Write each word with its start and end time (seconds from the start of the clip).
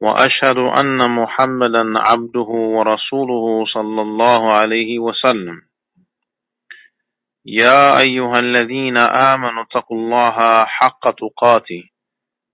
وأشهد 0.00 0.58
أن 0.58 1.10
محمدا 1.10 1.92
عبده 2.06 2.50
ورسوله 2.76 3.64
صلى 3.74 4.02
الله 4.02 4.52
عليه 4.52 4.98
وسلم. 4.98 5.62
يا 7.46 7.98
أيها 8.00 8.38
الذين 8.38 8.98
آمنوا 8.98 9.62
اتقوا 9.62 9.96
الله 9.96 10.64
حق 10.64 11.10
تقاته 11.10 11.82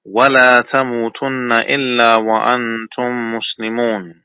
ولا 0.06 0.60
تموتن 0.60 1.52
إلا 1.52 2.16
وأنتم 2.16 3.34
مسلمون. 3.36 4.22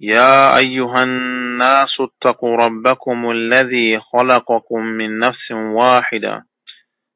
يا 0.00 0.56
أيها 0.56 1.02
الناس 1.02 1.94
اتقوا 2.00 2.56
ربكم 2.56 3.30
الذي 3.30 4.00
خلقكم 4.00 4.80
من 4.80 5.18
نفس 5.18 5.50
واحدة 5.50 6.46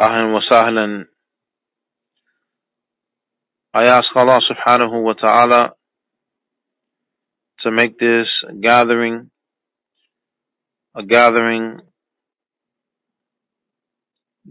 أهلا 0.00 0.34
وسهلا 0.36 1.06
I 3.76 3.84
ask 3.90 4.06
Allah 4.14 4.38
subhanahu 4.48 5.02
wa 5.02 5.14
ta'ala 5.14 5.72
to 7.62 7.70
make 7.72 7.98
this 7.98 8.28
gathering 8.60 9.30
a 10.94 11.02
gathering 11.02 11.80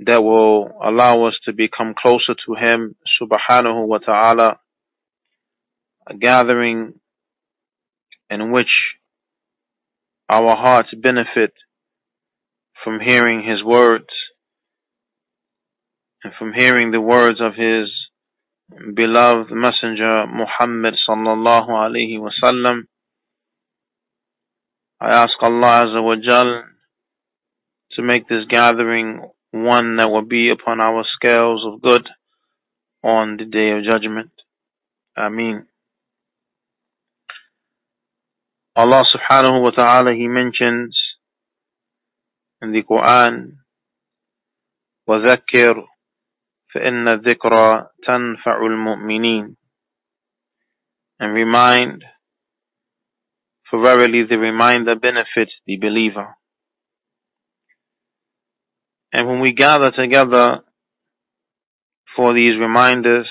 that 0.05 0.21
will 0.21 0.71
allow 0.83 1.25
us 1.27 1.35
to 1.45 1.53
become 1.53 1.93
closer 1.97 2.35
to 2.45 2.55
Him 2.55 2.95
subhanahu 3.21 3.87
wa 3.87 3.99
ta'ala, 3.99 4.57
a 6.09 6.15
gathering 6.17 6.95
in 8.29 8.51
which 8.51 8.71
our 10.27 10.55
hearts 10.55 10.89
benefit 11.01 11.53
from 12.83 12.99
hearing 12.99 13.47
His 13.47 13.63
words 13.63 14.07
and 16.23 16.33
from 16.37 16.53
hearing 16.53 16.91
the 16.91 17.01
words 17.01 17.39
of 17.41 17.53
His 17.55 17.89
beloved 18.95 19.51
Messenger 19.51 20.25
Muhammad 20.27 20.95
sallallahu 21.07 21.69
alaihi 21.69 22.17
wasallam. 22.19 22.83
I 24.99 25.09
ask 25.09 25.33
Allah 25.41 25.85
Azza 25.85 26.03
wa 26.03 26.15
Jal 26.15 26.63
to 27.93 28.01
make 28.01 28.27
this 28.27 28.45
gathering 28.49 29.21
one 29.51 29.97
that 29.97 30.09
will 30.09 30.25
be 30.25 30.49
upon 30.49 30.79
our 30.79 31.03
scales 31.15 31.63
of 31.65 31.81
good 31.81 32.07
on 33.03 33.37
the 33.37 33.45
day 33.45 33.71
of 33.71 33.83
judgment. 33.83 34.31
Ameen. 35.17 35.67
Allah 38.75 39.03
subhanahu 39.05 39.61
wa 39.61 39.69
ta'ala, 39.69 40.13
He 40.15 40.27
mentions 40.27 40.97
in 42.61 42.71
the 42.71 42.81
Quran, 42.81 43.57
وَذَكِّرْ 45.07 45.83
فإن 46.73 47.07
الذكرى 47.07 47.87
تنفع 48.07 48.57
المؤمنين 48.65 49.55
and 51.19 51.33
remind 51.33 52.03
for 53.69 53.81
verily 53.81 54.23
the 54.27 54.37
reminder 54.37 54.95
benefits 54.95 55.53
the 55.67 55.77
believer 55.77 56.35
and 59.13 59.27
when 59.27 59.39
we 59.39 59.53
gather 59.53 59.91
together 59.91 60.59
for 62.15 62.33
these 62.33 62.59
reminders 62.59 63.27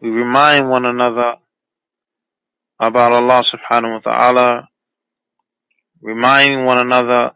we 0.00 0.08
remind 0.10 0.70
one 0.70 0.84
another 0.86 1.34
about 2.80 3.12
Allah 3.12 3.42
subhanahu 3.52 3.94
wa 3.96 4.00
ta'ala 4.00 4.68
remind 6.02 6.64
one 6.64 6.78
another 6.78 7.32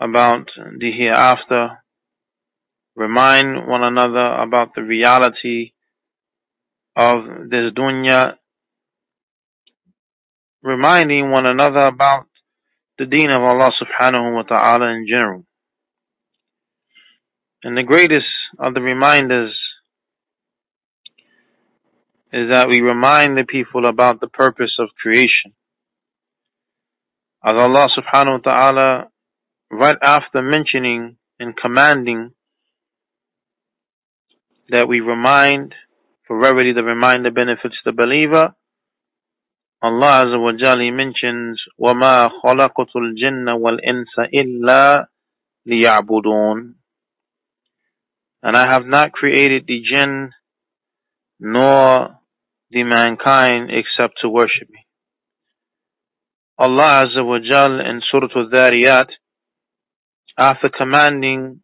about 0.00 0.48
the 0.78 0.92
hereafter, 0.92 1.82
remind 2.94 3.66
one 3.66 3.82
another 3.82 4.42
about 4.42 4.74
the 4.74 4.82
reality 4.82 5.72
of 6.96 7.24
this 7.50 7.72
dunya, 7.76 8.34
reminding 10.62 11.30
one 11.30 11.46
another 11.46 11.80
about 11.80 12.26
the 12.98 13.06
deen 13.06 13.30
of 13.30 13.42
Allah 13.42 13.70
subhanahu 13.80 14.34
wa 14.34 14.42
ta'ala 14.42 14.90
in 14.90 15.06
general. 15.08 15.44
And 17.62 17.76
the 17.76 17.82
greatest 17.82 18.26
of 18.58 18.74
the 18.74 18.80
reminders 18.80 19.56
is 22.32 22.50
that 22.52 22.68
we 22.68 22.80
remind 22.80 23.36
the 23.36 23.44
people 23.44 23.86
about 23.86 24.20
the 24.20 24.28
purpose 24.28 24.76
of 24.78 24.90
creation. 25.00 25.54
As 27.44 27.54
Allah 27.54 27.88
subhanahu 27.96 28.44
wa 28.44 28.52
ta'ala 28.52 29.08
right 29.71 29.97
after 30.01 30.41
mentioning 30.41 31.17
and 31.39 31.55
commanding 31.57 32.31
that 34.69 34.87
we 34.87 34.99
remind, 34.99 35.73
for 36.27 36.39
verily 36.41 36.73
the 36.73 36.83
reminder 36.83 37.31
benefits 37.31 37.75
the 37.85 37.91
believer, 37.91 38.53
Allah 39.81 40.23
Azza 40.25 40.39
wa 40.39 40.53
Jalla 40.53 40.93
mentions, 40.95 41.61
وَمَا 41.77 42.29
خَلَقْتُ 42.43 42.95
الْجِنَّ 42.95 43.49
وَالْإِنسَ 43.49 44.29
إِلَّا 44.33 45.05
لِيَعْبُدُونَ 45.67 46.73
And 48.43 48.55
I 48.55 48.71
have 48.71 48.85
not 48.85 49.11
created 49.11 49.65
the 49.67 49.81
jinn 49.81 50.31
nor 51.39 52.19
the 52.71 52.83
mankind 52.83 53.71
except 53.71 54.19
to 54.21 54.29
worship 54.29 54.69
me. 54.69 54.87
Allah 56.57 57.05
Azza 57.05 57.25
wa 57.25 57.39
Jalla 57.39 57.89
in 57.89 58.01
Surah 58.09 58.29
Al-Dhariyat 58.33 59.09
after 60.38 60.68
commanding 60.68 61.60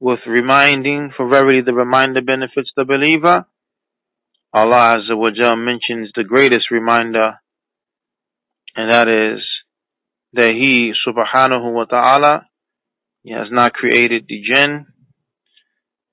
with 0.00 0.18
reminding, 0.26 1.12
for 1.16 1.28
verily 1.28 1.62
the 1.64 1.72
reminder 1.72 2.20
benefits 2.20 2.72
the 2.76 2.84
believer, 2.84 3.46
Allah 4.52 4.96
Azza 4.96 5.16
wa 5.16 5.30
Jal 5.30 5.56
mentions 5.56 6.10
the 6.16 6.24
greatest 6.24 6.72
reminder, 6.72 7.34
and 8.74 8.92
that 8.92 9.06
is 9.06 9.40
that 10.32 10.50
He 10.50 10.92
subhanahu 11.06 11.72
wa 11.72 11.84
ta'ala, 11.84 12.46
He 13.22 13.32
has 13.32 13.46
not 13.52 13.74
created 13.74 14.24
the 14.28 14.42
jinn, 14.42 14.86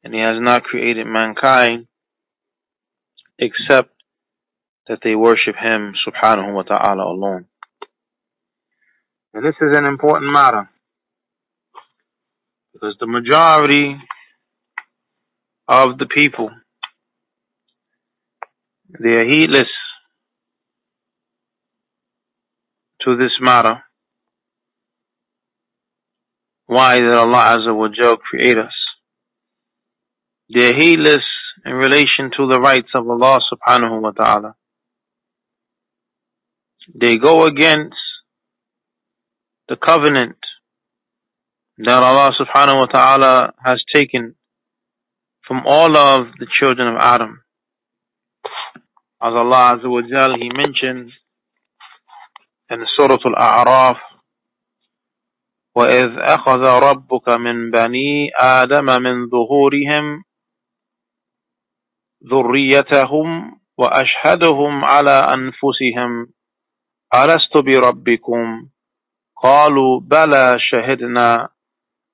and 0.04 0.14
He 0.14 0.20
has 0.20 0.38
not 0.40 0.64
created 0.64 1.08
mankind, 1.08 1.88
except 3.40 3.90
that 4.88 5.00
they 5.04 5.16
worship 5.16 5.56
Him 5.60 5.94
subhanahu 6.08 6.54
wa 6.54 6.62
ta'ala 6.62 7.04
alone. 7.12 7.46
And 9.34 9.44
this 9.44 9.56
is 9.62 9.76
an 9.76 9.86
important 9.86 10.32
matter. 10.32 10.70
Because 12.80 12.96
the 13.00 13.08
majority 13.08 13.98
of 15.68 15.98
the 15.98 16.06
people 16.08 16.50
They 18.98 19.12
are 19.12 19.26
heedless 19.26 19.68
to 23.02 23.16
this 23.18 23.32
matter. 23.40 23.84
Why 26.66 27.00
did 27.00 27.14
Allah 27.14 27.58
Azza 27.60 27.76
wa 27.76 27.88
Jal 27.90 28.18
create 28.18 28.58
us? 28.58 28.74
They 30.54 30.72
are 30.72 30.76
heedless 30.76 31.24
in 31.66 31.74
relation 31.74 32.32
to 32.38 32.48
the 32.48 32.60
rights 32.60 32.90
of 32.96 33.08
Allah 33.08 33.40
subhanahu 33.54 34.02
wa 34.02 34.12
ta'ala. 34.12 34.56
They 37.00 37.18
go 37.18 37.46
against 37.46 37.96
the 39.68 39.76
covenant 39.76 40.38
that 41.86 42.04
Allah 42.04 42.32
subhanahu 42.36 42.76
wa 42.76 42.86
ta'ala 42.92 43.54
has 43.64 43.82
taken 43.94 44.36
from 45.48 45.64
all 45.66 45.96
of 45.96 46.28
the 46.40 46.48
children 46.52 46.96
of 46.96 47.02
Adam. 47.02 47.42
As 49.22 49.34
Allah 49.34 49.80
Azza 49.80 49.90
wa 49.90 50.02
Jal, 50.02 50.36
He 50.40 50.50
mentioned 50.52 51.12
in 52.70 52.86
Surah 52.98 53.18
Al-A'raf, 53.26 53.98
وإذ 55.76 56.10
أخذ 56.20 56.64
ربك 56.90 57.30
من 57.30 57.72
بني 57.72 58.30
آدم 58.40 58.86
من 58.86 59.30
ظهورهم 59.30 60.24
ذريتهم 62.32 63.60
وأشهدهم 63.78 64.86
على 64.86 65.12
أنفسهم 65.12 66.28
ألست 67.16 67.58
بربكم 67.58 68.70
قالوا 69.44 70.00
بلى 70.00 70.56
شهدنا 70.60 71.50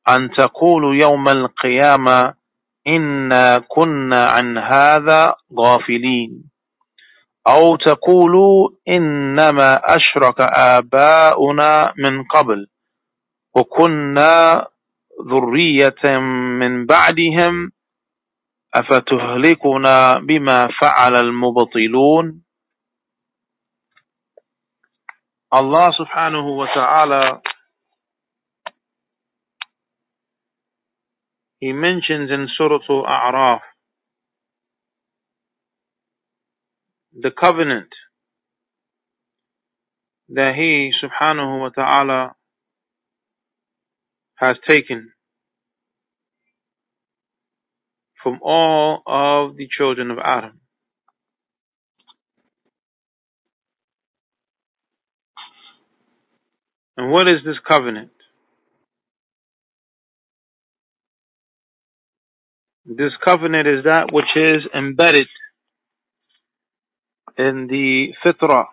أن 0.10 0.30
تقولوا 0.38 0.96
يوم 0.96 1.30
القيامة 1.30 2.34
إنا 2.88 3.64
كنا 3.68 4.28
عن 4.28 4.58
هذا 4.58 5.36
غافلين. 5.60 6.50
أو 7.48 7.76
تقولوا 7.76 8.70
إنما 8.88 9.76
أشرك 9.76 10.42
آباؤنا 10.58 11.94
من 11.98 12.24
قبل 12.24 12.68
وكنا 13.56 14.68
ذرية 15.32 16.20
من 16.60 16.86
بعدهم 16.86 17.72
أفتهلكنا 18.74 20.20
بما 20.20 20.68
فعل 20.82 21.16
المبطلون؟ 21.16 22.46
Allah 25.56 25.88
subhanahu 25.96 26.58
wa 26.60 26.68
He 31.66 31.74
mentions 31.74 32.30
in 32.30 32.48
Surah 32.56 32.78
Al-A'raf 32.88 33.62
the 37.20 37.32
covenant 37.32 37.90
that 40.30 40.54
He 40.56 40.92
subhanahu 41.04 41.62
wa 41.62 41.70
ta'ala 41.70 42.36
has 44.36 44.58
taken 44.70 45.14
from 48.22 48.38
all 48.44 49.02
of 49.08 49.58
the 49.58 49.68
children 49.76 50.12
of 50.12 50.20
Adam. 50.20 50.60
And 56.96 57.12
what 57.12 57.26
is 57.28 57.40
this 57.44 57.58
covenant? 57.68 58.15
This 62.86 63.14
covenant 63.26 63.68
is 63.68 63.86
that 63.86 64.10
which 64.14 64.26
is 64.36 64.64
embedded 64.76 65.28
in 67.38 67.68
the 67.70 68.10
fitrah 68.26 68.66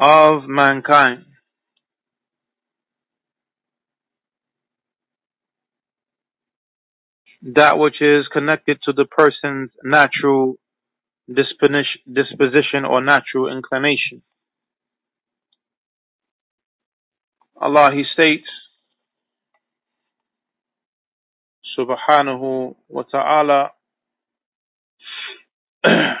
of 0.00 0.44
mankind. 0.48 1.26
That 7.42 7.78
which 7.78 8.02
is 8.02 8.26
connected 8.32 8.78
to 8.84 8.92
the 8.92 9.06
person's 9.06 9.70
natural 9.84 10.56
disposition 11.28 12.84
or 12.88 13.02
natural 13.02 13.50
inclination. 13.52 14.22
Allah, 17.60 17.92
He 17.94 18.04
states, 18.12 18.46
subhanahu 21.78 22.74
wa 22.88 23.02
ta'ala, 23.02 23.70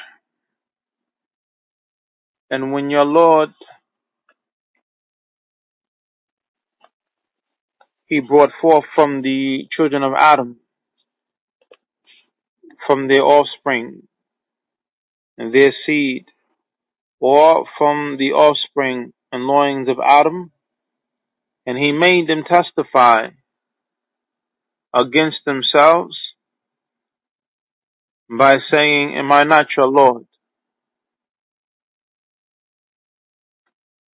and 2.50 2.72
when 2.72 2.90
your 2.90 3.04
Lord, 3.04 3.50
He 8.06 8.20
brought 8.20 8.50
forth 8.60 8.84
from 8.94 9.22
the 9.22 9.66
children 9.74 10.02
of 10.02 10.12
Adam, 10.18 10.56
from 12.86 13.08
their 13.08 13.22
offspring, 13.22 14.02
and 15.38 15.54
their 15.54 15.72
seed, 15.86 16.26
or 17.20 17.64
from 17.78 18.16
the 18.18 18.32
offspring 18.32 19.12
and 19.30 19.44
loins 19.44 19.88
of 19.88 19.96
Adam, 20.04 20.50
and 21.64 21.78
he 21.78 21.92
made 21.92 22.28
them 22.28 22.42
testify 22.44 23.28
against 24.94 25.38
themselves 25.46 26.16
by 28.30 28.56
saying, 28.72 29.14
Am 29.16 29.32
I 29.32 29.42
not 29.44 29.66
your 29.76 29.88
Lord? 29.88 30.24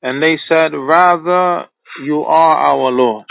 And 0.03 0.23
they 0.23 0.39
said, 0.51 0.73
Rather, 0.75 1.67
you 2.05 2.23
are 2.23 2.57
our 2.57 2.91
Lord. 2.93 3.25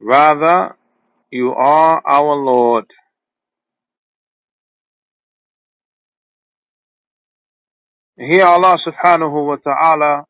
Rather, 0.00 0.76
you 1.30 1.52
are 1.52 2.02
our 2.06 2.36
Lord. 2.36 2.84
Here 8.16 8.44
Allah 8.44 8.76
subhanahu 8.86 9.46
wa 9.46 9.56
ta'ala 9.56 10.24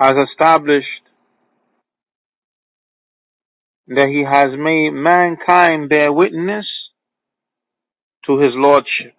has 0.00 0.14
established 0.30 0.86
that 3.88 4.08
he 4.08 4.24
has 4.24 4.48
made 4.58 4.90
mankind 4.92 5.88
bear 5.88 6.12
witness 6.12 6.66
to 8.26 8.38
his 8.38 8.52
lordship. 8.54 9.14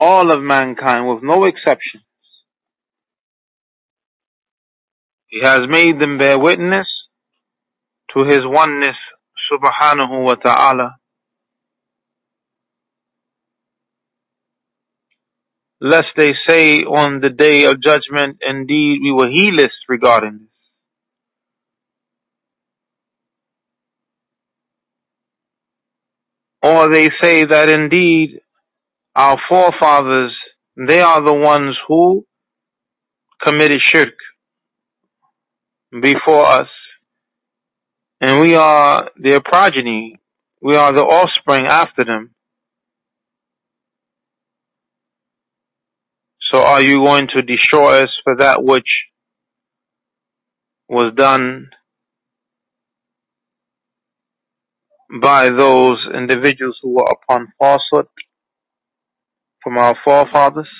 All 0.00 0.30
of 0.32 0.42
mankind 0.42 1.08
with 1.08 1.22
no 1.22 1.44
exceptions. 1.44 2.04
He 5.28 5.40
has 5.42 5.60
made 5.68 6.00
them 6.00 6.18
bear 6.18 6.38
witness 6.38 6.86
to 8.16 8.24
his 8.24 8.40
oneness 8.44 8.96
subhanahu 9.52 10.24
wa 10.24 10.34
ta'ala. 10.34 10.96
Lest 15.80 16.08
they 16.16 16.34
say 16.46 16.78
on 16.80 17.20
the 17.20 17.30
day 17.30 17.64
of 17.64 17.82
judgment, 17.82 18.38
indeed 18.46 19.00
we 19.02 19.12
were 19.12 19.28
heedless 19.28 19.72
regarding 19.88 20.40
this. 20.40 20.48
Or 26.62 26.88
they 26.92 27.10
say 27.20 27.44
that 27.44 27.68
indeed 27.68 28.40
our 29.14 29.38
forefathers, 29.48 30.32
they 30.76 31.00
are 31.00 31.22
the 31.24 31.34
ones 31.34 31.76
who 31.88 32.26
committed 33.42 33.80
shirk 33.84 34.14
before 36.00 36.46
us. 36.46 36.68
And 38.20 38.40
we 38.40 38.54
are 38.54 39.10
their 39.16 39.40
progeny. 39.40 40.20
We 40.62 40.76
are 40.76 40.92
the 40.92 41.04
offspring 41.04 41.66
after 41.66 42.04
them. 42.04 42.35
So 46.56 46.62
are 46.62 46.80
you 46.80 47.04
going 47.04 47.28
to 47.34 47.42
destroy 47.42 48.04
us 48.04 48.08
for 48.24 48.34
that 48.36 48.64
which 48.64 48.88
was 50.88 51.12
done 51.14 51.68
by 55.20 55.50
those 55.50 55.98
individuals 56.16 56.78
who 56.80 56.94
were 56.94 57.04
upon 57.12 57.48
falsehood 57.58 58.06
from 59.62 59.76
our 59.76 59.94
forefathers? 60.02 60.70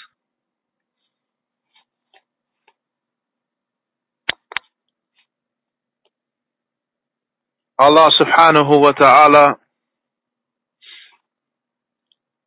Allah 7.79 8.09
subhanahu 8.19 8.81
wa 8.81 8.93
ta'ala, 8.93 9.57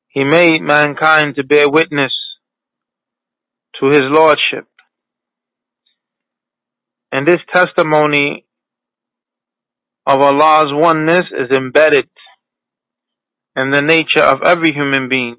He 0.07 0.23
made 0.23 0.63
mankind 0.63 1.35
to 1.35 1.43
bear 1.43 1.69
witness 1.69 2.11
to 3.80 3.86
His 3.90 4.02
Lordship. 4.02 4.66
And 7.12 7.26
this 7.26 7.40
testimony 7.54 8.44
of 10.06 10.20
Allah's 10.20 10.72
oneness 10.72 11.24
is 11.32 11.56
embedded 11.56 12.08
in 13.56 13.70
the 13.70 13.82
nature 13.82 14.22
of 14.22 14.42
every 14.42 14.72
human 14.72 15.08
being. 15.08 15.36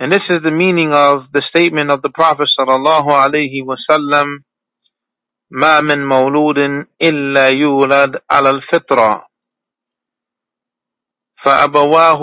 And 0.00 0.10
this 0.12 0.22
is 0.30 0.38
the 0.42 0.50
meaning 0.50 0.92
of 0.94 1.30
the 1.32 1.42
statement 1.48 1.90
of 1.90 2.02
the 2.02 2.10
Prophet 2.10 2.48
sallallahu 2.58 3.08
alaihi 3.08 3.64
wasallam, 3.64 4.42
ما 5.52 5.80
من 5.80 6.06
مولود 6.08 6.86
إلا 7.02 7.48
يولد 7.48 8.20
على 8.30 8.50
الفطرة 8.50 9.26
فأبواه 11.44 12.22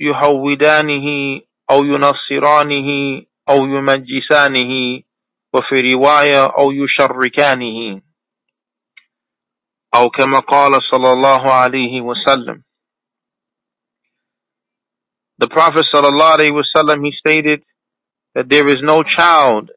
يهودانه 0.00 1.40
أو 1.70 1.84
ينصرانه 1.84 3.22
أو 3.48 3.56
يمجسانه 3.56 5.02
وفي 5.54 5.74
رواية 5.94 6.44
أو 6.44 6.72
يشركانه 6.72 8.02
أو 9.94 10.10
كما 10.10 10.38
قال 10.38 10.72
صلى 10.90 11.12
الله 11.12 11.52
عليه 11.52 12.00
وسلم 12.00 12.62
The 15.38 15.48
Prophet 15.48 15.84
sallallahu 15.92 16.38
alaihi 16.38 16.54
wasallam 16.62 17.04
he 17.04 17.12
stated 17.18 17.64
that 18.34 18.48
there 18.48 18.68
is 18.68 18.78
no 18.82 19.02
child 19.16 19.70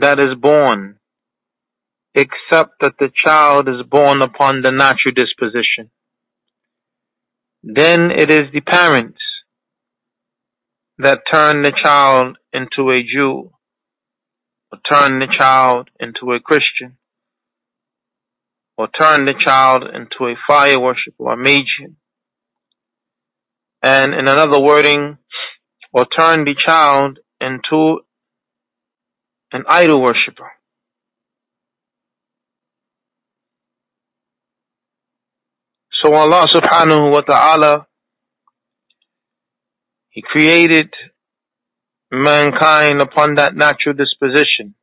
that 0.00 0.18
is 0.18 0.34
born 0.40 0.96
except 2.14 2.80
that 2.80 2.94
the 2.98 3.10
child 3.14 3.68
is 3.68 3.82
born 3.88 4.22
upon 4.22 4.62
the 4.62 4.72
natural 4.72 5.14
disposition. 5.14 5.90
Then 7.62 8.10
it 8.10 8.30
is 8.30 8.42
the 8.52 8.60
parents 8.60 9.20
that 10.98 11.22
turn 11.30 11.62
the 11.62 11.72
child 11.82 12.36
into 12.57 12.89
a 12.91 13.03
Jew, 13.03 13.51
or 14.71 14.79
turn 14.91 15.19
the 15.19 15.27
child 15.37 15.89
into 15.99 16.33
a 16.33 16.39
Christian, 16.39 16.97
or 18.77 18.87
turn 18.99 19.25
the 19.25 19.33
child 19.45 19.83
into 19.83 20.31
a 20.31 20.35
fire 20.47 20.79
worshiper 20.79 21.19
or 21.19 21.33
a 21.33 21.37
Magian. 21.37 21.97
And 23.83 24.13
in 24.13 24.27
another 24.27 24.59
wording, 24.59 25.17
or 25.93 26.05
turn 26.05 26.45
the 26.45 26.55
child 26.57 27.19
into 27.39 27.99
an 29.51 29.63
idol 29.67 30.01
worshiper. 30.01 30.51
So 36.01 36.13
Allah 36.13 36.47
subhanahu 36.53 37.11
wa 37.11 37.21
ta'ala, 37.21 37.87
He 40.09 40.21
created 40.21 40.89
mankind 42.11 43.01
upon 43.01 43.35
that 43.35 43.55
natural 43.55 43.95
disposition, 43.95 44.75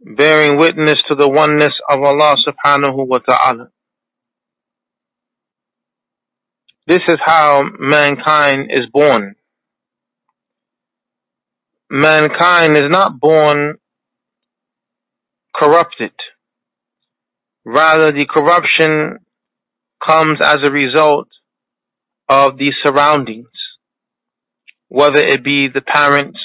bearing 0.00 0.58
witness 0.58 1.02
to 1.08 1.14
the 1.14 1.28
oneness 1.28 1.72
of 1.88 2.02
Allah 2.02 2.36
subhanahu 2.46 3.06
wa 3.06 3.18
ta'ala. 3.18 3.68
This 6.86 7.02
is 7.08 7.16
how 7.24 7.64
mankind 7.78 8.70
is 8.70 8.86
born. 8.92 9.34
Mankind 11.90 12.76
is 12.76 12.86
not 12.88 13.20
born 13.20 13.74
corrupted. 15.54 16.12
Rather, 17.64 18.12
the 18.12 18.26
corruption 18.26 19.18
comes 20.06 20.38
as 20.42 20.58
a 20.62 20.70
result 20.70 21.28
of 22.28 22.58
the 22.58 22.72
surroundings, 22.82 23.48
whether 24.95 25.19
it 25.19 25.43
be 25.43 25.67
the 25.73 25.81
parents 25.81 26.39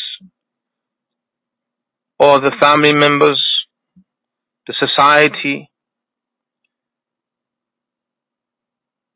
or 2.18 2.40
the 2.40 2.52
family 2.60 2.94
members, 2.94 3.42
the 4.66 4.74
society. 4.80 5.70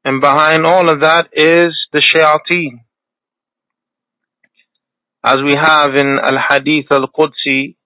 And 0.05 0.21
behind 0.21 0.67
all 0.67 0.89
of 0.89 1.01
that 1.03 1.29
is 1.33 1.75
the 1.93 2.01
shayateen. 2.01 2.81
As 5.23 5.37
we 5.47 5.55
have 5.55 5.95
in 5.97 6.19
Al-Hadith 6.19 6.91
Al-Qudsi, 6.91 7.77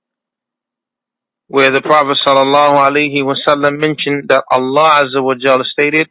where 1.49 1.71
the 1.71 1.83
Prophet 1.83 2.17
sallallahu 2.25 2.75
alaihi 2.75 3.21
wasallam 3.21 3.79
mentioned 3.81 4.29
that 4.29 4.45
Allah 4.51 5.05
Azza 5.05 5.23
wa 5.23 5.35
Jalla 5.35 5.65
stated, 5.65 6.09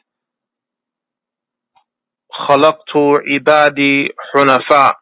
خلقت 2.50 2.94
عبادي 3.27 4.10
حنفاء 4.34 4.96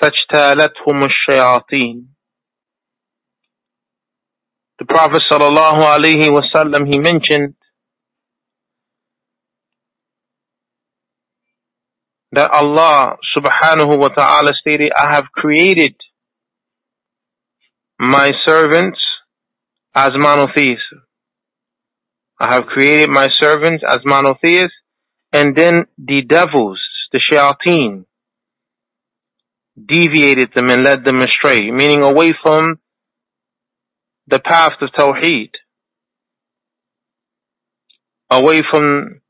فاجتالتهم 0.00 1.04
الشياطين 1.04 2.06
The 4.78 4.86
Prophet 4.86 5.22
sallallahu 5.30 5.84
alaihi 5.84 6.30
wasallam 6.32 6.86
he 6.90 6.98
mentioned 6.98 7.54
that 12.32 12.50
Allah 12.50 13.16
subhanahu 13.36 13.98
wa 13.98 14.08
ta'ala 14.08 14.52
stated, 14.58 14.90
I 14.96 15.12
have 15.14 15.26
created 15.32 15.96
my 17.98 18.32
servants 18.46 18.98
as 19.94 20.12
monotheists. 20.14 20.94
I 22.38 22.54
have 22.54 22.64
created 22.66 23.10
my 23.10 23.28
servants 23.38 23.84
as 23.86 23.98
monotheists, 24.06 24.76
and 25.32 25.54
then 25.54 25.84
the 25.98 26.22
devils, 26.26 26.80
the 27.12 27.20
shayateen, 27.20 28.06
deviated 29.83 30.51
them 30.55 30.69
and 30.69 30.83
led 30.83 31.03
them 31.03 31.19
astray, 31.19 31.71
meaning 31.71 32.03
away 32.03 32.33
from 32.41 32.79
the 34.27 34.39
path 34.39 34.73
of 34.81 34.89
Tawheed, 34.97 35.51
away 38.29 38.61
from 38.69 39.21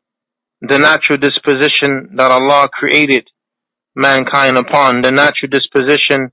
the 0.61 0.79
natural 0.79 1.17
disposition 1.17 2.15
that 2.15 2.31
Allah 2.31 2.69
created 2.71 3.27
mankind 3.95 4.57
upon, 4.57 5.01
the 5.01 5.11
natural 5.11 5.49
disposition 5.49 6.31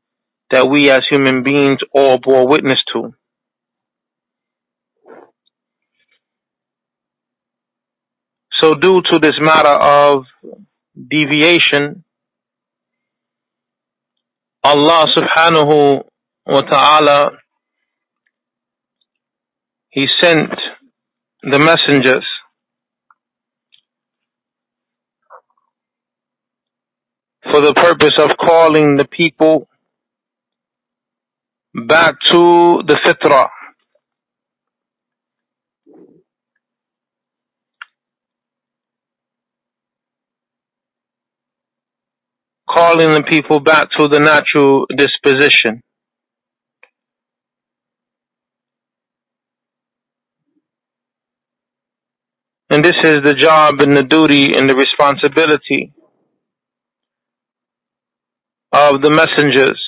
that 0.51 0.69
we 0.69 0.91
as 0.91 1.01
human 1.11 1.43
beings 1.43 1.79
all 1.93 2.19
bore 2.19 2.47
witness 2.47 2.79
to. 2.93 3.15
So 8.61 8.75
due 8.75 9.03
to 9.11 9.19
this 9.19 9.35
matter 9.41 9.69
of 9.69 10.25
deviation, 10.95 12.05
Allah 14.65 15.07
subhanahu 15.17 16.03
wa 16.47 16.61
ta'ala, 16.63 17.33
He 19.91 20.07
sent 20.21 20.51
the 21.43 21.59
messengers 21.59 22.25
for 27.51 27.61
the 27.61 27.75
purpose 27.75 28.15
of 28.19 28.37
calling 28.39 28.97
the 28.97 29.07
people 29.07 29.69
back 31.75 32.15
to 32.31 32.83
the 32.87 32.99
fitrah. 33.05 33.49
Calling 42.73 43.13
the 43.13 43.23
people 43.23 43.61
back 43.61 43.89
to 43.99 44.09
the 44.09 44.19
natural 44.19 44.87
disposition. 44.97 45.83
And 52.71 52.83
this 52.83 52.95
is 53.05 53.21
the 53.23 53.35
job 53.35 53.83
and 53.83 53.95
the 53.95 54.03
duty 54.03 54.57
and 54.57 54.67
the 54.67 54.75
responsibility 54.75 55.93
of 58.73 59.03
the 59.03 59.11
messengers 59.11 59.79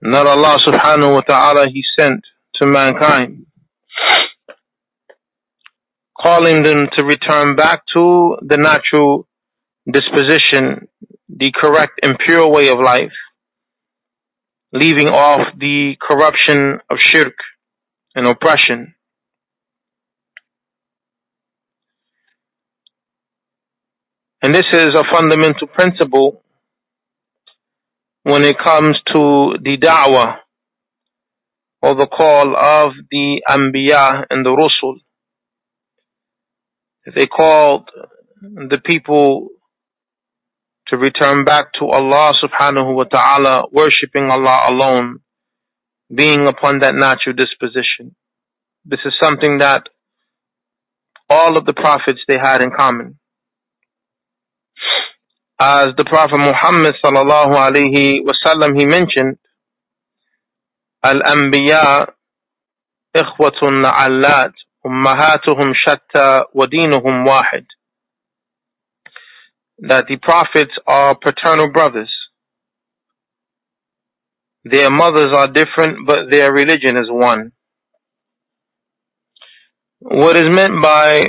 that 0.00 0.26
Allah 0.26 0.58
subhanahu 0.64 1.14
wa 1.14 1.20
ta'ala 1.22 1.66
He 1.68 1.82
sent 1.98 2.20
to 2.60 2.68
mankind, 2.68 3.46
calling 6.16 6.62
them 6.62 6.86
to 6.96 7.04
return 7.04 7.56
back 7.56 7.82
to 7.96 8.36
the 8.42 8.56
natural 8.56 9.26
disposition, 9.90 10.86
the 11.28 11.52
correct 11.52 12.00
and 12.02 12.18
pure 12.18 12.48
way 12.48 12.68
of 12.68 12.78
life, 12.78 13.12
leaving 14.72 15.08
off 15.08 15.42
the 15.58 15.96
corruption 16.00 16.78
of 16.90 16.98
shirk 16.98 17.34
and 18.14 18.26
oppression. 18.26 18.94
And 24.42 24.54
this 24.54 24.66
is 24.72 24.88
a 24.94 25.04
fundamental 25.10 25.66
principle 25.66 26.42
when 28.22 28.42
it 28.42 28.56
comes 28.58 28.96
to 29.12 29.54
the 29.62 29.76
da'wah 29.80 30.36
or 31.82 31.94
the 31.94 32.06
call 32.06 32.56
of 32.56 32.92
the 33.10 33.42
Anbiya 33.48 34.24
and 34.30 34.44
the 34.44 34.50
Rusul. 34.50 34.96
They 37.14 37.26
called 37.26 37.88
the 38.40 38.80
people 38.84 39.48
to 40.88 40.98
return 40.98 41.44
back 41.44 41.72
to 41.80 41.86
Allah 41.86 42.32
subhanahu 42.42 42.94
wa 42.94 43.04
ta'ala, 43.04 43.64
worshipping 43.72 44.30
Allah 44.30 44.66
alone, 44.68 45.18
being 46.14 46.46
upon 46.46 46.78
that 46.78 46.94
natural 46.94 47.34
disposition. 47.34 48.14
This 48.84 49.00
is 49.04 49.12
something 49.20 49.58
that 49.58 49.84
all 51.28 51.56
of 51.56 51.66
the 51.66 51.74
prophets 51.74 52.20
they 52.28 52.38
had 52.38 52.62
in 52.62 52.70
common. 52.70 53.18
As 55.58 55.88
the 55.96 56.04
Prophet 56.04 56.38
Muhammad 56.38 56.94
sallallahu 57.04 57.54
alaihi 57.54 58.20
wasallam 58.22 58.78
he 58.78 58.86
mentioned, 58.86 59.38
Al-Anbiya 61.02 62.12
ikhwatun 63.16 63.84
allat 63.84 64.52
shatta 64.84 66.44
wa 66.52 66.66
dinuhum 66.66 67.26
wahid 67.26 67.66
that 69.80 70.06
the 70.08 70.16
prophets 70.16 70.72
are 70.86 71.14
paternal 71.14 71.70
brothers. 71.70 72.12
Their 74.64 74.90
mothers 74.90 75.34
are 75.34 75.48
different, 75.48 76.06
but 76.06 76.30
their 76.30 76.52
religion 76.52 76.96
is 76.96 77.06
one. 77.08 77.52
What 80.00 80.36
is 80.36 80.52
meant 80.54 80.82
by 80.82 81.24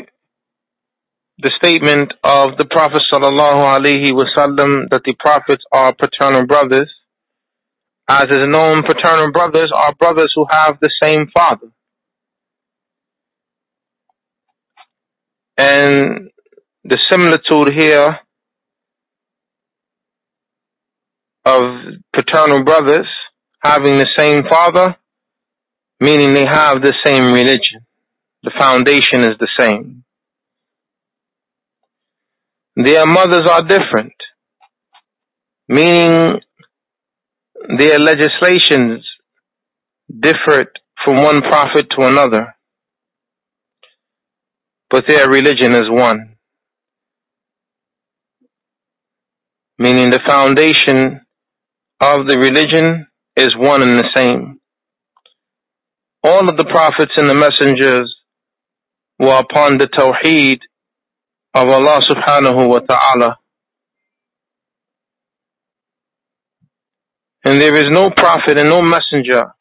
the 1.39 1.51
statement 1.61 2.13
of 2.23 2.57
the 2.57 2.65
Prophet 2.65 3.01
sallallahu 3.13 3.79
alaihi 3.79 4.11
wasallam 4.11 4.89
that 4.89 5.03
the 5.03 5.13
prophets 5.19 5.63
are 5.71 5.93
paternal 5.93 6.45
brothers, 6.47 6.91
as 8.09 8.25
is 8.29 8.45
known, 8.47 8.83
paternal 8.83 9.31
brothers 9.31 9.69
are 9.75 9.93
brothers 9.95 10.31
who 10.35 10.45
have 10.49 10.79
the 10.79 10.89
same 11.01 11.27
father. 11.35 11.67
And 15.57 16.29
the 16.83 16.97
similitude 17.09 17.73
here 17.73 18.17
of 21.47 21.63
paternal 22.13 22.63
brothers 22.63 23.07
having 23.63 23.97
the 23.97 24.07
same 24.17 24.43
father, 24.49 24.95
meaning 26.01 26.33
they 26.33 26.45
have 26.45 26.81
the 26.81 26.93
same 27.05 27.33
religion. 27.33 27.81
The 28.43 28.51
foundation 28.59 29.21
is 29.21 29.37
the 29.39 29.47
same. 29.57 30.03
Their 32.75 33.05
mothers 33.05 33.47
are 33.47 33.63
different, 33.63 34.13
meaning 35.67 36.41
their 37.79 37.97
legislations 37.97 39.05
differed 40.19 40.69
from 41.03 41.23
one 41.23 41.41
prophet 41.41 41.87
to 41.97 42.07
another, 42.07 42.55
but 44.89 45.07
their 45.07 45.29
religion 45.29 45.73
is 45.73 45.89
one. 45.89 46.35
Meaning 49.79 50.09
the 50.09 50.21
foundation 50.25 51.21
of 51.99 52.27
the 52.27 52.37
religion 52.37 53.07
is 53.35 53.55
one 53.55 53.81
and 53.81 53.99
the 53.99 54.09
same. 54.15 54.59
All 56.23 56.49
of 56.49 56.57
the 56.57 56.65
prophets 56.65 57.13
and 57.17 57.29
the 57.29 57.33
messengers 57.35 58.13
were 59.19 59.39
upon 59.39 59.77
the 59.77 59.87
tawheed 59.87 60.59
of 61.53 61.69
Allah 61.69 62.01
subhanahu 62.01 62.69
wa 62.69 62.79
ta'ala. 62.79 63.37
And 67.45 67.61
there 67.61 67.75
is 67.75 67.85
no 67.89 68.09
prophet 68.09 68.57
and 68.57 68.69
no 68.69 68.81
messenger 68.81 69.53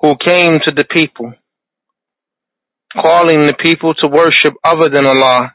who 0.00 0.16
came 0.16 0.58
to 0.66 0.72
the 0.72 0.84
people 0.84 1.32
calling 3.00 3.46
the 3.46 3.54
people 3.54 3.94
to 3.94 4.08
worship 4.08 4.54
other 4.64 4.88
than 4.88 5.06
Allah 5.06 5.54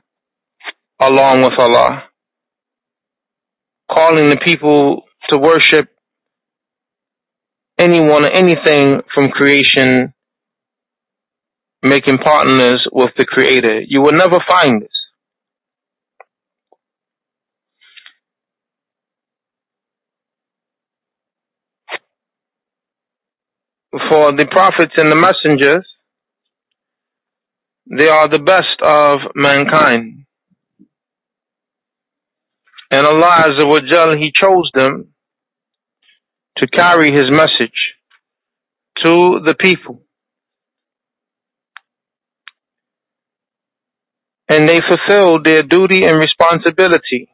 along 0.99 1.43
with 1.43 1.57
Allah 1.59 2.08
calling 3.91 4.29
the 4.29 4.37
people 4.37 5.03
to 5.29 5.37
worship 5.37 5.89
anyone 7.77 8.25
or 8.25 8.31
anything 8.31 9.01
from 9.13 9.29
creation, 9.29 10.13
making 11.81 12.17
partners 12.17 12.85
with 12.91 13.11
the 13.17 13.25
Creator. 13.25 13.81
You 13.87 14.01
will 14.01 14.13
never 14.13 14.39
find 14.47 14.81
this. 14.81 14.89
For 24.09 24.31
the 24.31 24.45
prophets 24.45 24.93
and 24.97 25.11
the 25.11 25.15
messengers, 25.15 25.85
they 27.89 28.07
are 28.07 28.27
the 28.27 28.39
best 28.39 28.67
of 28.83 29.19
mankind. 29.35 30.25
And 32.91 33.05
Allah 33.05 33.45
Azza 33.45 33.67
wa 33.67 34.15
He 34.15 34.31
chose 34.31 34.69
them 34.73 35.09
to 36.57 36.67
carry 36.67 37.11
His 37.11 37.25
message 37.29 37.93
to 39.03 39.39
the 39.45 39.55
people. 39.55 40.01
And 44.49 44.67
they 44.67 44.81
fulfilled 44.81 45.45
their 45.45 45.61
duty 45.63 46.05
and 46.05 46.17
responsibility. 46.17 47.29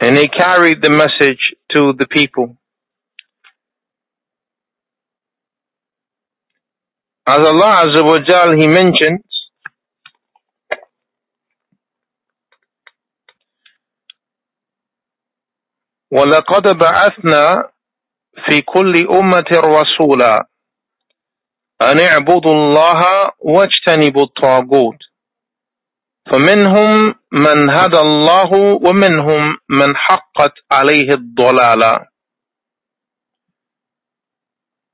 And 0.00 0.16
they 0.16 0.28
carried 0.28 0.82
the 0.82 0.90
message 0.90 1.54
to 1.74 1.92
the 1.98 2.06
people. 2.08 2.56
As 7.26 7.46
Allah 7.46 7.86
Azza 7.86 8.04
wa 8.04 8.20
Jal, 8.20 8.56
He 8.56 8.66
mentioned, 8.66 9.20
ولقد 16.10 16.78
بعثنا 16.78 17.70
في 18.48 18.62
كل 18.62 19.06
أمة 19.10 19.50
رسولا 19.52 20.48
أن 21.82 22.00
اعبدوا 22.00 22.54
الله 22.54 23.30
واجتنبوا 23.38 24.22
الطاغوت. 24.24 24.98
فمنهم 26.32 27.14
من 27.32 27.76
هدى 27.76 27.98
الله 27.98 28.50
ومنهم 28.82 29.58
من 29.70 29.96
حقت 29.96 30.52
عليه 30.72 31.08
الضلالة. 31.14 32.06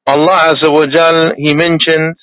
Allah 0.07 0.53
Azza 0.53 0.71
wa 0.71 0.87
Jal, 0.87 1.31
He 1.37 1.55
mentions, 1.55 2.17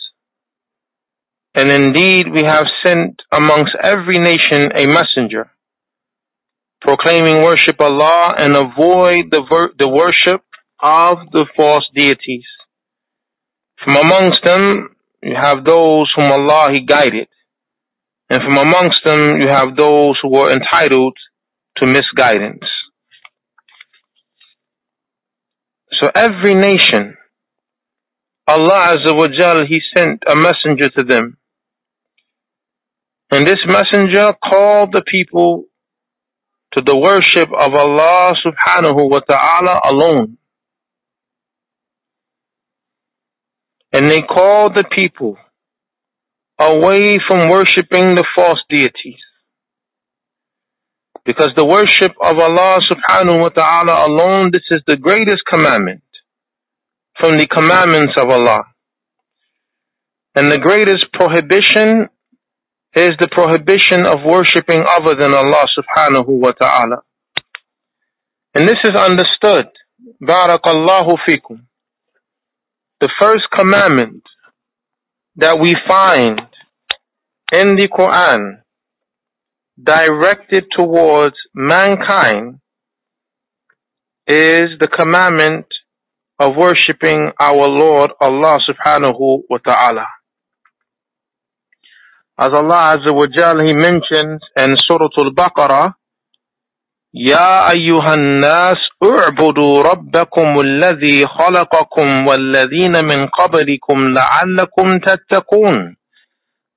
and 1.55 1.71
indeed 1.71 2.31
we 2.31 2.43
have 2.43 2.67
sent 2.83 3.21
amongst 3.31 3.75
every 3.83 4.19
nation 4.19 4.71
a 4.75 4.85
messenger. 4.85 5.51
Proclaiming 6.81 7.43
worship 7.43 7.79
Allah 7.79 8.33
and 8.37 8.55
avoid 8.55 9.31
the, 9.31 9.43
ver- 9.49 9.73
the 9.77 9.87
worship 9.87 10.41
of 10.81 11.19
the 11.31 11.45
false 11.55 11.87
deities. 11.95 12.45
From 13.83 13.97
amongst 13.97 14.43
them, 14.43 14.95
you 15.21 15.35
have 15.39 15.63
those 15.63 16.11
whom 16.15 16.31
Allah 16.31 16.69
He 16.73 16.81
guided. 16.81 17.27
And 18.29 18.41
from 18.41 18.57
amongst 18.57 19.03
them, 19.03 19.39
you 19.41 19.47
have 19.49 19.75
those 19.75 20.17
who 20.21 20.29
were 20.29 20.51
entitled 20.51 21.15
to 21.77 21.85
misguidance. 21.87 22.63
So 25.99 26.09
every 26.15 26.55
nation, 26.55 27.17
Allah 28.47 28.97
Azza 28.97 29.15
wa 29.15 29.27
Jal, 29.27 29.65
He 29.67 29.81
sent 29.95 30.23
a 30.27 30.35
messenger 30.35 30.89
to 30.89 31.03
them. 31.03 31.37
And 33.31 33.45
this 33.45 33.59
messenger 33.65 34.33
called 34.49 34.93
the 34.93 35.03
people 35.03 35.65
to 36.73 36.81
the 36.81 36.97
worship 36.97 37.49
of 37.51 37.73
Allah 37.73 38.33
subhanahu 38.45 39.09
wa 39.09 39.19
ta'ala 39.19 39.81
alone. 39.85 40.37
And 43.93 44.09
they 44.09 44.21
called 44.21 44.75
the 44.75 44.85
people 44.85 45.37
away 46.59 47.19
from 47.27 47.49
worshiping 47.49 48.15
the 48.15 48.25
false 48.35 48.59
deities. 48.69 49.19
Because 51.25 51.51
the 51.55 51.65
worship 51.65 52.13
of 52.21 52.39
Allah 52.39 52.79
subhanahu 52.81 53.41
wa 53.41 53.49
ta'ala 53.49 54.07
alone, 54.07 54.51
this 54.51 54.63
is 54.71 54.79
the 54.87 54.97
greatest 54.97 55.43
commandment 55.49 56.01
from 57.19 57.37
the 57.37 57.45
commandments 57.47 58.13
of 58.17 58.29
Allah. 58.29 58.63
And 60.33 60.51
the 60.51 60.57
greatest 60.57 61.11
prohibition 61.11 62.07
is 62.95 63.11
the 63.19 63.27
prohibition 63.31 64.05
of 64.05 64.19
worshipping 64.25 64.83
other 64.87 65.15
than 65.15 65.33
Allah 65.33 65.65
subhanahu 65.77 66.27
wa 66.27 66.51
ta'ala. 66.51 66.97
And 68.53 68.67
this 68.67 68.77
is 68.83 68.91
understood. 68.91 69.67
Barakallahu 70.21 71.15
fikum. 71.27 71.61
The 72.99 73.09
first 73.19 73.43
commandment 73.55 74.23
that 75.37 75.59
we 75.59 75.75
find 75.87 76.41
in 77.53 77.75
the 77.75 77.87
Quran 77.87 78.61
directed 79.81 80.65
towards 80.75 81.35
mankind 81.53 82.59
is 84.27 84.77
the 84.79 84.87
commandment 84.87 85.65
of 86.39 86.55
worshipping 86.55 87.31
our 87.39 87.67
Lord 87.67 88.11
Allah 88.19 88.59
subhanahu 88.67 89.43
wa 89.49 89.57
ta'ala. 89.57 90.05
As 92.41 92.49
Allah 92.57 92.97
Azza 92.97 93.13
wa 93.13 93.27
Jal, 93.29 93.61
He 93.67 93.73
mentions 93.75 94.41
in 94.57 94.75
Surah 94.75 95.13
Al-Baqarah, 95.15 95.93
يا 97.13 97.71
أيها 97.71 98.13
الناس 98.13 98.77
اعبدوا 99.03 99.83
ربكم 99.83 100.59
الذي 100.59 101.27
خلقكم 101.27 102.27
والذين 102.27 103.05
من 103.05 103.27
قبلكم 103.27 104.13
لعلكم 104.13 104.99
تتقون 104.99 105.95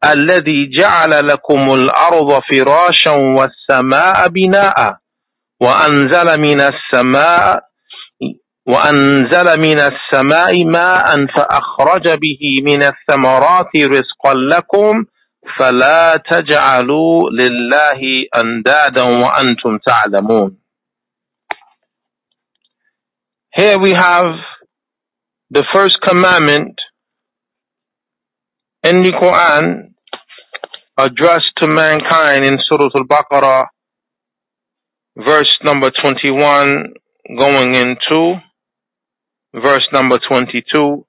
الذي 0.05 0.71
جعل 0.79 1.27
لكم 1.27 1.75
الأرض 1.75 2.41
فراشا 2.51 3.11
والسماء 3.11 4.29
بناء 4.29 4.97
وأنزل 5.61 6.41
من 6.41 6.61
السماء 6.61 7.61
وأنزل 8.67 9.61
من 9.61 9.79
السماء 9.79 10.65
ماء 10.65 11.27
فأخرج 11.37 12.09
به 12.09 12.43
من 12.65 12.83
الثمرات 12.83 13.71
رزقا 13.77 14.35
لكم 14.35 15.05
فلا 15.60 16.18
تجعلوا 16.18 17.30
لله 17.30 18.02
أندادا 18.36 19.02
وأنتم 19.02 19.78
تعلمون 19.88 20.60
Here 23.56 23.80
we 23.80 23.92
have 23.94 24.28
the 25.50 25.66
first 25.74 25.98
commandment 26.02 26.76
in 28.84 29.02
the 29.02 29.12
Quran 29.12 29.94
addressed 30.98 31.54
to 31.58 31.68
mankind 31.68 32.46
in 32.46 32.58
Surah 32.70 32.90
Al-Baqarah, 32.96 33.66
verse 35.18 35.58
number 35.64 35.92
21, 36.02 36.94
going 37.38 37.74
into 37.76 38.36
verse 39.56 39.88
number 39.92 40.20
22. 40.30 41.06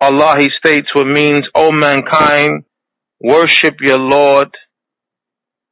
Allah, 0.00 0.36
He 0.38 0.50
states 0.58 0.88
what 0.94 1.06
means, 1.06 1.46
O 1.54 1.72
mankind, 1.72 2.64
worship 3.20 3.76
your 3.80 3.98
Lord, 3.98 4.48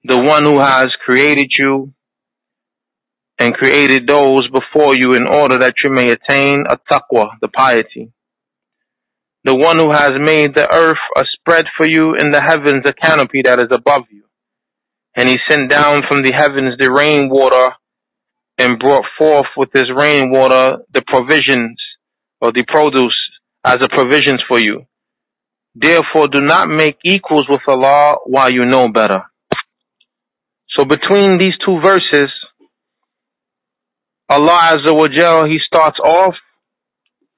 the 0.04 0.18
one 0.18 0.44
who 0.44 0.60
has 0.60 0.88
created 1.04 1.50
you 1.58 1.92
and 3.38 3.54
created 3.54 4.06
those 4.06 4.48
before 4.48 4.94
you 4.94 5.14
in 5.14 5.26
order 5.26 5.58
that 5.58 5.74
you 5.84 5.90
may 5.90 6.10
attain 6.10 6.64
a 6.68 6.78
taqwa, 6.78 7.30
the 7.40 7.48
piety. 7.48 8.12
The 9.44 9.54
one 9.54 9.78
who 9.78 9.90
has 9.90 10.12
made 10.18 10.54
the 10.54 10.72
earth 10.72 10.98
a 11.16 11.24
spread 11.34 11.66
for 11.76 11.86
you 11.86 12.14
and 12.16 12.32
the 12.32 12.42
heavens, 12.42 12.82
a 12.86 12.94
canopy 12.94 13.42
that 13.44 13.58
is 13.58 13.70
above 13.70 14.04
you. 14.10 14.22
And 15.16 15.28
he 15.28 15.38
sent 15.48 15.70
down 15.70 16.02
from 16.08 16.22
the 16.22 16.32
heavens 16.32 16.76
the 16.78 16.90
rainwater 16.90 17.72
and 18.58 18.78
brought 18.78 19.04
forth 19.18 19.46
with 19.56 19.70
his 19.74 19.86
rainwater 19.94 20.78
the 20.92 21.02
provisions 21.06 21.78
or 22.40 22.52
the 22.52 22.64
produce 22.64 23.16
as 23.64 23.82
a 23.82 23.88
provisions 23.88 24.42
for 24.46 24.60
you. 24.60 24.86
Therefore 25.74 26.28
do 26.28 26.40
not 26.40 26.68
make 26.68 26.98
equals 27.04 27.46
with 27.48 27.62
Allah 27.66 28.16
while 28.26 28.50
you 28.50 28.64
know 28.64 28.88
better. 28.88 29.22
So 30.76 30.84
between 30.84 31.38
these 31.38 31.54
two 31.64 31.80
verses, 31.82 32.30
Allah 34.28 34.76
Azza 34.76 34.94
wa 34.96 35.08
Jal, 35.08 35.46
He 35.46 35.58
starts 35.64 35.98
off 36.02 36.34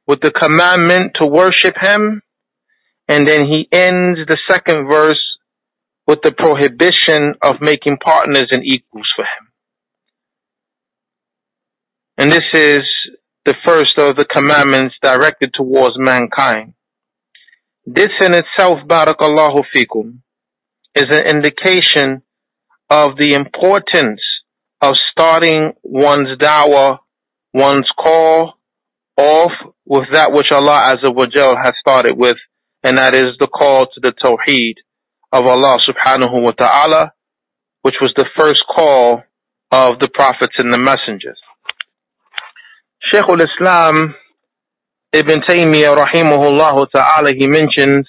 with 0.06 0.20
the 0.20 0.30
commandment 0.30 1.12
to 1.20 1.26
worship 1.26 1.76
Him, 1.80 2.22
and 3.08 3.26
then 3.26 3.46
He 3.46 3.68
ends 3.72 4.20
the 4.26 4.38
second 4.48 4.88
verse 4.88 5.20
with 6.06 6.22
the 6.22 6.32
prohibition 6.32 7.34
of 7.42 7.56
making 7.60 7.98
partners 7.98 8.48
and 8.50 8.64
equals 8.64 9.08
for 9.16 9.22
Him. 9.22 9.46
And 12.18 12.32
this 12.32 12.44
is 12.54 12.80
the 13.46 13.54
first 13.64 13.96
of 13.96 14.16
the 14.16 14.24
commandments 14.24 14.96
directed 15.00 15.52
towards 15.54 15.94
mankind. 15.96 16.74
This 17.87 18.11
in 18.20 18.35
itself, 18.35 18.80
barakallahu 18.87 19.62
fikum, 19.74 20.18
is 20.96 21.06
an 21.11 21.24
indication 21.26 22.22
of 22.90 23.16
the 23.16 23.35
importance 23.35 24.20
of 24.82 24.96
starting 25.12 25.72
one's 25.85 26.37
dawah, 26.38 26.98
one's 27.54 27.88
call 27.96 28.54
off 29.16 29.52
with 29.85 30.04
that 30.12 30.32
which 30.32 30.50
Allah 30.50 30.96
Azza 30.96 31.14
wa 31.14 31.26
Jal 31.26 31.56
has 31.56 31.74
started 31.80 32.18
with, 32.18 32.37
and 32.82 32.98
that 32.98 33.14
is 33.14 33.26
the 33.38 33.46
call 33.46 33.87
to 33.87 34.00
the 34.02 34.12
Tawheed 34.12 34.74
of 35.32 35.46
Allah 35.46 35.78
subhanahu 35.88 36.42
wa 36.42 36.50
ta'ala, 36.50 37.12
which 37.82 37.94
was 38.00 38.12
the 38.16 38.26
first 38.37 38.64
call 38.74 39.22
of 39.70 40.00
the 40.00 40.09
prophets 40.09 40.54
and 40.59 40.72
the 40.72 40.78
messengers. 40.78 41.38
Shaykh 43.12 43.28
al-Islam 43.28 44.14
Ibn 45.14 45.40
Taymiyyah 45.46 45.94
rahimahullah 45.94 46.86
ta'ala, 46.92 47.30
he 47.32 47.46
mentions, 47.46 48.06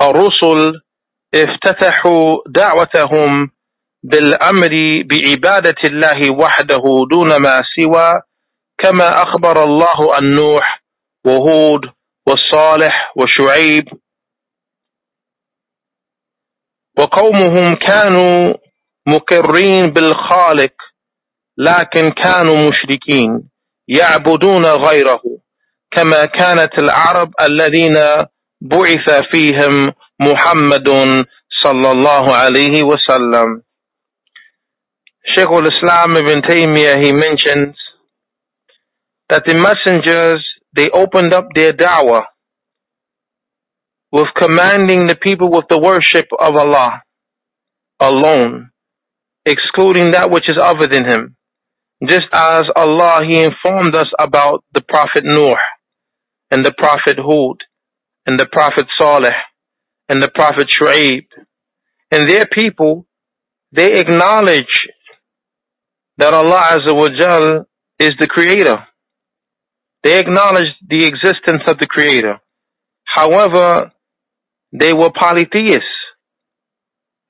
الرسل 0.00 0.80
افتتحوا 1.34 2.36
دعوتهم 2.48 3.50
بالأمر 4.02 4.70
بعبادة 5.10 5.74
الله 5.84 6.30
وحده 6.30 6.82
دون 7.10 7.36
ما 7.36 7.62
سوى 7.76 8.14
كما 8.78 9.22
أخبر 9.22 9.64
الله 9.64 10.14
عن 10.14 10.24
نوح 10.24 10.82
وهود 11.26 11.80
والصالح 12.26 13.12
وشعيب 13.16 13.84
وقومهم 16.98 17.74
كانوا 17.74 18.54
مقرين 19.08 19.86
بالخالق 19.86 20.72
لكن 21.58 22.10
كانوا 22.10 22.70
مشركين 22.70 23.50
يعبدون 23.87 24.65
غيره 24.65 25.21
كما 25.91 26.25
كانت 26.25 26.79
العرب 26.79 27.33
الذين 27.41 27.97
بعث 28.61 29.09
فيهم 29.31 29.93
محمد 30.19 30.89
صلى 31.63 31.91
الله 31.91 32.35
عليه 32.35 32.83
وسلم 32.83 33.61
Shaykh 35.35 35.49
al-Islam 35.49 36.17
ibn 36.17 36.41
Taymiyyah, 36.41 37.03
he 37.03 37.13
mentions 37.13 37.75
that 39.29 39.45
the 39.45 39.53
messengers, 39.53 40.43
they 40.75 40.89
opened 40.89 41.31
up 41.31 41.45
their 41.55 41.71
da'wah 41.71 42.25
with 44.11 44.27
commanding 44.35 45.05
the 45.07 45.15
people 45.15 45.49
with 45.49 45.67
the 45.69 45.77
worship 45.77 46.27
of 46.37 46.57
Allah 46.57 47.03
alone, 47.99 48.71
excluding 49.45 50.11
that 50.11 50.31
which 50.31 50.49
is 50.49 50.57
other 50.61 50.87
than 50.87 51.05
Him. 51.05 51.34
Just 52.06 52.26
as 52.32 52.64
Allah, 52.76 53.22
He 53.28 53.42
informed 53.42 53.94
us 53.94 54.08
about 54.18 54.64
the 54.72 54.82
Prophet 54.82 55.24
Nuh, 55.24 55.56
and 56.50 56.64
the 56.64 56.72
Prophet 56.72 57.18
Hud 57.18 57.58
and 58.26 58.38
the 58.38 58.46
Prophet 58.46 58.86
Saleh 58.98 59.34
and 60.08 60.22
the 60.22 60.28
Prophet 60.28 60.68
Shu'aib 60.68 61.26
and 62.10 62.28
their 62.28 62.46
people, 62.46 63.06
they 63.72 63.98
acknowledge 64.00 64.86
that 66.18 66.32
Allah 66.32 66.62
Azza 66.70 66.94
wa 66.94 67.08
Jal 67.08 67.66
is 67.98 68.12
the 68.18 68.26
creator. 68.26 68.86
They 70.02 70.18
acknowledge 70.20 70.68
the 70.88 71.04
existence 71.06 71.62
of 71.66 71.78
the 71.78 71.86
creator. 71.86 72.38
However, 73.04 73.90
they 74.72 74.92
were 74.92 75.10
polytheists. 75.10 75.84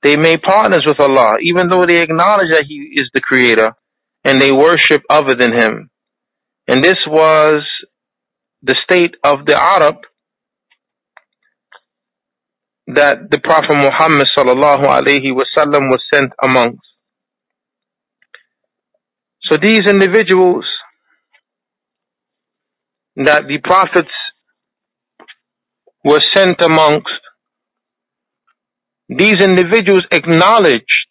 They 0.03 0.15
made 0.15 0.41
partners 0.43 0.83
with 0.85 0.99
Allah, 0.99 1.37
even 1.41 1.69
though 1.69 1.85
they 1.85 2.01
acknowledge 2.01 2.51
that 2.51 2.65
He 2.67 2.93
is 2.95 3.09
the 3.13 3.21
creator 3.21 3.73
and 4.27 4.41
they 4.41 4.51
worship 4.51 5.01
other 5.09 5.35
than 5.35 5.57
him. 5.57 5.89
And 6.67 6.83
this 6.83 6.97
was 7.07 7.63
the 8.61 8.75
state 8.83 9.15
of 9.23 9.45
the 9.45 9.55
Arab 9.55 9.95
that 12.87 13.31
the 13.31 13.39
Prophet 13.39 13.77
Muhammad 13.77 14.27
sallallahu 14.37 14.83
alaihi 14.83 15.31
wasallam 15.33 15.89
was 15.89 16.01
sent 16.13 16.31
amongst. 16.43 16.81
So 19.43 19.55
these 19.57 19.83
individuals 19.87 20.65
that 23.15 23.43
the 23.47 23.59
prophets 23.63 24.11
were 26.03 26.21
sent 26.35 26.61
amongst, 26.61 27.21
these 29.07 29.41
individuals 29.41 30.03
acknowledged 30.11 31.06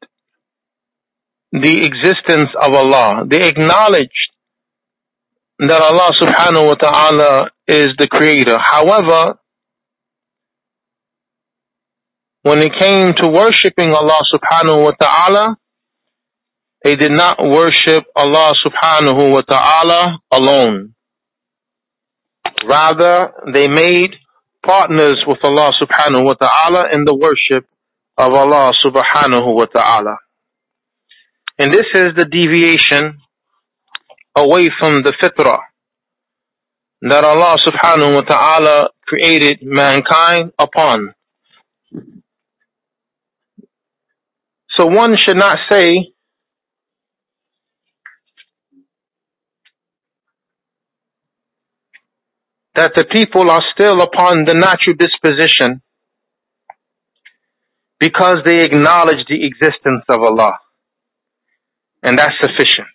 the 1.53 1.85
existence 1.85 2.51
of 2.61 2.75
Allah. 2.75 3.25
They 3.27 3.49
acknowledged 3.49 4.31
that 5.59 5.81
Allah 5.81 6.13
subhanahu 6.13 6.67
wa 6.67 6.75
ta'ala 6.75 7.51
is 7.67 7.89
the 7.99 8.09
creator. 8.09 8.59
However, 8.63 9.39
when 12.43 12.61
it 12.61 12.73
came 12.79 13.15
to 13.21 13.29
worshiping 13.29 13.93
Allah 13.93 14.21
subhanahu 14.33 14.85
wa 14.85 14.93
ta'ala, 14.93 15.57
they 16.85 16.95
did 16.95 17.13
not 17.13 17.39
worship 17.43 18.05
Allah 18.15 18.53
subhanahu 18.65 19.33
wa 19.33 19.41
ta'ala 19.41 20.19
alone. 20.31 20.95
Rather, 22.65 23.33
they 23.53 23.69
made 23.69 24.11
partners 24.65 25.17
with 25.27 25.39
Allah 25.43 25.73
subhanahu 25.81 26.25
wa 26.25 26.35
ta'ala 26.35 26.91
in 26.93 27.05
the 27.05 27.15
worship 27.15 27.67
of 28.17 28.33
Allah 28.33 28.73
subhanahu 28.85 29.55
wa 29.55 29.67
ta'ala. 29.67 30.17
And 31.59 31.73
this 31.73 31.87
is 31.95 32.15
the 32.17 32.27
deviation 32.27 33.19
away 34.37 34.71
from 34.79 35.03
the 35.03 35.13
fitrah 35.13 35.61
that 37.03 37.25
Allah 37.25 37.57
subhanahu 37.59 38.15
wa 38.15 38.21
ta'ala 38.23 38.91
created 39.07 39.61
mankind 39.63 40.53
upon. 40.59 41.15
So 44.77 44.87
one 44.87 45.17
should 45.17 45.39
not 45.39 45.59
say 45.71 46.13
that 52.75 52.95
the 52.95 53.05
people 53.07 53.51
are 53.51 53.63
still 53.75 54.03
upon 54.03 54.45
the 54.45 54.55
natural 54.55 54.97
disposition 54.97 55.81
because 57.99 58.39
they 58.45 58.65
acknowledge 58.65 59.25
the 59.29 59.47
existence 59.47 60.03
of 60.11 60.21
Allah. 60.23 60.59
And 62.03 62.19
that's 62.19 62.35
sufficient. 62.41 62.89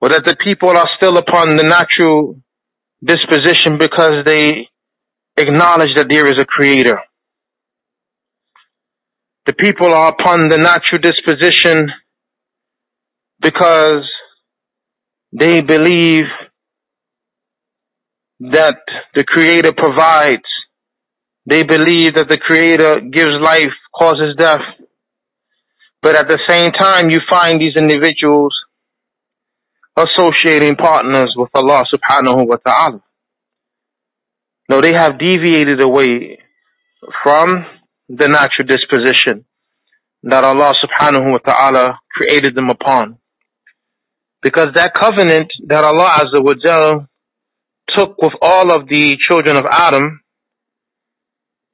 Or 0.00 0.10
that 0.10 0.24
the 0.24 0.36
people 0.36 0.70
are 0.70 0.88
still 0.96 1.16
upon 1.18 1.56
the 1.56 1.62
natural 1.62 2.40
disposition 3.02 3.78
because 3.78 4.24
they 4.24 4.68
acknowledge 5.36 5.94
that 5.96 6.08
there 6.10 6.26
is 6.26 6.40
a 6.40 6.44
creator. 6.44 6.98
The 9.46 9.52
people 9.54 9.92
are 9.92 10.08
upon 10.08 10.48
the 10.48 10.58
natural 10.58 11.00
disposition 11.00 11.88
because 13.40 14.04
they 15.32 15.60
believe 15.60 16.24
that 18.40 18.78
the 19.14 19.24
creator 19.24 19.72
provides. 19.72 20.42
They 21.46 21.62
believe 21.62 22.14
that 22.16 22.28
the 22.28 22.38
creator 22.38 23.00
gives 23.00 23.36
life, 23.36 23.72
causes 23.94 24.34
death. 24.36 24.60
But 26.06 26.14
at 26.14 26.28
the 26.28 26.38
same 26.46 26.70
time, 26.70 27.10
you 27.10 27.18
find 27.28 27.60
these 27.60 27.74
individuals 27.74 28.54
associating 29.96 30.76
partners 30.76 31.34
with 31.36 31.50
Allah 31.52 31.82
subhanahu 31.92 32.46
wa 32.46 32.58
ta'ala. 32.64 33.02
No, 34.68 34.80
they 34.80 34.92
have 34.92 35.18
deviated 35.18 35.80
away 35.80 36.38
from 37.24 37.66
the 38.08 38.28
natural 38.28 38.68
disposition 38.68 39.46
that 40.22 40.44
Allah 40.44 40.74
subhanahu 40.78 41.32
wa 41.32 41.38
ta'ala 41.38 41.98
created 42.12 42.54
them 42.54 42.70
upon. 42.70 43.18
Because 44.42 44.74
that 44.74 44.94
covenant 44.94 45.50
that 45.66 45.82
Allah 45.82 46.22
Azza 46.22 46.40
wa 46.40 46.54
Jal 46.54 47.08
took 47.96 48.16
with 48.22 48.34
all 48.40 48.70
of 48.70 48.86
the 48.86 49.16
children 49.16 49.56
of 49.56 49.66
Adam, 49.68 50.20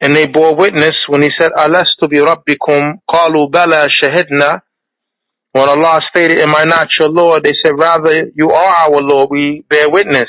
and 0.03 0.17
they 0.17 0.27
bore 0.27 0.57
witness 0.57 0.95
when 1.09 1.23
he 1.23 1.31
said, 1.39 1.53
Alastu 1.53 2.11
bi 2.11 2.17
rabbikum, 2.17 2.95
qalu 3.09 3.51
bala 3.53 3.89
shahidna. 3.89 4.61
When 5.53 5.69
Allah 5.69 6.01
stated, 6.11 6.39
am 6.39 6.57
I 6.57 6.65
not 6.65 6.89
your 6.99 7.09
Lord? 7.09 7.45
They 7.45 7.53
said, 7.65 7.79
rather, 7.79 8.29
you 8.35 8.51
are 8.51 8.91
our 8.91 9.01
Lord, 9.01 9.29
we 9.31 9.65
bear 9.69 9.89
witness. 9.89 10.29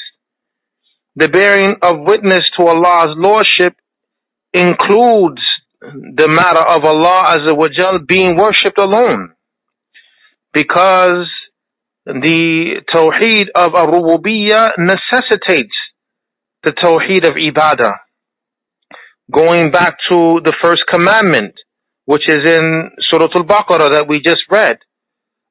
The 1.15 1.27
bearing 1.27 1.75
of 1.81 2.01
witness 2.01 2.43
to 2.57 2.67
Allah's 2.67 3.15
Lordship 3.17 3.73
includes 4.53 5.41
the 5.81 6.27
matter 6.27 6.59
of 6.59 6.85
Allah 6.85 7.39
Azza 7.39 7.57
wa 7.57 7.67
Jal 7.75 7.97
being 7.97 8.37
worshipped 8.37 8.77
alone. 8.77 9.31
Because 10.53 11.27
the 12.05 12.83
Tawheed 12.93 13.47
of 13.55 13.73
Ar-Rububiyyah 13.73 14.73
necessitates 14.77 15.73
the 16.61 16.73
Tawheed 16.73 17.23
of 17.25 17.33
Ibadah. 17.33 17.93
Going 19.31 19.71
back 19.71 19.97
to 20.09 20.41
the 20.43 20.53
first 20.61 20.81
commandment, 20.89 21.55
which 22.05 22.27
is 22.27 22.45
in 22.45 22.91
Surah 23.09 23.29
Al-Baqarah 23.33 23.91
that 23.91 24.07
we 24.07 24.19
just 24.19 24.41
read. 24.49 24.77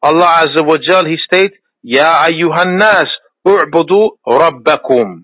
Allah 0.03 0.47
Azza 0.47 0.67
wa 0.67 0.77
Jal, 0.79 1.07
He 1.07 1.17
states, 1.25 1.55
Ya 1.83 2.27
ayyuhan 2.27 2.79
nas, 2.79 3.07
u'budu 3.47 4.11
rabbakum. 4.27 5.23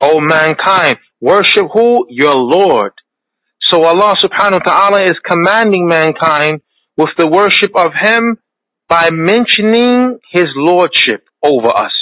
O 0.00 0.20
mankind, 0.20 0.98
worship 1.20 1.66
who? 1.72 2.06
Your 2.08 2.34
Lord. 2.34 2.92
So 3.60 3.82
Allah 3.84 4.14
subhanahu 4.22 4.64
wa 4.64 4.72
ta'ala 4.72 5.02
is 5.04 5.16
commanding 5.24 5.88
mankind 5.88 6.60
with 6.96 7.10
the 7.18 7.26
worship 7.26 7.74
of 7.76 7.92
Him 8.00 8.38
by 8.88 9.10
mentioning 9.10 10.18
His 10.30 10.46
Lordship 10.54 11.24
over 11.42 11.68
us. 11.68 11.92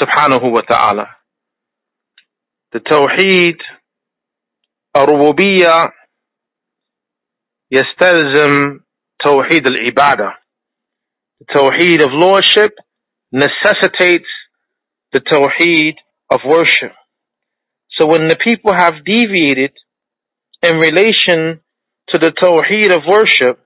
Subhanahu 0.00 0.50
wa 0.50 0.62
ta'ala 0.62 1.15
The 2.75 2.79
Tawheed, 2.79 3.57
الربوبية 4.95 5.91
يستلزم 7.71 8.79
توحيد 9.23 9.67
العبادة. 9.67 10.33
The 11.39 11.45
Tawheed 11.53 12.01
of 12.01 12.11
Lordship 12.11 12.73
necessitates 13.31 14.27
the 15.11 15.19
Tawheed 15.21 15.95
of 16.29 16.41
worship. 16.45 16.93
So 17.97 18.05
when 18.07 18.27
the 18.27 18.37
people 18.37 18.73
have 18.73 19.03
deviated 19.05 19.71
in 20.63 20.77
relation 20.77 21.59
to 22.09 22.17
the 22.17 22.31
Tawheed 22.31 22.95
of 22.95 23.03
worship, 23.07 23.59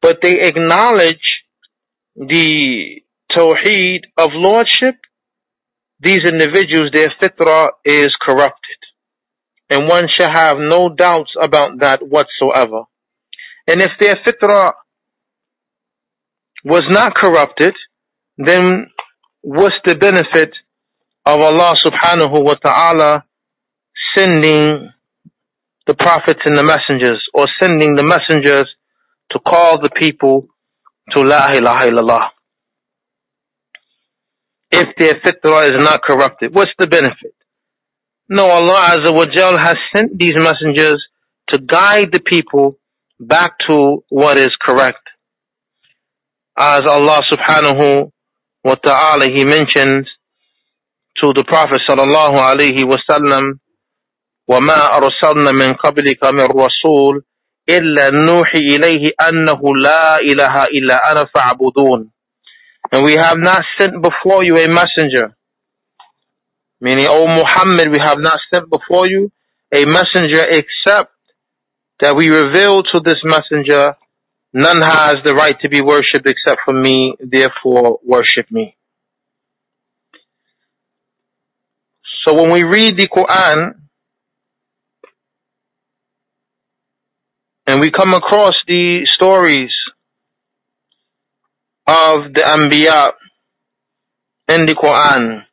but 0.00 0.22
they 0.22 0.40
acknowledge 0.40 1.42
the 2.16 3.02
Tawheed 3.36 4.00
of 4.16 4.30
Lordship, 4.32 4.96
these 5.99 6.25
individuals, 6.25 6.91
their 6.93 7.09
fitrah 7.21 7.69
is 7.83 8.09
corrupted. 8.21 8.77
And 9.69 9.87
one 9.87 10.07
shall 10.15 10.31
have 10.31 10.57
no 10.57 10.89
doubts 10.89 11.31
about 11.41 11.79
that 11.79 12.01
whatsoever. 12.07 12.83
And 13.67 13.81
if 13.81 13.91
their 13.99 14.15
fitrah 14.17 14.73
was 16.63 16.83
not 16.89 17.15
corrupted, 17.15 17.73
then 18.37 18.87
what's 19.41 19.75
the 19.85 19.95
benefit 19.95 20.51
of 21.25 21.41
Allah 21.41 21.75
subhanahu 21.83 22.43
wa 22.43 22.55
ta'ala 22.55 23.23
sending 24.15 24.89
the 25.87 25.93
prophets 25.95 26.41
and 26.45 26.57
the 26.57 26.63
messengers 26.63 27.23
or 27.33 27.45
sending 27.59 27.95
the 27.95 28.03
messengers 28.03 28.67
to 29.31 29.39
call 29.39 29.79
the 29.79 29.89
people 29.89 30.47
to 31.11 31.21
La 31.21 31.47
ilaha 31.51 31.89
illallah 31.89 32.29
If 34.72 34.94
their 34.96 35.14
fitrah 35.14 35.70
is 35.72 35.82
not 35.82 36.02
corrupted, 36.02 36.54
what's 36.54 36.72
the 36.78 36.86
benefit? 36.86 37.34
No, 38.28 38.46
Allah 38.48 38.98
Azza 38.98 39.14
wa 39.14 39.26
Jal 39.26 39.58
has 39.58 39.76
sent 39.94 40.16
these 40.18 40.34
messengers 40.36 41.04
to 41.50 41.58
guide 41.58 42.12
the 42.12 42.20
people 42.20 42.78
back 43.18 43.52
to 43.68 44.04
what 44.08 44.36
is 44.36 44.50
correct. 44.64 45.02
As 46.56 46.82
Allah 46.84 47.20
subhanahu 47.32 48.12
wa 48.64 48.74
ta'ala, 48.76 49.26
He 49.26 49.44
mentions 49.44 50.06
to 51.20 51.32
the 51.32 51.44
Prophet 51.44 51.80
sallallahu 51.88 52.34
alaihi 52.36 52.84
wasallam, 52.84 53.58
وما 54.50 54.96
أرسلنا 54.96 55.52
من 55.52 55.74
قبلك 55.74 56.24
من 56.26 56.44
رسول 56.44 57.22
إلا 57.68 58.10
نوحي 58.10 58.58
إليه 58.58 59.10
أنه 59.28 59.60
لا 59.76 60.18
إله 60.18 60.64
إلا 60.64 61.12
أنا 61.12 61.24
فاعبدون 61.34 62.10
and 62.91 63.03
we 63.03 63.13
have 63.13 63.37
not 63.37 63.63
sent 63.77 64.01
before 64.01 64.43
you 64.43 64.57
a 64.57 64.67
messenger. 64.67 65.35
Meaning, 66.79 67.07
O 67.07 67.25
Muhammad, 67.27 67.89
we 67.89 67.97
have 68.01 68.19
not 68.19 68.39
sent 68.53 68.69
before 68.69 69.07
you 69.07 69.31
a 69.73 69.85
messenger 69.85 70.45
except 70.49 71.11
that 71.99 72.15
we 72.15 72.29
reveal 72.29 72.83
to 72.83 72.99
this 72.99 73.17
messenger, 73.23 73.95
none 74.53 74.81
has 74.81 75.17
the 75.23 75.33
right 75.33 75.59
to 75.61 75.69
be 75.69 75.81
worshipped 75.81 76.27
except 76.27 76.61
for 76.65 76.73
me, 76.73 77.15
therefore 77.19 77.99
worship 78.03 78.51
me. 78.51 78.75
So 82.25 82.33
when 82.33 82.51
we 82.51 82.63
read 82.63 82.97
the 82.97 83.07
Quran 83.07 83.75
and 87.67 87.79
we 87.79 87.91
come 87.91 88.13
across 88.13 88.53
the 88.67 89.05
stories 89.05 89.71
of 91.87 92.33
the 92.33 92.41
Anbiya 92.41 93.11
in 94.47 94.65
the 94.65 94.73
Quran, 94.75 95.43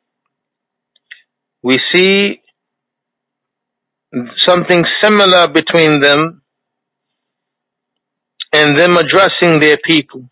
we 1.63 1.79
see 1.91 2.41
something 4.37 4.83
similar 5.01 5.47
between 5.47 6.01
them 6.01 6.41
and 8.53 8.77
them 8.77 8.97
addressing 8.97 9.59
their 9.59 9.77
people. 9.77 10.29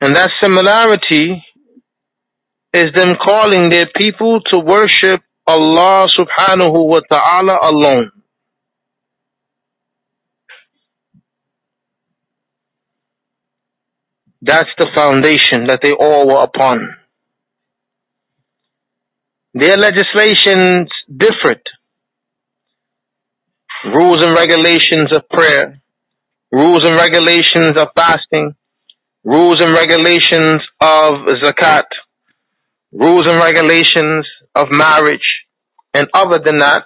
And 0.00 0.14
that 0.14 0.30
similarity 0.40 1.42
is 2.72 2.86
them 2.94 3.16
calling 3.24 3.70
their 3.70 3.86
people 3.86 4.40
to 4.52 4.58
worship 4.58 5.22
Allah 5.46 6.08
subhanahu 6.08 6.86
wa 6.86 7.00
ta'ala 7.08 7.58
alone. 7.62 8.10
That's 14.46 14.70
the 14.78 14.88
foundation 14.94 15.66
that 15.66 15.82
they 15.82 15.92
all 15.92 16.28
were 16.28 16.44
upon. 16.44 16.96
Their 19.54 19.76
legislations 19.76 20.88
differed. 21.14 21.62
Rules 23.92 24.22
and 24.22 24.34
regulations 24.34 25.12
of 25.16 25.28
prayer, 25.28 25.80
rules 26.52 26.84
and 26.84 26.94
regulations 26.94 27.76
of 27.76 27.88
fasting, 27.96 28.54
rules 29.24 29.60
and 29.60 29.72
regulations 29.72 30.60
of 30.80 31.14
zakat, 31.42 31.86
rules 32.92 33.28
and 33.28 33.38
regulations 33.38 34.26
of 34.54 34.70
marriage, 34.70 35.28
and 35.92 36.08
other 36.14 36.38
than 36.38 36.58
that, 36.58 36.84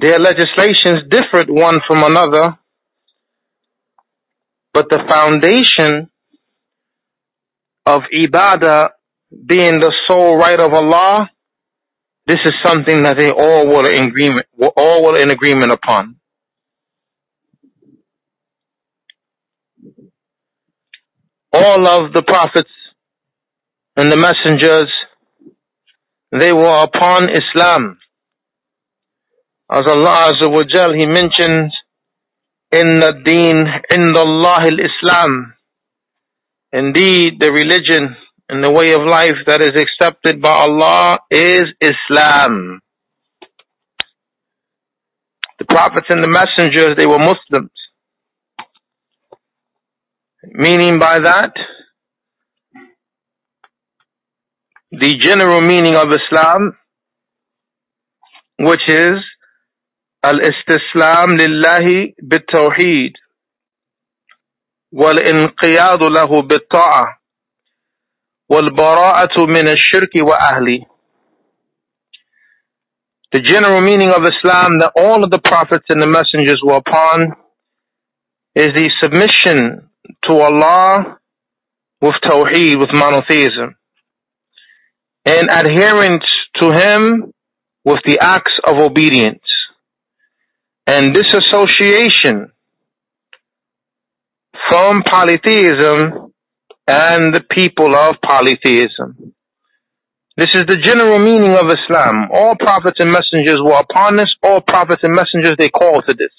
their 0.00 0.18
legislations 0.18 0.98
differed 1.08 1.48
one 1.48 1.80
from 1.86 2.02
another, 2.02 2.58
but 4.72 4.90
the 4.90 5.02
foundation 5.08 6.10
of 7.86 8.02
ibadah 8.12 8.90
being 9.46 9.80
the 9.80 9.92
sole 10.08 10.36
right 10.36 10.60
of 10.60 10.72
Allah, 10.74 11.30
this 12.26 12.38
is 12.44 12.52
something 12.62 13.04
that 13.04 13.18
they 13.18 13.30
all 13.30 13.66
were 13.66 13.88
in 13.88 14.04
agreement, 14.04 14.46
all 14.76 15.04
were 15.04 15.18
in 15.18 15.30
agreement 15.30 15.72
upon. 15.72 16.16
All 21.52 21.86
of 21.86 22.12
the 22.12 22.22
prophets 22.22 22.70
and 23.96 24.12
the 24.12 24.16
messengers, 24.16 24.92
they 26.32 26.52
were 26.52 26.82
upon 26.82 27.30
Islam. 27.30 27.98
As 29.70 29.82
Allah 29.86 30.32
Azza 30.32 30.50
wa 30.50 30.62
Jal, 30.62 30.92
He 30.94 31.06
mentions, 31.06 31.72
in 32.70 33.00
the 33.00 33.12
deen, 33.24 33.66
in 33.90 34.12
the 34.12 34.20
Allah 34.20 34.60
al-Islam. 34.60 35.54
Indeed, 36.72 37.40
the 37.40 37.52
religion 37.52 38.16
and 38.48 38.62
the 38.62 38.70
way 38.70 38.92
of 38.92 39.02
life 39.02 39.36
that 39.46 39.60
is 39.60 39.80
accepted 39.80 40.40
by 40.40 40.50
Allah 40.50 41.18
is 41.30 41.64
Islam. 41.80 42.80
The 45.58 45.64
prophets 45.64 46.06
and 46.10 46.22
the 46.22 46.28
messengers, 46.28 46.96
they 46.96 47.06
were 47.06 47.18
Muslims. 47.18 47.70
Meaning 50.44 50.98
by 50.98 51.18
that, 51.18 51.52
the 54.92 55.16
general 55.18 55.60
meaning 55.60 55.96
of 55.96 56.12
Islam, 56.12 56.76
which 58.58 58.88
is 58.88 59.14
الاستسلام 60.25 61.37
لله 61.37 62.13
بالتوحيد 62.23 63.13
والانقياد 64.91 66.03
له 66.03 66.41
بالطاعة 66.41 67.21
والبراءة 68.49 69.45
من 69.45 69.67
الشرك 69.67 70.09
وأهله 70.15 70.85
The 73.33 73.39
general 73.39 73.79
meaning 73.79 74.09
of 74.09 74.23
Islam 74.25 74.79
that 74.79 74.91
all 74.95 75.23
of 75.23 75.31
the 75.31 75.39
prophets 75.39 75.85
and 75.89 76.01
the 76.01 76.07
messengers 76.07 76.61
were 76.61 76.75
upon 76.75 77.31
is 78.55 78.71
the 78.75 78.91
submission 79.01 79.89
to 80.27 80.33
Allah 80.33 81.17
with 82.01 82.15
tawheed, 82.25 82.77
with 82.77 82.89
monotheism, 82.93 83.77
and 85.25 85.49
adherence 85.49 86.29
to 86.59 86.71
Him 86.71 87.31
with 87.85 87.99
the 88.05 88.19
acts 88.19 88.51
of 88.67 88.79
obedience 88.79 89.41
and 90.86 91.14
disassociation 91.14 92.52
from 94.68 95.02
polytheism 95.02 96.32
and 96.86 97.34
the 97.34 97.44
people 97.50 97.94
of 97.94 98.16
polytheism. 98.22 99.34
This 100.36 100.54
is 100.54 100.66
the 100.66 100.76
general 100.76 101.18
meaning 101.18 101.52
of 101.54 101.70
Islam. 101.70 102.28
All 102.32 102.56
prophets 102.56 103.00
and 103.00 103.10
messengers 103.10 103.58
were 103.62 103.80
upon 103.80 104.16
this. 104.16 104.28
All 104.42 104.60
prophets 104.60 105.02
and 105.02 105.14
messengers, 105.14 105.54
they 105.58 105.70
call 105.70 106.02
to 106.02 106.14
this. 106.14 106.32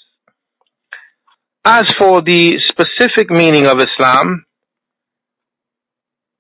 As 1.66 1.92
for 1.98 2.22
the 2.22 2.60
specific 2.68 3.30
meaning 3.30 3.66
of 3.66 3.80
Islam, 3.82 4.46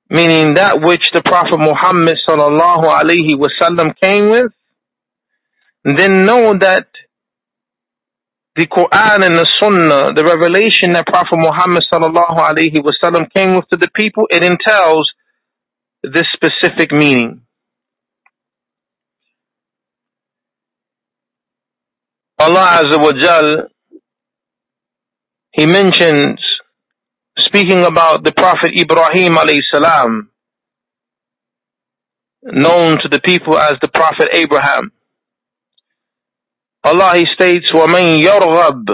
meaning 0.10 0.54
that 0.54 0.82
which 0.82 1.10
the 1.12 1.22
Prophet 1.22 1.58
Muhammad 1.58 2.17
sallallahu 2.28 2.84
alaihi 2.86 3.36
wasallam 3.36 3.93
came 4.00 4.30
with, 4.30 4.52
then 5.84 6.26
know 6.26 6.58
that 6.58 6.88
the 8.58 8.65
Quran 8.65 9.24
and 9.24 9.36
the 9.36 9.48
Sunnah, 9.62 10.13
the 10.13 10.24
revelation 10.24 10.93
that 10.93 11.06
Prophet 11.06 11.38
Muhammad 11.38 11.84
sallallahu 11.93 12.38
alaihi 12.38 12.82
wasallam 12.82 13.32
came 13.32 13.56
with 13.56 13.70
to 13.70 13.78
the 13.78 13.89
people, 13.93 14.28
it 14.32 14.41
entails 14.41 15.08
this 16.02 16.26
specific 16.34 16.91
meaning. 16.91 17.41
Allah 22.39 22.82
Azza 22.84 23.00
wa 23.00 23.13
Jal, 23.13 23.67
He 25.52 25.67
mentions, 25.67 26.39
speaking 27.38 27.86
about 27.86 28.24
the 28.24 28.32
Prophet 28.32 28.74
Ibrahim 28.76 29.36
alayhi 29.36 29.62
salam, 29.72 30.32
known 32.41 32.98
to 33.04 33.08
the 33.10 33.22
people 33.22 33.56
as 33.56 33.74
the 33.84 33.88
Prophet 33.88 34.30
Abraham. 34.34 34.91
Allah 36.88 37.12
he 37.15 37.26
states 37.36 37.73
وَمَنْ 37.73 38.23
يَرْغَبْ 38.23 38.86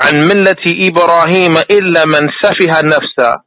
عن 0.00 0.14
ملة 0.28 0.64
إبراهيم 0.88 1.56
إلا 1.56 2.04
من 2.04 2.20
سفه 2.42 2.80
نفسه. 2.80 3.42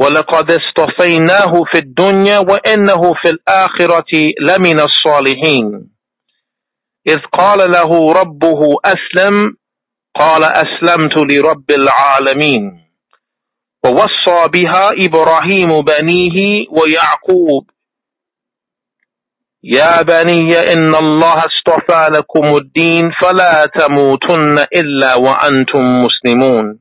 ولقد 0.00 0.50
اصطفيناه 0.50 1.52
في 1.72 1.78
الدنيا 1.78 2.38
وإنه 2.38 3.02
في 3.22 3.30
الآخرة 3.30 4.32
لمن 4.40 4.80
الصالحين. 4.80 5.90
إذ 7.06 7.18
قال 7.32 7.70
له 7.70 8.12
ربه 8.12 8.60
أسلم 8.84 9.56
قال 10.18 10.44
أسلمت 10.44 11.16
لرب 11.16 11.70
العالمين. 11.70 12.86
ووصى 13.84 14.48
بها 14.48 14.90
إبراهيم 15.04 15.80
بنيه 15.80 16.66
ويعقوب. 16.70 17.70
يا 19.64 20.02
بني 20.02 20.72
إن 20.72 20.94
الله 20.94 21.34
اصطفى 21.38 22.08
لكم 22.12 22.56
الدين 22.56 23.10
فلا 23.22 23.66
تموتن 23.66 24.58
إلا 24.58 25.14
وأنتم 25.14 26.04
مسلمون. 26.04 26.78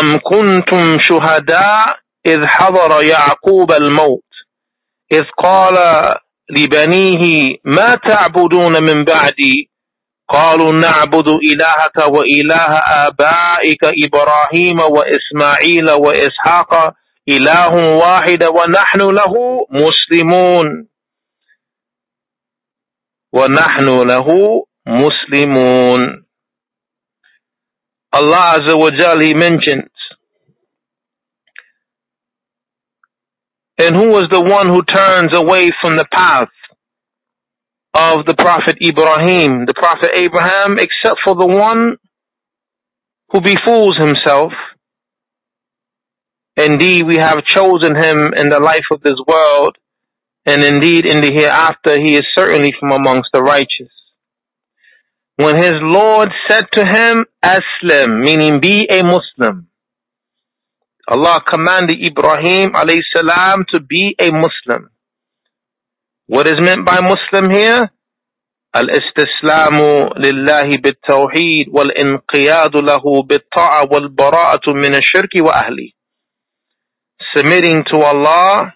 أم 0.00 0.18
كنتم 0.18 0.98
شهداء 0.98 1.98
إذ 2.26 2.46
حضر 2.46 3.02
يعقوب 3.02 3.72
الموت 3.72 4.22
إذ 5.12 5.22
قال 5.42 5.76
لبنيه 6.50 7.54
ما 7.64 7.94
تعبدون 7.94 8.82
من 8.82 9.04
بعدي؟ 9.04 9.70
قالوا 10.28 10.72
نعبد 10.72 11.28
إلهك 11.28 12.08
وإله 12.08 12.78
آبائك 13.06 13.84
إبراهيم 13.84 14.80
وإسماعيل 14.80 15.90
وإسحاق 15.90 16.92
إله 17.28 17.94
واحد 17.96 18.44
ونحن 18.44 19.00
له 19.00 19.32
مسلمون. 19.70 20.95
وَنَحْنُ 23.35 23.87
لَهُ 24.07 24.63
مُسْلِمُونَ 24.87 26.23
Allah 28.13 28.59
Azza 28.59 28.77
wa 28.77 28.91
Jal, 28.91 29.19
He 29.19 29.33
mentions, 29.33 29.89
and 33.77 33.95
who 33.95 34.09
was 34.09 34.27
the 34.29 34.41
one 34.41 34.67
who 34.67 34.83
turns 34.83 35.33
away 35.33 35.71
from 35.81 35.95
the 35.95 36.05
path 36.11 36.49
of 37.93 38.25
the 38.25 38.33
Prophet 38.33 38.77
Ibrahim, 38.81 39.65
the 39.65 39.73
Prophet 39.73 40.11
Abraham, 40.13 40.77
except 40.77 41.19
for 41.23 41.35
the 41.35 41.47
one 41.47 41.97
who 43.29 43.41
befools 43.41 43.97
himself. 43.97 44.51
Indeed, 46.57 47.03
we 47.07 47.17
have 47.17 47.45
chosen 47.45 47.95
him 47.95 48.33
in 48.35 48.49
the 48.49 48.59
life 48.59 48.85
of 48.91 49.01
this 49.01 49.17
world 49.25 49.77
and 50.45 50.63
indeed 50.63 51.05
in 51.05 51.21
the 51.21 51.31
hereafter 51.31 51.99
he 51.99 52.15
is 52.15 52.25
certainly 52.35 52.73
from 52.79 52.91
amongst 52.91 53.29
the 53.33 53.41
righteous. 53.41 53.91
When 55.37 55.57
his 55.57 55.73
Lord 55.81 56.29
said 56.47 56.67
to 56.73 56.85
him, 56.85 57.25
Aslim, 57.43 58.21
meaning 58.21 58.59
be 58.59 58.87
a 58.89 59.03
Muslim. 59.03 59.67
Allah 61.07 61.41
commanded 61.45 61.97
Ibrahim 61.99 62.71
alayhi 62.73 63.01
salam 63.13 63.65
to 63.73 63.79
be 63.79 64.15
a 64.19 64.31
Muslim. 64.31 64.89
What 66.27 66.47
is 66.47 66.61
meant 66.61 66.85
by 66.85 67.01
Muslim 67.01 67.49
here? 67.49 67.91
الاستسلام 68.75 69.77
لله 70.17 70.77
بالتوحيد 70.77 71.65
والانقياد 71.69 72.77
له 72.77 73.23
بالطاعة 73.23 73.87
والبراءة 73.91 74.73
من 74.73 74.95
الشرك 74.95 75.29
وأهله. 75.35 75.91
Submitting 77.35 77.83
to 77.91 77.97
Allah 77.99 78.73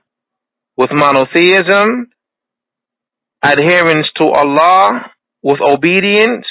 with 0.76 0.90
monotheism, 0.92 2.06
adherence 3.42 4.06
to 4.18 4.24
Allah 4.28 5.10
with 5.42 5.60
obedience, 5.60 6.46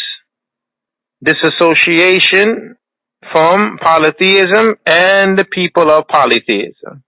disassociation 1.24 2.76
from 3.32 3.78
polytheism 3.82 4.76
and 4.86 5.38
the 5.38 5.46
people 5.46 5.90
of 5.90 6.08
polytheism. 6.08 7.04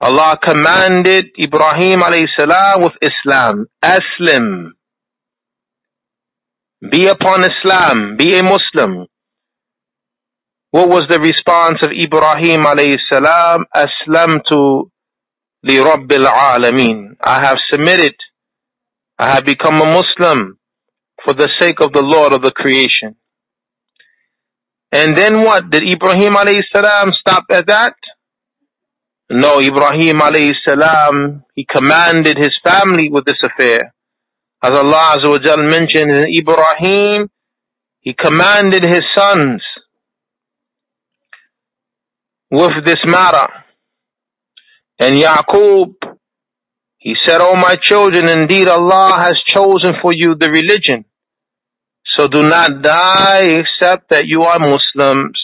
Allah 0.00 0.38
commanded 0.40 1.26
Ibrahim 1.38 2.00
alayhi 2.00 2.28
salam 2.36 2.82
with 2.82 2.92
Islam, 3.02 3.66
Aslim. 3.82 4.70
Be 6.90 7.08
upon 7.08 7.44
Islam, 7.44 8.16
be 8.16 8.38
a 8.38 8.42
Muslim. 8.42 9.06
What 10.70 10.88
was 10.88 11.04
the 11.08 11.18
response 11.18 11.78
of 11.82 11.90
Ibrahim 11.90 12.62
alayhi 12.62 12.98
salam? 13.10 13.64
Aslam 13.74 14.40
to 14.52 14.90
لِرَبِّ 15.65 16.07
الْعَالَمِينَ 16.07 17.15
I 17.23 17.45
have 17.45 17.57
submitted 17.71 18.15
I 19.17 19.35
have 19.35 19.45
become 19.45 19.75
a 19.81 19.85
Muslim 19.85 20.57
for 21.23 21.33
the 21.33 21.49
sake 21.59 21.79
of 21.79 21.93
the 21.93 22.01
Lord 22.01 22.33
of 22.33 22.41
the 22.41 22.51
creation. 22.51 23.15
And 24.91 25.15
then 25.15 25.41
what? 25.43 25.69
Did 25.69 25.83
Ibrahim 25.83 26.33
alayhi 26.33 26.61
salam 26.71 27.13
stop 27.13 27.45
at 27.49 27.67
that? 27.67 27.95
No, 29.29 29.59
Ibrahim 29.59 30.19
alayhi 30.19 30.53
salam, 30.67 31.43
he 31.55 31.65
commanded 31.65 32.37
his 32.37 32.51
family 32.63 33.09
with 33.09 33.25
this 33.25 33.41
affair. 33.41 33.93
As 34.61 34.71
Allah 34.71 35.17
Azza 35.17 35.29
wa 35.29 35.39
Jal 35.39 35.63
mentioned 35.63 36.11
in 36.11 36.27
Ibrahim, 36.37 37.29
he 38.01 38.13
commanded 38.13 38.83
his 38.83 39.03
sons 39.15 39.63
with 42.51 42.85
this 42.85 42.99
matter. 43.05 43.47
And 44.98 45.16
Yaqub, 45.16 45.94
he 46.98 47.14
said, 47.26 47.40
O 47.40 47.54
my 47.54 47.76
children, 47.76 48.28
indeed 48.28 48.68
Allah 48.68 49.16
has 49.18 49.40
chosen 49.46 49.94
for 50.02 50.12
you 50.12 50.34
the 50.34 50.50
religion. 50.50 51.04
So 52.16 52.26
do 52.26 52.48
not 52.48 52.82
die 52.82 53.48
except 53.60 54.10
that 54.10 54.26
you 54.26 54.42
are 54.42 54.58
Muslims. 54.58 55.38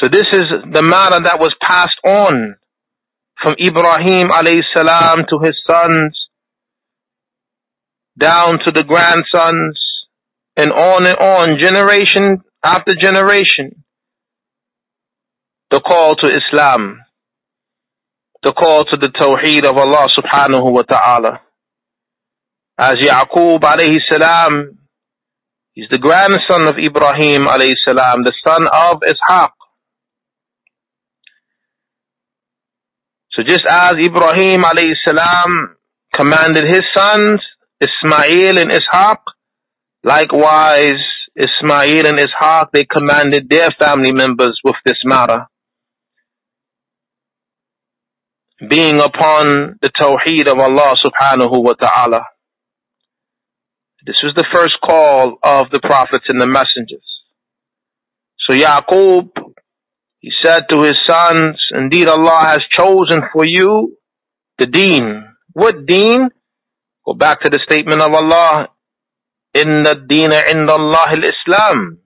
So 0.00 0.08
this 0.08 0.26
is 0.32 0.44
the 0.72 0.82
matter 0.82 1.20
that 1.22 1.38
was 1.38 1.54
passed 1.62 1.98
on 2.04 2.56
from 3.40 3.54
Ibrahim 3.64 4.28
alayhi 4.28 4.62
salam 4.74 5.24
to 5.28 5.38
his 5.42 5.54
sons, 5.68 6.18
down 8.18 8.58
to 8.64 8.72
the 8.72 8.82
grandsons, 8.82 9.78
and 10.56 10.72
on 10.72 11.06
and 11.06 11.18
on, 11.18 11.60
generation 11.60 12.42
after 12.62 12.94
generation. 12.94 13.84
The 15.70 15.80
call 15.80 16.16
to 16.16 16.26
Islam, 16.28 17.00
the 18.42 18.52
call 18.52 18.84
to 18.86 18.96
the 18.96 19.08
Tawheed 19.08 19.64
of 19.64 19.76
Allah 19.76 20.08
subhanahu 20.08 20.72
wa 20.72 20.82
ta'ala. 20.82 21.40
As 22.78 22.96
Yaqub 22.96 23.60
alayhi 23.60 23.98
salam, 24.08 24.78
he's 25.72 25.88
the 25.90 25.98
grandson 25.98 26.66
of 26.66 26.76
Ibrahim 26.78 27.44
alayhi 27.44 27.74
salam, 27.86 28.22
the 28.22 28.32
son 28.44 28.66
of 28.66 29.02
Ishaq. 29.02 29.50
So 33.32 33.42
just 33.42 33.64
as 33.68 33.94
Ibrahim 34.02 34.62
alayhi 34.62 34.94
salam 35.04 35.76
commanded 36.16 36.64
his 36.72 36.82
sons, 36.96 37.40
Ismail 37.80 38.58
and 38.58 38.70
Ishaq, 38.70 39.18
likewise 40.02 41.00
Ismail 41.36 42.06
and 42.06 42.18
Ishaq, 42.18 42.70
they 42.72 42.86
commanded 42.86 43.50
their 43.50 43.70
family 43.78 44.12
members 44.12 44.58
with 44.64 44.76
this 44.86 44.98
matter. 45.04 45.46
Being 48.68 49.00
upon 49.00 49.78
the 49.80 49.90
tawheed 49.90 50.46
of 50.46 50.58
Allah 50.58 50.94
subhanahu 50.96 51.62
wa 51.62 51.72
ta'ala. 51.72 52.22
This 54.06 54.16
was 54.22 54.34
the 54.34 54.46
first 54.52 54.74
call 54.84 55.38
of 55.42 55.70
the 55.70 55.80
prophets 55.80 56.26
and 56.28 56.40
the 56.40 56.46
messengers. 56.46 57.04
So 58.38 58.54
Yaqub 58.54 59.30
he 60.20 60.30
said 60.42 60.68
to 60.68 60.82
his 60.82 60.96
sons, 61.06 61.56
indeed 61.72 62.06
Allah 62.06 62.40
has 62.44 62.60
chosen 62.70 63.22
for 63.32 63.44
you 63.46 63.96
the 64.58 64.66
deen. 64.66 65.24
What 65.54 65.86
deen? 65.86 66.28
Go 67.06 67.14
back 67.14 67.40
to 67.40 67.48
the 67.48 67.58
statement 67.66 68.02
of 68.02 68.12
Allah, 68.12 68.68
Inna 69.54 69.94
dina 69.94 70.36
inda 70.36 70.78
Allah 70.78 71.06
al-Islam. 71.08 71.98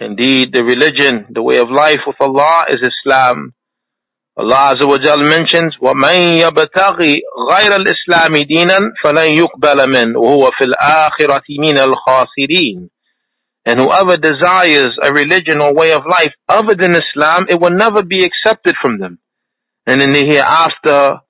Indeed, 0.00 0.52
the 0.52 0.64
religion, 0.64 1.26
the 1.30 1.42
way 1.42 1.58
of 1.58 1.70
life 1.70 2.00
with 2.06 2.16
Allah 2.20 2.64
is 2.68 2.78
Islam. 2.82 3.54
Allah 4.39 4.75
Azza 4.75 4.85
wa 4.87 4.97
Jal 4.97 5.19
mentions, 5.19 5.75
وَمَن 5.81 6.43
يَبْتَغِي 6.43 7.21
غَيْرَ 7.51 7.75
الْإِسْلَامِ 7.75 8.47
دِينًا 8.47 8.79
فَلَن 9.03 9.29
يُقْبَلَ 9.31 9.87
مِنْهُ 9.87 10.19
وَهُوَ 10.19 10.51
فِي 10.57 10.65
الْآخِرَةِ 10.65 11.43
مِنَ 11.59 11.77
الْخَاسِرِينَ 11.77 12.89
and 13.65 13.79
whoever 13.79 14.15
desires 14.15 14.91
a 15.01 15.11
religion 15.11 15.59
or 15.59 15.73
way 15.73 15.91
of 15.91 16.05
life 16.05 16.33
other 16.47 16.75
than 16.75 16.95
Islam, 16.95 17.47
it 17.49 17.59
will 17.59 17.71
never 17.71 18.03
be 18.03 18.23
accepted 18.23 18.75
from 18.79 18.99
them. 18.99 19.17
And 19.87 20.01
in 20.01 20.11
the 20.11 20.23
hereafter, 20.23 21.21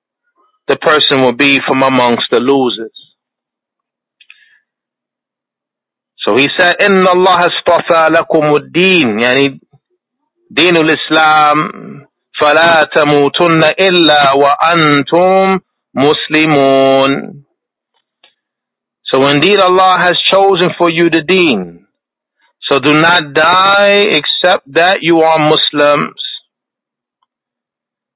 the 0.68 0.76
person 0.76 1.22
will 1.22 1.32
be 1.32 1.60
from 1.66 1.82
amongst 1.82 2.24
the 2.30 2.40
losers. 2.40 2.92
So 6.26 6.36
he 6.36 6.48
said, 6.58 6.76
إن 6.80 7.06
الله 7.06 7.46
اصطفى 7.46 8.08
لكم 8.10 8.56
الدين 8.56 9.20
يعني 9.20 9.60
دين 10.50 10.76
الإسلام 10.76 11.56
فلا 12.40 12.84
تموتن 12.84 13.64
إلا 13.64 14.32
وأنتم 14.32 15.60
مسلمون. 15.94 17.42
So 19.04 19.26
indeed 19.28 19.58
Allah 19.60 19.98
has 20.00 20.16
chosen 20.24 20.70
for 20.76 20.90
you 20.90 21.08
the 21.10 21.22
deen. 21.22 21.86
So 22.68 22.80
do 22.80 23.00
not 23.00 23.32
die 23.32 24.06
except 24.18 24.72
that 24.72 24.98
you 25.00 25.20
are 25.20 25.38
Muslims. 25.38 26.20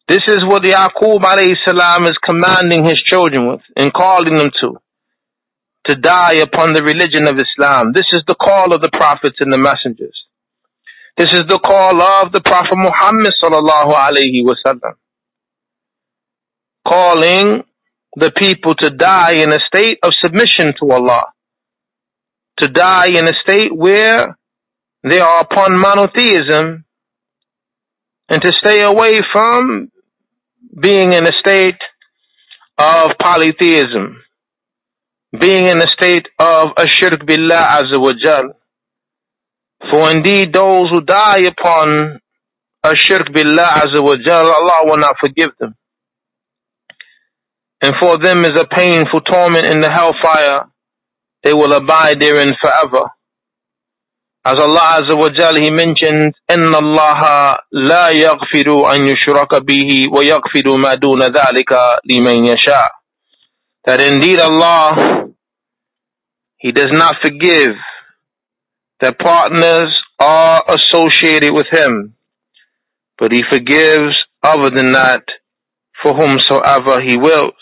This 0.09 0.23
is 0.27 0.39
what 0.45 0.65
Yaqub 0.65 1.21
alayhi 1.21 1.55
salam 1.65 2.05
is 2.05 2.19
commanding 2.25 2.85
his 2.85 3.01
children 3.01 3.49
with 3.49 3.61
and 3.77 3.93
calling 3.93 4.35
them 4.35 4.51
to. 4.61 4.77
To 5.85 5.95
die 5.95 6.35
upon 6.35 6.73
the 6.73 6.83
religion 6.83 7.29
of 7.29 7.39
Islam. 7.39 7.93
This 7.93 8.07
is 8.13 8.23
the 8.27 8.35
call 8.35 8.75
of 8.75 8.83
the 8.83 8.91
prophets 8.91 9.37
and 9.39 9.53
the 9.53 9.59
messengers. 9.59 10.19
This 11.18 11.32
is 11.34 11.46
the 11.46 11.60
call 11.60 12.02
of 12.02 12.34
the 12.34 12.42
Prophet 12.42 12.76
Muhammad 12.76 13.34
sallallahu 13.42 13.94
alayhi 13.94 14.44
wasallam. 14.44 14.96
Calling 16.86 17.64
the 18.18 18.32
people 18.32 18.76
to 18.76 18.90
die 18.90 19.34
in 19.34 19.52
a 19.52 19.60
state 19.66 20.00
of 20.04 20.14
submission 20.22 20.74
to 20.80 20.92
Allah. 20.92 21.24
To 22.58 22.68
die 22.68 23.08
in 23.18 23.28
a 23.28 23.34
state 23.44 23.74
where 23.76 24.38
they 25.04 25.20
are 25.20 25.42
upon 25.42 25.80
monotheism 25.80 26.84
and 28.28 28.42
to 28.42 28.52
stay 28.54 28.82
away 28.82 29.22
from 29.32 29.92
being 30.80 31.14
in 31.14 31.26
a 31.26 31.32
state 31.40 31.80
of 32.78 33.12
polytheism, 33.20 34.22
being 35.40 35.68
in 35.68 35.82
a 35.82 35.88
state 35.88 36.28
of 36.40 36.70
ashirk 36.76 37.26
billah 37.26 37.82
azza 37.82 38.02
wa 38.02 38.14
jal. 38.14 38.50
For 39.91 40.11
indeed 40.11 40.53
those 40.53 40.91
who 40.91 41.01
die 41.01 41.43
upon 41.47 42.21
ashirk 42.85 43.33
billah 43.33 43.83
azza 43.83 44.03
wa 44.03 44.17
jal, 44.17 44.47
Allah 44.47 44.81
will 44.85 44.99
not 44.99 45.17
forgive 45.21 45.51
them. 45.59 45.75
And 47.83 47.95
for 47.99 48.19
them 48.19 48.45
is 48.45 48.59
a 48.59 48.67
painful 48.67 49.23
torment 49.23 49.67
in 49.67 49.81
the 49.81 49.91
hellfire. 49.91 50.67
They 51.43 51.55
will 51.55 51.73
abide 51.73 52.21
therein 52.21 52.53
forever. 52.61 53.09
As 54.45 54.59
Allah 54.59 55.01
Azza 55.03 55.17
wa 55.19 55.29
Jal, 55.31 55.57
He 55.57 55.71
mentioned, 55.71 56.35
إِنَّ 56.51 56.73
اللَّهَ 56.75 57.57
لَا 57.75 58.09
يَغْفِرُ 58.11 58.95
أَن 58.95 59.07
يُشْرَكَ 59.07 59.55
بِهِ 59.65 60.09
وَيَغْفِرُ 60.13 60.77
مَا 60.77 60.95
دُونَ 60.95 61.23
ذَلِكَ 61.23 61.73
لِمَن 62.11 62.47
يَشَاءُ 62.47 62.89
That 63.85 64.01
indeed 64.01 64.41
Allah, 64.41 65.29
He 66.59 66.73
does 66.73 66.89
not 66.91 67.17
forgive 67.23 67.73
that 69.01 69.19
partners 69.19 70.01
are 70.19 70.65
associated 70.69 71.53
with 71.53 71.67
Him, 71.71 72.15
but 73.19 73.33
He 73.33 73.43
forgives 73.51 74.17
other 74.43 74.71
than 74.71 74.93
that 74.93 75.25
for 76.03 76.15
whomsoever 76.15 77.01
He 77.01 77.17
wills. 77.17 77.55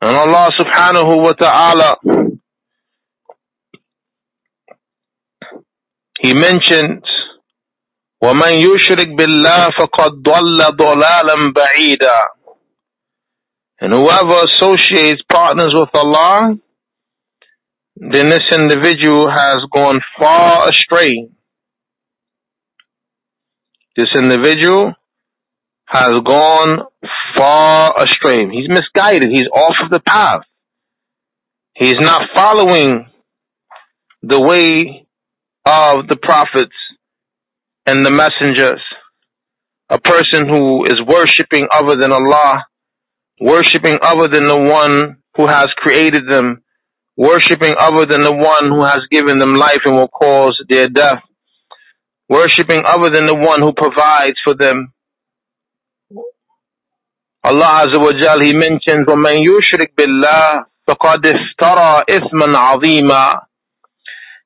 And 0.00 0.16
Allah 0.16 0.50
subhanahu 0.58 1.22
wa 1.22 1.32
ta'ala 1.32 1.96
he 6.22 6.34
mentions 6.34 7.02
وَمَنْ 8.22 8.62
يُشْرِكْ 8.62 9.16
بِاللَّهِ 9.18 9.70
فَقَدْ 9.78 10.22
ضَلَّ 10.22 10.76
ضَلَالًا 10.76 11.52
بَعِيدًا 11.52 12.20
And 13.80 13.92
whoever 13.92 14.44
associates 14.44 15.22
partners 15.28 15.74
with 15.74 15.88
Allah, 15.92 16.56
then 17.99 18.29
this 18.29 18.43
individual 18.51 19.29
has 19.29 19.57
gone 19.73 19.99
far 20.19 20.69
astray. 20.69 21.29
This 23.95 24.09
individual 24.13 24.93
has 25.87 26.19
gone 26.19 26.81
far 27.35 27.99
astray. 27.99 28.47
He's 28.49 28.69
misguided. 28.69 29.29
He's 29.29 29.47
off 29.47 29.75
of 29.83 29.89
the 29.89 29.99
path. 29.99 30.41
He's 31.73 31.95
not 31.95 32.23
following 32.35 33.07
the 34.21 34.41
way 34.41 35.07
of 35.65 36.07
the 36.07 36.17
prophets 36.17 36.75
and 37.87 38.05
the 38.05 38.11
messengers. 38.11 38.81
A 39.89 39.99
person 39.99 40.47
who 40.47 40.85
is 40.85 41.01
worshiping 41.01 41.67
other 41.71 41.95
than 41.95 42.11
Allah, 42.11 42.65
worshiping 43.39 43.97
other 44.01 44.27
than 44.27 44.47
the 44.47 44.59
one 44.59 45.17
who 45.35 45.47
has 45.47 45.67
created 45.77 46.29
them, 46.29 46.61
worshiping 47.16 47.74
other 47.78 48.06
than 48.06 48.22
the 48.22 48.32
one 48.32 48.68
who 48.68 48.82
has 48.82 49.00
given 49.10 49.38
them 49.38 49.54
life 49.54 49.80
and 49.84 49.94
will 49.96 50.08
cause 50.08 50.56
their 50.68 50.88
death, 50.88 51.22
worshiping 52.28 52.82
other 52.84 53.10
than 53.10 53.26
the 53.26 53.34
one 53.34 53.60
who 53.60 53.72
provides 53.72 54.36
for 54.44 54.54
them. 54.54 54.92
Allah 57.44 57.86
Azza 57.86 58.00
wa 58.00 58.12
Jal, 58.12 58.40
He 58.40 58.54
mentions, 58.56 59.06
وَمَنْ 59.06 59.44
يُشْرِكْ 59.44 59.94
بِاللَّهِ 59.96 60.64
فَقَدْ 60.88 61.26
افْتَرَى 61.26 62.04
إِثْمًا 62.08 62.56
عَظِيمًا 62.56 63.40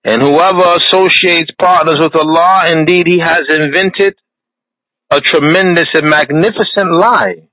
And 0.05 0.23
whoever 0.23 0.79
associates 0.81 1.51
partners 1.61 1.97
with 1.99 2.17
Allah, 2.17 2.71
indeed 2.71 3.07
he 3.07 3.19
has 3.19 3.43
invented 3.49 4.17
a 5.11 5.21
tremendous 5.21 5.87
and 5.95 6.09
magnificent 6.09 6.93
lie. 6.93 7.49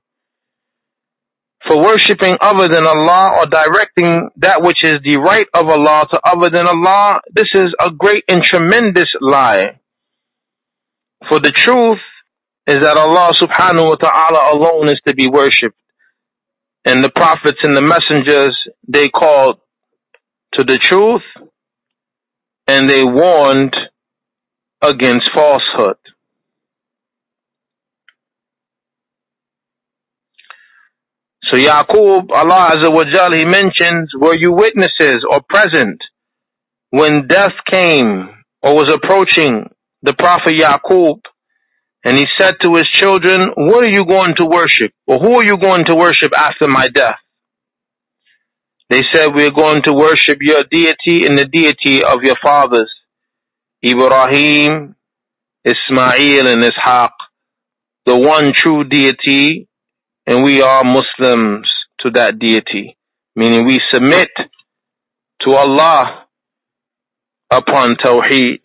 For 1.67 1.77
worshipping 1.81 2.37
other 2.41 2.67
than 2.67 2.85
Allah 2.85 3.37
or 3.39 3.45
directing 3.45 4.29
that 4.37 4.61
which 4.61 4.83
is 4.83 4.97
the 5.03 5.17
right 5.17 5.47
of 5.53 5.67
Allah 5.67 6.07
to 6.11 6.21
other 6.23 6.49
than 6.49 6.67
Allah, 6.67 7.19
this 7.31 7.47
is 7.53 7.75
a 7.79 7.91
great 7.91 8.23
and 8.29 8.41
tremendous 8.41 9.09
lie. 9.19 9.79
For 11.27 11.39
the 11.39 11.51
truth 11.51 11.99
is 12.65 12.79
that 12.79 12.97
Allah 12.97 13.33
subhanahu 13.33 13.89
wa 13.89 13.95
ta'ala 13.95 14.55
alone 14.55 14.87
is 14.89 14.99
to 15.05 15.13
be 15.13 15.27
worshipped. 15.27 15.75
And 16.85 17.03
the 17.03 17.09
prophets 17.09 17.59
and 17.63 17.75
the 17.75 17.81
messengers, 17.81 18.57
they 18.87 19.09
called 19.09 19.59
to 20.53 20.63
the 20.63 20.77
truth 20.77 21.23
and 22.67 22.89
they 22.89 23.03
warned 23.03 23.75
against 24.81 25.29
falsehood. 25.33 25.98
So 31.49 31.57
Yaqub, 31.57 32.31
Allah 32.31 32.75
Azza 32.75 32.93
wa 32.93 33.05
Jal, 33.05 33.31
He 33.31 33.45
mentions, 33.45 34.11
were 34.15 34.35
you 34.37 34.51
witnesses 34.51 35.25
or 35.29 35.41
present 35.49 35.99
when 36.91 37.27
death 37.27 37.53
came 37.69 38.29
or 38.61 38.75
was 38.75 38.89
approaching 38.89 39.69
the 40.03 40.13
Prophet 40.13 40.55
Yaqub 40.55 41.21
and 42.03 42.17
he 42.17 42.25
said 42.39 42.55
to 42.61 42.75
his 42.75 42.87
children, 42.87 43.49
what 43.55 43.83
are 43.83 43.89
you 43.89 44.05
going 44.05 44.35
to 44.35 44.45
worship? 44.45 44.91
Or 45.05 45.19
who 45.19 45.35
are 45.35 45.43
you 45.43 45.57
going 45.57 45.85
to 45.85 45.95
worship 45.95 46.31
after 46.37 46.67
my 46.67 46.87
death? 46.87 47.17
They 48.89 49.03
said, 49.11 49.35
we're 49.35 49.51
going 49.51 49.83
to 49.83 49.93
worship 49.93 50.39
your 50.41 50.63
deity 50.63 51.25
and 51.27 51.37
the 51.37 51.45
deity 51.45 52.03
of 52.03 52.23
your 52.23 52.37
fathers, 52.41 52.91
Ibrahim, 53.85 54.95
Ismail, 55.63 56.47
and 56.47 56.63
Ishaq, 56.63 57.11
the 58.05 58.17
one 58.17 58.53
true 58.53 58.83
deity, 58.85 59.68
and 60.29 60.43
we 60.43 60.61
are 60.61 60.83
Muslims 60.83 61.67
to 62.01 62.11
that 62.11 62.37
deity, 62.37 62.95
meaning 63.35 63.65
we 63.65 63.79
submit 63.91 64.29
to 65.41 65.53
Allah 65.55 66.27
upon 67.51 67.95
Tawheed. 67.95 68.61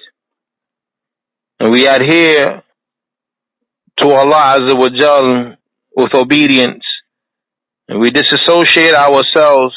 And 1.59 1.73
we 1.73 1.87
adhere 1.87 2.63
to 3.99 4.07
Allah 4.11 4.59
Azza 4.61 4.79
wa 4.79 4.91
Jal 4.91 5.57
with 5.97 6.15
obedience. 6.15 6.85
And 7.89 7.99
we 7.99 8.11
disassociate 8.11 8.95
ourselves 8.95 9.75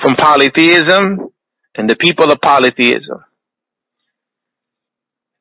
from 0.00 0.16
polytheism 0.16 1.28
and 1.74 1.90
the 1.90 1.96
people 1.96 2.30
of 2.30 2.40
polytheism. 2.40 3.22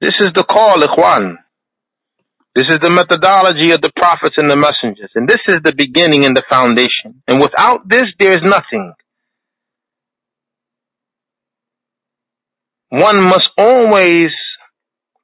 This 0.01 0.15
is 0.19 0.31
the 0.35 0.43
call, 0.43 0.79
Ikhwan. 0.79 1.37
This 2.55 2.65
is 2.69 2.79
the 2.79 2.89
methodology 2.89 3.71
of 3.71 3.81
the 3.81 3.91
prophets 3.97 4.35
and 4.37 4.49
the 4.49 4.55
messengers. 4.55 5.11
And 5.13 5.27
this 5.27 5.39
is 5.47 5.59
the 5.63 5.73
beginning 5.73 6.23
and 6.23 6.35
the 6.37 6.43
foundation. 6.49 7.21
And 7.27 7.41
without 7.41 7.87
this, 7.87 8.05
there 8.17 8.31
is 8.31 8.39
nothing. 8.43 8.93
One 12.89 13.21
must 13.21 13.49
always 13.57 14.29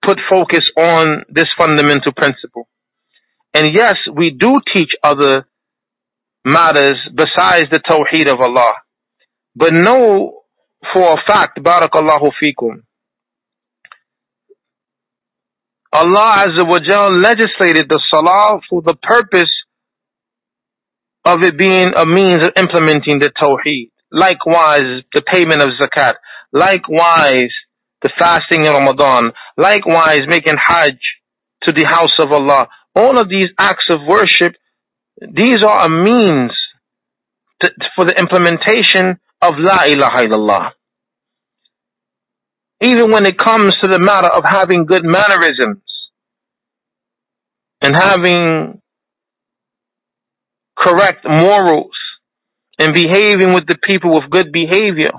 put 0.06 0.20
focus 0.30 0.70
on 0.78 1.24
this 1.30 1.48
fundamental 1.58 2.12
principle. 2.12 2.68
And 3.54 3.74
yes, 3.74 3.96
we 4.14 4.32
do 4.38 4.60
teach 4.74 4.92
other 5.02 5.46
matters 6.44 6.98
besides 7.16 7.70
the 7.72 7.80
Tawheed 7.80 8.28
of 8.28 8.42
Allah. 8.42 8.74
But 9.56 9.74
know 9.74 10.42
for 10.94 11.14
a 11.14 11.18
fact, 11.26 11.60
Barakallahu 11.64 12.32
fikum, 12.44 12.84
Allah 15.94 16.46
Azza 16.48 16.68
wa 16.68 16.80
Jal 16.80 17.12
legislated 17.18 17.90
the 17.90 18.00
Salah 18.10 18.60
for 18.70 18.82
the 18.82 18.96
purpose 18.96 19.52
of 21.26 21.44
it 21.44 21.58
being 21.58 21.90
a 21.96 22.06
means 22.06 22.46
of 22.46 22.54
implementing 22.56 23.20
the 23.20 23.30
Tawheed. 23.30 23.92
Likewise, 24.12 25.04
the 25.14 25.22
payment 25.22 25.62
of 25.62 25.70
Zakat. 25.82 26.16
Likewise, 26.54 27.52
the 28.02 28.10
fasting 28.18 28.66
in 28.66 28.72
Ramadan. 28.74 29.32
Likewise, 29.58 30.22
making 30.28 30.56
Hajj 30.62 30.98
to 31.64 31.72
the 31.72 31.84
house 31.84 32.14
of 32.20 32.32
Allah. 32.32 32.68
All 32.96 33.18
of 33.18 33.30
these 33.30 33.50
acts 33.60 33.86
of 33.90 34.00
worship, 34.08 34.56
these 35.22 35.64
are 35.64 35.86
a 35.86 35.90
means 35.90 36.52
to, 37.62 37.72
for 37.96 38.06
the 38.06 38.18
implementation 38.18 39.20
of 39.42 39.54
La 39.58 39.84
ilaha 39.84 40.28
illallah. 40.28 40.72
Even 42.82 43.12
when 43.12 43.26
it 43.26 43.38
comes 43.38 43.76
to 43.82 43.88
the 43.88 44.00
matter 44.00 44.28
of 44.28 44.44
having 44.46 44.86
good 44.86 45.06
mannerisms 45.06 45.84
and 47.80 47.96
having 47.96 48.82
correct 50.78 51.26
morals 51.28 51.92
and 52.80 52.94
behaving 52.94 53.54
with 53.54 53.68
the 53.68 53.78
people 53.78 54.12
with 54.12 54.30
good 54.30 54.52
behavior. 54.52 55.12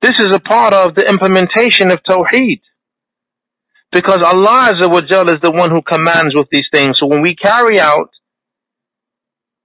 This 0.00 0.14
is 0.20 0.28
a 0.32 0.38
part 0.38 0.72
of 0.72 0.94
the 0.94 1.08
implementation 1.08 1.90
of 1.90 1.98
Tawheed. 2.08 2.60
Because 3.90 4.22
Allah 4.22 4.74
is 4.74 4.80
the 4.80 5.52
one 5.52 5.70
who 5.70 5.82
commands 5.82 6.34
with 6.36 6.48
these 6.52 6.68
things. 6.72 6.98
So 7.00 7.06
when 7.06 7.22
we 7.22 7.34
carry 7.34 7.80
out 7.80 8.10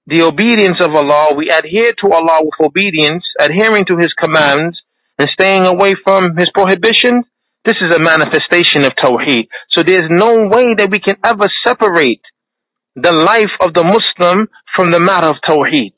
the 0.08 0.24
obedience 0.24 0.82
of 0.82 0.96
Allah, 0.96 1.36
we 1.36 1.50
adhere 1.50 1.94
to 2.04 2.12
Allah 2.12 2.40
with 2.42 2.60
obedience, 2.60 3.24
adhering 3.40 3.86
to 3.86 3.98
His 3.98 4.14
commands, 4.14 4.82
and 5.18 5.30
staying 5.34 5.66
away 5.66 5.94
from 6.04 6.36
His 6.38 6.50
prohibitions, 6.54 7.26
this 7.66 7.76
is 7.82 7.94
a 7.96 8.00
manifestation 8.00 8.84
of 8.84 8.92
Tawheed. 9.02 9.48
So 9.70 9.84
there's 9.84 10.10
no 10.10 10.48
way 10.48 10.74
that 10.76 10.90
we 10.92 11.00
can 11.00 11.16
ever 11.24 11.48
separate 11.66 12.22
the 12.96 13.14
life 13.14 13.52
of 13.62 13.74
the 13.74 13.84
Muslim 13.84 14.48
from 14.76 14.92
the 14.92 15.00
matter 15.00 15.28
of 15.28 15.36
Tawheed. 15.48 15.94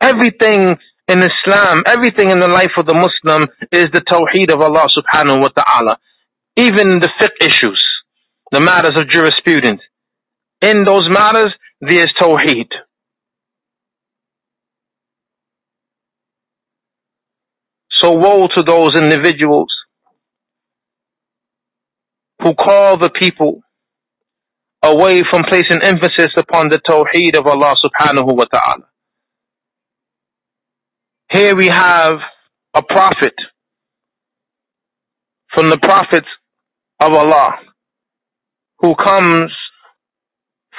Everything 0.00 0.76
in 1.08 1.18
Islam, 1.22 1.82
everything 1.86 2.30
in 2.30 2.38
the 2.38 2.48
life 2.48 2.72
of 2.76 2.86
the 2.86 2.94
Muslim 2.94 3.48
is 3.72 3.86
the 3.92 4.02
Tawheed 4.02 4.50
of 4.52 4.60
Allah 4.60 4.88
subhanahu 4.96 5.40
wa 5.40 5.48
ta'ala. 5.48 5.98
Even 6.56 7.00
the 7.00 7.10
fiqh 7.20 7.32
issues, 7.40 7.82
the 8.52 8.60
matters 8.60 9.00
of 9.00 9.08
jurisprudence. 9.08 9.80
In 10.60 10.84
those 10.84 11.08
matters, 11.10 11.52
there's 11.80 12.12
Tawheed. 12.20 12.68
So 17.98 18.12
woe 18.12 18.46
to 18.54 18.62
those 18.62 18.90
individuals 18.96 19.68
who 22.42 22.54
call 22.54 22.96
the 22.96 23.10
people 23.10 23.60
away 24.82 25.22
from 25.28 25.42
placing 25.48 25.82
emphasis 25.82 26.30
upon 26.36 26.68
the 26.68 26.80
Tawheed 26.88 27.36
of 27.36 27.46
Allah 27.46 27.74
subhanahu 27.84 28.36
wa 28.36 28.44
ta'ala. 28.44 28.84
Here 31.32 31.56
we 31.56 31.66
have 31.66 32.14
a 32.74 32.82
prophet 32.82 33.34
from 35.52 35.68
the 35.68 35.78
prophets 35.78 36.28
of 37.00 37.12
Allah 37.12 37.50
who 38.78 38.94
comes 38.94 39.52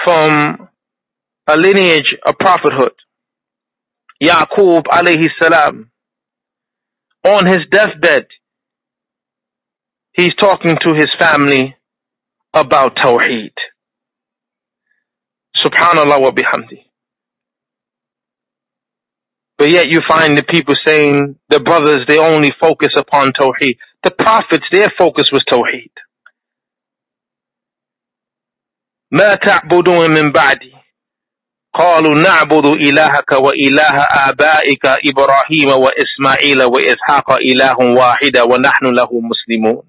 from 0.05 0.69
a 1.47 1.57
lineage 1.57 2.15
of 2.25 2.37
prophethood. 2.37 2.93
Yaqub 4.23 4.83
alayhi 4.83 5.27
salam 5.41 5.88
on 7.24 7.46
his 7.46 7.60
deathbed, 7.70 8.26
he's 10.12 10.34
talking 10.36 10.76
to 10.82 10.94
his 10.94 11.08
family 11.18 11.76
about 12.52 12.96
Tawheed. 12.96 13.52
Subhanallah 15.64 16.20
wa 16.20 16.30
bihamdi. 16.30 16.84
But 19.56 19.70
yet 19.70 19.86
you 19.88 20.00
find 20.06 20.36
the 20.36 20.42
people 20.44 20.74
saying 20.84 21.36
the 21.48 21.60
brothers, 21.60 22.00
they 22.08 22.18
only 22.18 22.52
focus 22.60 22.90
upon 22.96 23.32
Tawheed. 23.32 23.76
The 24.02 24.10
prophets, 24.10 24.66
their 24.70 24.90
focus 24.98 25.30
was 25.32 25.44
Tawheed. 25.50 25.90
ما 29.12 29.34
تعبدون 29.34 30.10
من 30.10 30.32
بعدي 30.32 30.77
قالوا 31.73 32.15
نعبد 32.15 32.65
إلهك 32.65 33.31
وإله 33.31 33.95
آبائك 34.29 34.85
إبراهيم 34.85 35.69
وإسماعيل 35.69 36.63
وإسحاق 36.63 37.31
إله 37.31 37.79
واحد 37.79 38.37
ونحن 38.37 38.85
له 38.85 39.09
مسلمون 39.11 39.83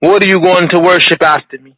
What 0.00 0.22
are 0.22 0.26
you 0.26 0.40
going 0.40 0.68
to 0.68 0.78
worship 0.80 1.22
after 1.22 1.58
me? 1.58 1.76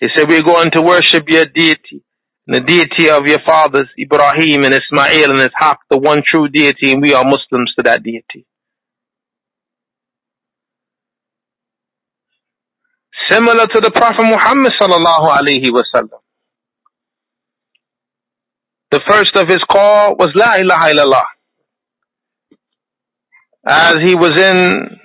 He 0.00 0.08
said, 0.14 0.28
we're 0.28 0.42
going 0.42 0.70
to 0.72 0.82
worship 0.82 1.24
your 1.28 1.46
deity, 1.46 2.02
the 2.46 2.60
deity 2.60 3.08
of 3.08 3.26
your 3.26 3.38
fathers, 3.46 3.88
Ibrahim 3.98 4.64
and 4.64 4.74
Ismail 4.74 5.30
and 5.30 5.50
Ishaq, 5.50 5.76
the 5.88 5.96
one 5.96 6.22
true 6.26 6.48
deity, 6.48 6.92
and 6.92 7.00
we 7.00 7.14
are 7.14 7.24
Muslims 7.24 7.72
to 7.76 7.82
that 7.84 8.02
deity. 8.02 8.46
Similar 13.30 13.66
to 13.66 13.80
the 13.80 13.90
Prophet 13.90 14.22
Muhammad 14.24 14.72
sallallahu 14.80 15.28
alaihi 15.38 15.70
wasallam. 15.70 16.20
The 18.96 19.02
first 19.06 19.36
of 19.36 19.46
his 19.46 19.60
call 19.70 20.16
was 20.16 20.30
La 20.34 20.54
ilaha 20.54 20.90
illallah. 20.90 21.24
As 23.66 23.96
he 24.02 24.14
was 24.14 24.30
in 24.38 24.98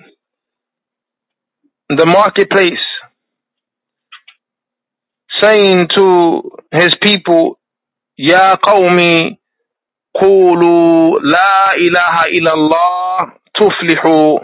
the 1.90 2.06
marketplace, 2.06 2.86
saying 5.42 5.88
to 5.94 6.52
his 6.70 6.94
people, 7.02 7.58
Ya 8.16 8.56
qawmi, 8.56 9.36
qulu 10.16 11.18
la 11.22 11.72
ilaha 11.76 12.24
illallah 12.32 13.32
tuflihu. 13.60 14.40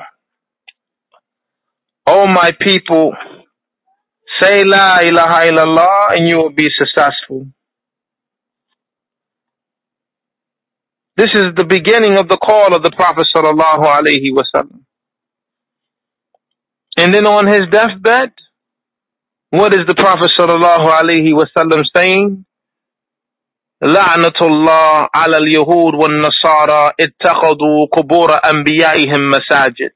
O 2.06 2.26
my 2.26 2.52
people, 2.60 3.14
say 4.42 4.62
la 4.64 4.98
ilaha 5.00 5.46
illallah 5.50 6.16
and 6.18 6.28
you 6.28 6.36
will 6.36 6.50
be 6.50 6.68
successful. 6.78 7.46
This 11.17 11.29
is 11.33 11.45
the 11.55 11.65
beginning 11.65 12.17
of 12.17 12.27
the 12.27 12.37
call 12.37 12.73
of 12.73 12.81
the 12.81 12.91
Prophet 12.91 13.27
sallallahu 13.35 13.83
alaihi 13.83 14.31
wasallam. 14.31 14.83
And 16.97 17.13
then 17.13 17.27
on 17.27 17.47
his 17.47 17.63
deathbed, 17.71 18.31
what 19.49 19.73
is 19.73 19.81
the 19.87 19.95
Prophet 19.95 20.31
sallallahu 20.37 20.87
alaihi 20.87 21.33
wasallam 21.33 21.83
saying? 21.95 22.45
لعنة 23.83 24.39
الله 24.41 25.09
على 25.15 25.37
اليهود 25.37 25.93
والنصارى 25.95 26.91
اتخذوا 26.99 27.87
قبور 27.91 28.31
أنبيائهم 28.31 29.29
مساجد. 29.29 29.91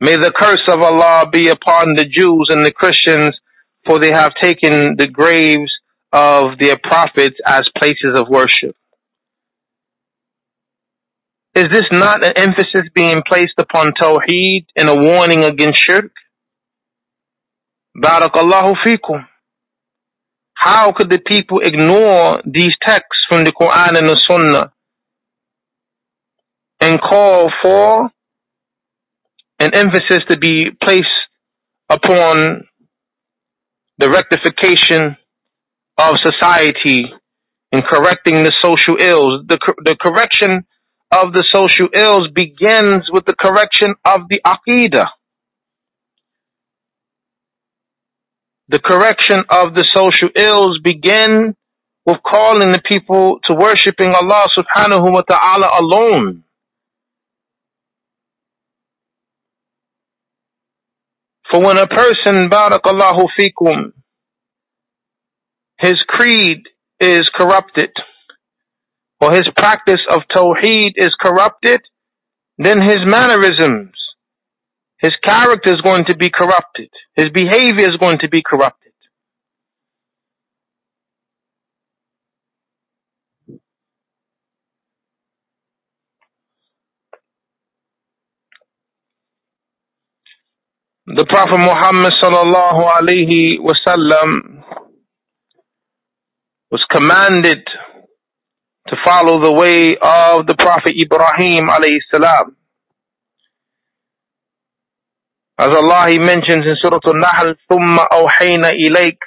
May 0.00 0.16
the 0.16 0.30
curse 0.30 0.62
of 0.68 0.80
Allah 0.80 1.28
be 1.30 1.48
upon 1.48 1.94
the 1.94 2.04
Jews 2.06 2.46
and 2.50 2.64
the 2.64 2.72
Christians, 2.72 3.36
for 3.84 3.98
they 3.98 4.12
have 4.12 4.32
taken 4.40 4.96
the 4.96 5.08
graves 5.08 5.70
of 6.12 6.58
their 6.58 6.78
prophets 6.82 7.36
as 7.44 7.62
places 7.76 8.14
of 8.14 8.28
worship. 8.28 8.76
Is 11.55 11.67
this 11.71 11.85
not 11.89 12.21
an 12.21 12.33
emphasis 12.35 12.83
being 12.93 13.23
placed 13.25 13.53
upon 13.57 13.93
Tawheed 13.93 14.65
and 14.75 14.89
a 14.89 14.95
warning 14.95 15.45
against 15.45 15.79
shirk? 15.79 16.11
Barakallahu 17.97 18.75
fikum. 18.85 19.25
How 20.53 20.91
could 20.91 21.09
the 21.09 21.19
people 21.19 21.59
ignore 21.59 22.41
these 22.45 22.73
texts 22.85 23.25
from 23.29 23.45
the 23.45 23.53
Quran 23.53 23.97
and 23.97 24.07
the 24.07 24.17
Sunnah 24.17 24.73
and 26.81 27.01
call 27.01 27.49
for 27.63 28.09
an 29.59 29.73
emphasis 29.73 30.19
to 30.27 30.37
be 30.37 30.71
placed 30.83 31.07
upon 31.89 32.65
the 33.97 34.09
rectification 34.09 35.15
of 35.97 36.15
society 36.21 37.05
and 37.71 37.81
correcting 37.85 38.43
the 38.43 38.53
social 38.61 38.97
ills? 38.99 39.45
The, 39.47 39.57
the 39.85 39.95
correction 39.95 40.65
of 41.11 41.33
the 41.33 41.45
social 41.49 41.87
ills 41.93 42.29
begins 42.33 43.09
with 43.11 43.25
the 43.25 43.35
correction 43.35 43.95
of 44.03 44.27
the 44.29 44.41
aqidah. 44.45 45.07
The 48.67 48.79
correction 48.79 49.43
of 49.49 49.75
the 49.75 49.85
social 49.85 50.29
ills 50.35 50.79
begin 50.83 51.55
with 52.05 52.17
calling 52.25 52.71
the 52.71 52.81
people 52.81 53.39
to 53.45 53.55
worshiping 53.55 54.13
Allah 54.13 54.47
subhanahu 54.57 55.11
wa 55.11 55.21
ta'ala 55.21 55.69
alone. 55.79 56.43
For 61.51 61.61
when 61.61 61.77
a 61.77 61.87
person, 61.87 62.49
barakallahu 62.49 63.27
fikum, 63.37 63.93
his 65.79 66.01
creed 66.07 66.63
is 66.99 67.29
corrupted, 67.35 67.91
or 69.21 69.31
his 69.33 69.47
practice 69.55 70.01
of 70.09 70.21
tawheed 70.33 70.93
is 70.95 71.11
corrupted, 71.21 71.81
then 72.57 72.81
his 72.81 72.99
mannerisms, 73.05 73.91
his 74.99 75.13
character 75.23 75.69
is 75.69 75.81
going 75.81 76.05
to 76.05 76.15
be 76.15 76.29
corrupted. 76.29 76.89
His 77.15 77.29
behavior 77.33 77.87
is 77.89 77.97
going 77.99 78.19
to 78.19 78.29
be 78.29 78.41
corrupted. 78.45 78.85
The 91.07 91.25
Prophet 91.25 91.59
Muhammad 91.59 92.13
sallallahu 92.21 92.89
alaihi 92.97 93.59
wasallam 93.59 94.63
was 96.71 96.83
commanded 96.89 97.63
to 98.88 98.96
follow 99.04 99.40
the 99.40 99.52
way 99.52 99.96
of 99.96 100.46
the 100.46 100.54
Prophet 100.54 100.94
Ibrahim 101.00 101.68
alayhi 101.68 102.00
salam. 102.10 102.56
As 105.58 105.74
Allah 105.74 106.08
He 106.08 106.18
mentions 106.18 106.64
in 106.70 106.74
Surah 106.80 106.98
Al-Nahl, 107.04 107.54
ثُمَّ 107.70 107.98
أَوْحَيْنَا 108.12 108.70
إِلَيْكَ 108.72 109.18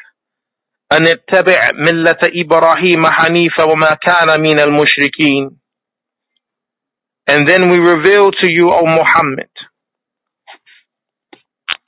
أَنِ 0.91 1.07
اتَّبِعْ 1.07 1.71
مِلَّةَ 1.73 2.21
إِبْرَاهِيمَ 2.23 3.07
حَنِيفًا 3.07 3.63
وَمَا 3.63 3.93
كَانَ 4.01 4.41
مِنَ 4.41 4.59
الْمُشْرِكِينَ 4.59 5.57
And 7.27 7.47
then 7.47 7.69
we 7.69 7.77
reveal 7.77 8.31
to 8.31 8.51
you, 8.51 8.71
O 8.73 8.83
Muhammad, 8.85 9.49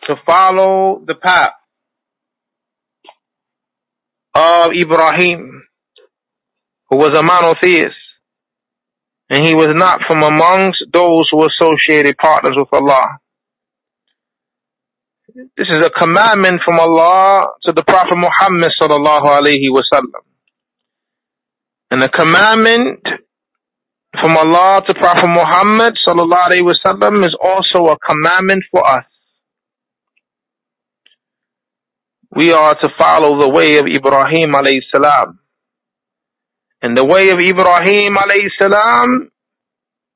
to 0.08 0.16
follow 0.26 1.04
the 1.06 1.16
path 1.16 1.52
of 4.36 4.72
Ibrahim, 4.80 5.64
who 6.91 6.99
was 6.99 7.17
a 7.17 7.23
monotheist, 7.23 7.97
and 9.31 9.45
he 9.45 9.55
was 9.55 9.69
not 9.71 10.01
from 10.09 10.23
amongst 10.23 10.81
those 10.93 11.29
who 11.31 11.47
associated 11.47 12.17
partners 12.19 12.55
with 12.57 12.69
Allah. 12.73 13.19
This 15.57 15.69
is 15.71 15.85
a 15.85 15.91
commandment 15.91 16.61
from 16.65 16.81
Allah 16.81 17.47
to 17.65 17.73
the 17.73 17.85
Prophet 17.85 18.17
Muhammad 18.17 18.73
sallallahu 18.81 19.25
alaihi 19.27 19.69
wasallam. 19.71 20.23
And 21.93 22.03
a 22.03 22.09
commandment 22.09 23.01
from 24.21 24.37
Allah 24.37 24.83
to 24.87 24.95
Prophet 24.95 25.29
Muhammad 25.29 25.95
sallallahu 26.07 26.51
alaihi 26.51 26.73
wasallam 26.75 27.25
is 27.25 27.37
also 27.43 27.89
a 27.93 27.99
commandment 27.99 28.65
for 28.71 28.85
us. 28.87 29.05
We 32.33 32.53
are 32.53 32.77
to 32.77 32.89
follow 32.99 33.41
the 33.41 33.49
way 33.49 33.79
of 33.79 33.87
Ibrahim 33.87 34.53
alayhi 34.53 34.83
salam. 34.95 35.40
And 36.82 36.96
the 36.96 37.06
way 37.06 37.30
of 37.30 37.40
Ibrahim 37.40 38.16
alayhi 38.16 38.50
salam 38.60 39.32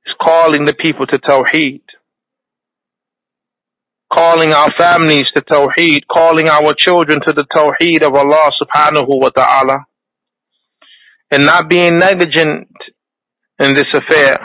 is 0.06 0.14
calling 0.22 0.66
the 0.66 0.74
people 0.74 1.08
to 1.08 1.18
Tawheed 1.18 1.82
calling 4.12 4.54
our 4.54 4.72
families 4.78 5.26
to 5.36 5.42
Tawheed, 5.42 6.02
calling 6.12 6.50
our 6.50 6.74
children 6.74 7.22
to 7.26 7.34
the 7.34 7.46
Tawheed 7.46 8.02
of 8.02 8.16
Allah 8.16 8.52
subhanahu 8.62 9.08
wa 9.08 9.30
ta'ala, 9.30 9.86
and 11.32 11.46
not 11.46 11.70
being 11.70 11.98
negligent 11.98 12.68
in 13.60 13.74
this 13.76 13.88
affair. 13.94 14.36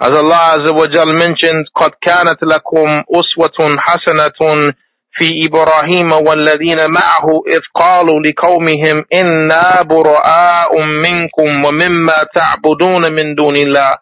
As 0.00 0.10
Allah 0.10 0.58
Azza 0.58 0.74
wa 0.74 0.86
Jal 0.86 1.12
mentions, 1.14 1.68
قَدْ 1.76 1.92
كَانَتْ 2.04 2.38
لَكُمْ 2.42 3.04
أُسْوَةٌ 3.12 3.76
حَسَنَةٌ 3.86 4.74
في 5.17 5.45
إبراهيم 5.45 6.11
والذين 6.11 6.91
معه 6.91 7.25
إذ 7.47 7.59
قالوا 7.75 8.19
لقومهم 8.19 9.05
إنا 9.13 9.81
براء 9.81 10.83
منكم 10.85 11.65
ومما 11.65 12.23
تعبدون 12.35 13.13
من 13.13 13.35
دون 13.35 13.55
الله. 13.55 13.95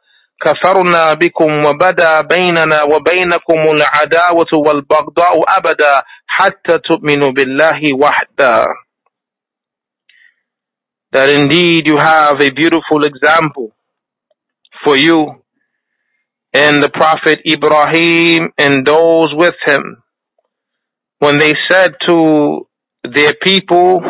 كفرنا 0.45 1.13
بكم 1.13 1.66
وبدا 1.66 2.22
بيننا 2.22 2.84
وبينكم 2.84 3.61
العداوة 3.72 4.51
والبغضاء 4.53 5.43
أبدا 5.57 6.03
حتى 6.28 6.78
تؤمنوا 6.78 7.32
بالله 7.32 7.82
وحده. 7.93 8.66
That 11.11 11.30
indeed 11.30 11.88
you 11.88 11.97
have 11.97 12.41
a 12.41 12.49
beautiful 12.51 13.05
example 13.05 13.72
for 14.84 14.97
you 14.97 15.41
and 16.53 16.84
the 16.84 16.89
Prophet 16.89 17.39
Ibrahim 17.45 18.49
and 18.57 18.86
those 18.86 19.30
with 19.34 19.55
him. 19.66 20.03
When 21.20 21.38
they 21.38 21.53
said 21.70 21.95
to 22.07 22.68
their 23.03 23.34
people, 23.34 24.01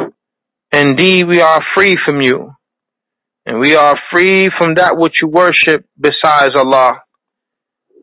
indeed 0.72 1.28
we 1.28 1.42
are 1.42 1.62
free 1.74 1.98
from 2.06 2.22
you 2.22 2.56
and 3.46 3.60
we 3.60 3.76
are 3.76 3.96
free 4.12 4.50
from 4.58 4.76
that 4.76 4.98
which 4.98 5.22
you 5.22 5.28
worship 5.28 5.86
besides 6.00 6.56
Allah. 6.56 7.02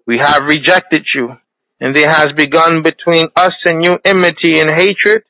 We 0.06 0.18
have 0.18 0.42
rejected 0.44 1.04
you, 1.14 1.36
and 1.80 1.94
there 1.94 2.08
has 2.08 2.28
begun 2.36 2.82
between 2.82 3.28
us 3.34 3.52
and 3.64 3.84
you 3.84 3.98
enmity 4.04 4.60
and 4.60 4.70
hatred 4.70 5.22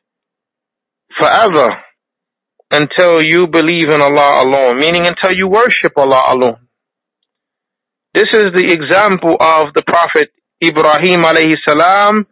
forever 1.18 1.68
until 2.70 3.22
you 3.22 3.46
believe 3.46 3.88
in 3.88 4.00
Allah 4.00 4.44
alone, 4.44 4.78
meaning 4.78 5.06
until 5.06 5.34
you 5.36 5.48
worship 5.48 5.92
Allah 5.96 6.24
alone. 6.28 6.68
This 8.14 8.28
is 8.32 8.46
the 8.54 8.70
example 8.70 9.36
of 9.40 9.72
the 9.74 9.82
Prophet 9.82 10.30
Ibrahim 10.62 11.22
alayhi 11.22 11.56
salam 11.66 12.26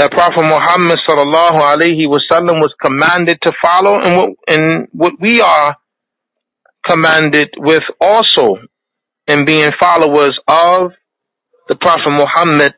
that 0.00 0.12
Prophet 0.12 0.40
Muhammad 0.40 0.98
sallallahu 1.06 1.60
alaihi 1.60 2.08
wasallam 2.08 2.56
was 2.64 2.72
commanded 2.82 3.36
to 3.42 3.52
follow 3.62 4.00
and 4.00 4.16
what, 4.16 4.30
and 4.48 4.88
what 4.92 5.12
we 5.20 5.42
are 5.42 5.76
commanded 6.86 7.50
with 7.58 7.82
also 8.00 8.56
in 9.26 9.44
being 9.44 9.70
followers 9.78 10.32
of 10.48 10.92
the 11.68 11.76
Prophet 11.76 12.08
Muhammad 12.12 12.72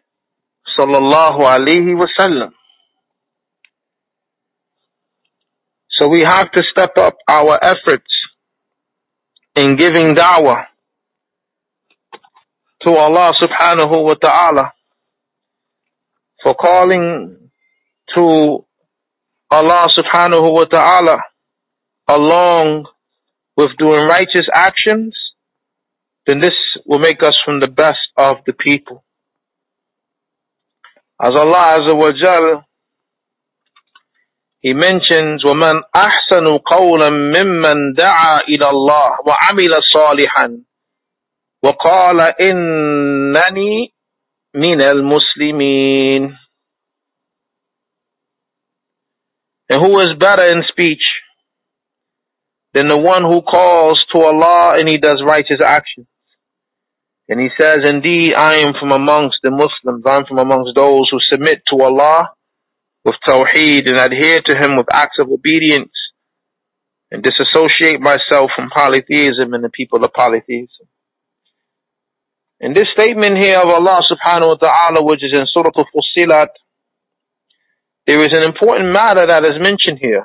sallallahu 0.76 1.38
alaihi 1.46 1.94
wasallam. 1.94 2.50
So 5.92 6.08
we 6.08 6.22
have 6.22 6.50
to 6.50 6.62
step 6.72 6.98
up 6.98 7.18
our 7.28 7.56
efforts 7.62 8.10
in 9.54 9.76
giving 9.76 10.16
da'wah 10.16 10.64
to 12.82 12.90
Allah 12.90 13.32
subhanahu 13.40 14.06
wa 14.06 14.14
ta'ala 14.14 14.72
for 16.43 16.53
calling 16.55 17.49
to 18.15 18.65
Allah 19.49 19.87
subhanahu 19.89 20.53
wa 20.53 20.65
ta'ala 20.65 21.17
along 22.07 22.85
with 23.55 23.69
doing 23.77 24.07
righteous 24.07 24.45
actions, 24.53 25.15
then 26.25 26.39
this 26.39 26.53
will 26.85 26.99
make 26.99 27.23
us 27.23 27.37
from 27.43 27.59
the 27.59 27.67
best 27.67 27.99
of 28.17 28.37
the 28.45 28.53
people. 28.53 29.03
As 31.19 31.31
Allah 31.35 31.79
Azza 31.79 31.95
wa 31.97 32.11
Jal, 32.11 32.63
He 34.61 34.73
mentions, 34.73 35.43
وَمَنْ 35.45 35.81
أَحْسَنُ 35.95 36.45
قَوْلًا 36.65 37.09
مِمَّنْ 37.09 37.93
دَعَا 37.95 38.39
إِلَى 38.49 38.69
اللَّهِ 38.69 39.09
وَعَمِلَ 39.25 39.73
صَالِحًا 39.93 40.63
وَقَالَ 41.63 42.21
إِنَّنِي 42.41 43.93
مِنَ 44.55 44.81
الْمُسْلِمِينَ 44.81 46.37
And 49.69 49.85
who 49.85 49.99
is 49.99 50.09
better 50.17 50.43
in 50.43 50.63
speech 50.69 51.03
than 52.73 52.87
the 52.87 52.97
one 52.97 53.23
who 53.23 53.41
calls 53.41 54.03
to 54.13 54.21
Allah 54.21 54.75
and 54.77 54.87
he 54.87 54.97
does 54.97 55.21
righteous 55.25 55.61
actions? 55.61 56.07
And 57.29 57.39
he 57.41 57.49
says, 57.59 57.79
indeed, 57.83 58.33
I 58.35 58.55
am 58.55 58.73
from 58.79 58.91
amongst 58.91 59.37
the 59.43 59.51
Muslims. 59.51 60.03
I'm 60.05 60.25
from 60.25 60.39
amongst 60.39 60.75
those 60.75 61.09
who 61.11 61.19
submit 61.19 61.61
to 61.69 61.83
Allah 61.83 62.29
with 63.03 63.15
tawheed 63.27 63.89
and 63.89 63.97
adhere 63.97 64.41
to 64.41 64.55
Him 64.57 64.77
with 64.77 64.87
acts 64.93 65.17
of 65.19 65.29
obedience 65.29 65.91
and 67.11 67.23
disassociate 67.23 68.01
myself 68.01 68.51
from 68.55 68.69
polytheism 68.69 69.53
and 69.53 69.63
the 69.63 69.69
people 69.69 70.03
of 70.03 70.11
polytheism. 70.13 70.87
In 72.62 72.74
this 72.74 72.86
statement 72.96 73.38
here 73.38 73.58
of 73.58 73.68
Allah 73.68 74.02
subhanahu 74.08 74.46
wa 74.46 74.54
ta'ala, 74.54 75.02
which 75.02 75.20
is 75.24 75.36
in 75.36 75.46
Surah 75.52 75.72
Al-Fussilat, 75.76 76.46
there 78.06 78.20
is 78.20 78.30
an 78.32 78.44
important 78.44 78.92
matter 78.92 79.26
that 79.26 79.44
is 79.44 79.58
mentioned 79.60 79.98
here. 80.00 80.24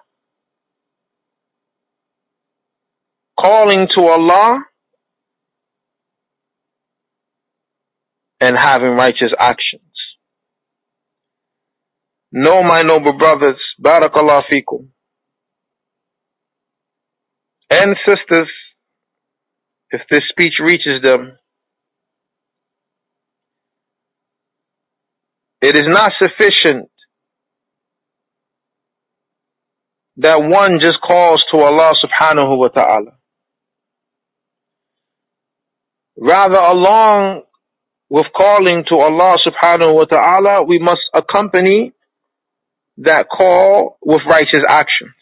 Calling 3.39 3.87
to 3.97 4.03
Allah 4.05 4.59
and 8.39 8.55
having 8.55 8.91
righteous 8.91 9.33
actions. 9.39 9.81
No, 12.31 12.61
my 12.61 12.83
noble 12.83 13.13
brothers, 13.13 13.57
barakallah 13.83 14.43
fikum, 14.51 14.89
and 17.71 17.95
sisters, 18.05 18.49
if 19.89 20.01
this 20.11 20.21
speech 20.29 20.53
reaches 20.59 21.01
them, 21.03 21.37
it 25.61 25.75
is 25.75 25.85
not 25.87 26.11
sufficient 26.21 26.89
that 30.17 30.41
one 30.41 30.79
just 30.81 30.97
calls 31.05 31.43
to 31.51 31.59
Allah 31.59 31.93
subhanahu 32.03 32.57
wa 32.57 32.67
ta'ala. 32.69 33.11
Rather, 36.17 36.57
along 36.59 37.43
with 38.09 38.25
calling 38.35 38.83
to 38.91 38.97
Allah 38.97 39.37
subhanahu 39.45 39.93
wa 39.93 40.05
ta'ala, 40.05 40.63
we 40.63 40.79
must 40.79 41.01
accompany 41.13 41.93
that 42.97 43.27
call 43.29 43.97
with 44.01 44.21
righteous 44.27 44.63
actions. 44.67 45.13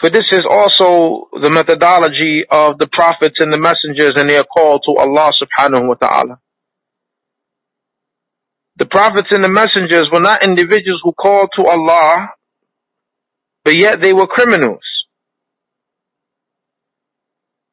For 0.00 0.10
this 0.10 0.26
is 0.32 0.42
also 0.48 1.28
the 1.42 1.50
methodology 1.50 2.44
of 2.50 2.78
the 2.78 2.88
prophets 2.88 3.36
and 3.40 3.52
the 3.52 3.58
messengers 3.58 4.12
and 4.16 4.28
their 4.28 4.44
call 4.44 4.78
to 4.80 4.92
Allah 5.00 5.32
subhanahu 5.42 5.88
wa 5.88 5.94
ta'ala. 5.94 6.40
The 8.76 8.86
prophets 8.86 9.28
and 9.32 9.42
the 9.42 9.48
messengers 9.48 10.08
were 10.12 10.20
not 10.20 10.44
individuals 10.44 11.00
who 11.02 11.12
called 11.12 11.50
to 11.58 11.66
Allah, 11.66 12.28
but 13.64 13.76
yet 13.76 14.00
they 14.00 14.12
were 14.12 14.28
criminals. 14.28 14.82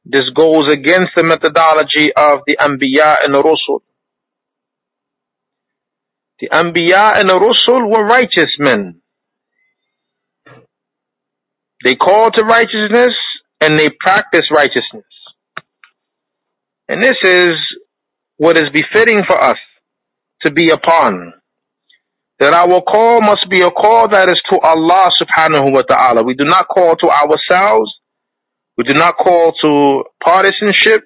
This 0.06 0.26
goes 0.36 0.72
against 0.72 1.12
the 1.16 1.24
methodology 1.24 2.14
of 2.14 2.42
the 2.48 2.58
Anbiya 2.60 3.18
and 3.24 3.34
the 3.36 3.44
Rusul. 3.44 3.82
The 6.40 6.50
Anbiya 6.50 7.20
and 7.20 7.30
the 7.30 7.36
Rusul 7.36 7.90
were 7.90 8.06
righteous 8.06 8.52
men. 8.60 9.02
They 11.84 11.96
call 11.96 12.32
to 12.32 12.44
righteousness 12.44 13.14
and 13.62 13.78
they 13.78 13.90
practice 14.00 14.44
righteousness. 14.52 15.04
And 16.88 17.02
this 17.02 17.16
is 17.24 17.50
what 18.38 18.58
is 18.58 18.66
befitting 18.74 19.24
for 19.26 19.38
us 19.42 19.58
to 20.44 20.52
be 20.52 20.70
upon. 20.72 21.34
That 22.40 22.54
our 22.54 22.82
call 22.82 23.22
must 23.22 23.48
be 23.50 23.62
a 23.62 23.72
call 23.72 24.10
that 24.10 24.30
is 24.30 24.42
to 24.52 24.60
Allah 24.60 25.10
subhanahu 25.22 25.74
wa 25.74 25.84
ta'ala. 25.84 26.24
We 26.24 26.36
do 26.36 26.46
not 26.46 26.68
call 26.68 26.96
to 26.98 27.10
ourselves. 27.10 27.92
We 28.78 28.84
do 28.86 28.94
not 28.94 29.18
call 29.18 29.54
to 29.64 30.04
partisanship. 30.24 31.04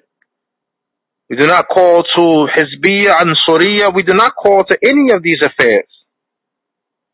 We 1.30 1.36
do 1.36 1.46
not 1.46 1.68
call 1.68 2.02
to 2.16 2.48
Hizbiyya 2.56 3.22
and 3.22 3.36
Sururiyya. 3.48 3.94
We 3.94 4.02
do 4.02 4.14
not 4.14 4.34
call 4.36 4.64
to 4.64 4.78
any 4.84 5.12
of 5.12 5.22
these 5.22 5.42
affairs. 5.42 5.86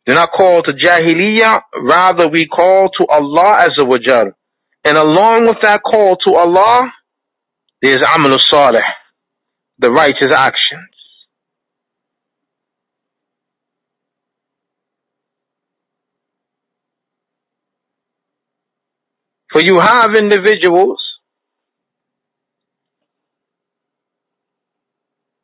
Do 0.06 0.14
not 0.14 0.30
call 0.30 0.62
to 0.62 0.72
Jahiliyyah, 0.72 1.62
rather 1.82 2.28
we 2.28 2.46
call 2.46 2.88
to 3.00 3.06
Allah 3.08 3.58
as 3.60 3.70
a 3.78 3.98
Jal. 3.98 4.30
And 4.84 4.96
along 4.96 5.46
with 5.46 5.56
that 5.62 5.82
call 5.82 6.16
to 6.26 6.34
Allah, 6.36 6.92
there's 7.82 7.98
Amal 8.14 8.38
Salih, 8.38 8.80
the 9.78 9.90
righteous 9.90 10.32
actions. 10.32 10.90
For 19.50 19.60
you 19.60 19.80
have 19.80 20.14
individuals, 20.14 20.98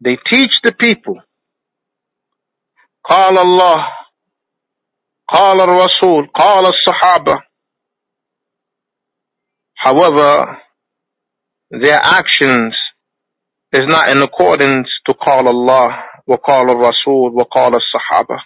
they 0.01 0.19
teach 0.31 0.53
the 0.63 0.73
people, 0.73 1.17
qal 3.09 3.37
Allah, 3.37 3.89
قال 5.33 5.61
الرسول 5.61 6.29
قال 6.35 6.67
الصحابة 6.67 7.43
However, 9.85 10.59
their 11.71 11.99
actions 12.03 12.75
is 13.73 13.83
not 13.87 14.09
in 14.11 14.23
accordance 14.23 14.89
to 15.07 15.15
call 15.15 15.49
Allah 15.49 15.89
وقال 16.29 16.71
الرسول 16.71 17.33
وقال 17.35 17.75
الصحابة 17.75 18.37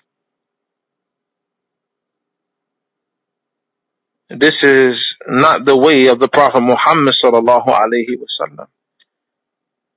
This 4.30 4.54
is 4.62 4.94
not 5.28 5.64
the 5.64 5.76
way 5.76 6.08
of 6.08 6.18
the 6.18 6.28
Prophet 6.28 6.60
Muhammad 6.60 7.14
sallallahu 7.22 7.68
alayhi 7.68 8.18
wasallam. 8.18 8.66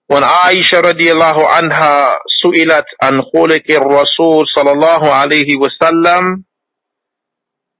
When 0.05 0.21
Aisha 0.21 0.83
radiallahu 0.83 1.45
anha 1.49 2.15
su'ilat 2.43 2.85
an 3.01 3.21
khuliki 3.33 3.79
Rasul 3.79 4.45
sallallahu 4.55 5.05
alayhi 5.05 5.57
wasallam, 5.57 6.43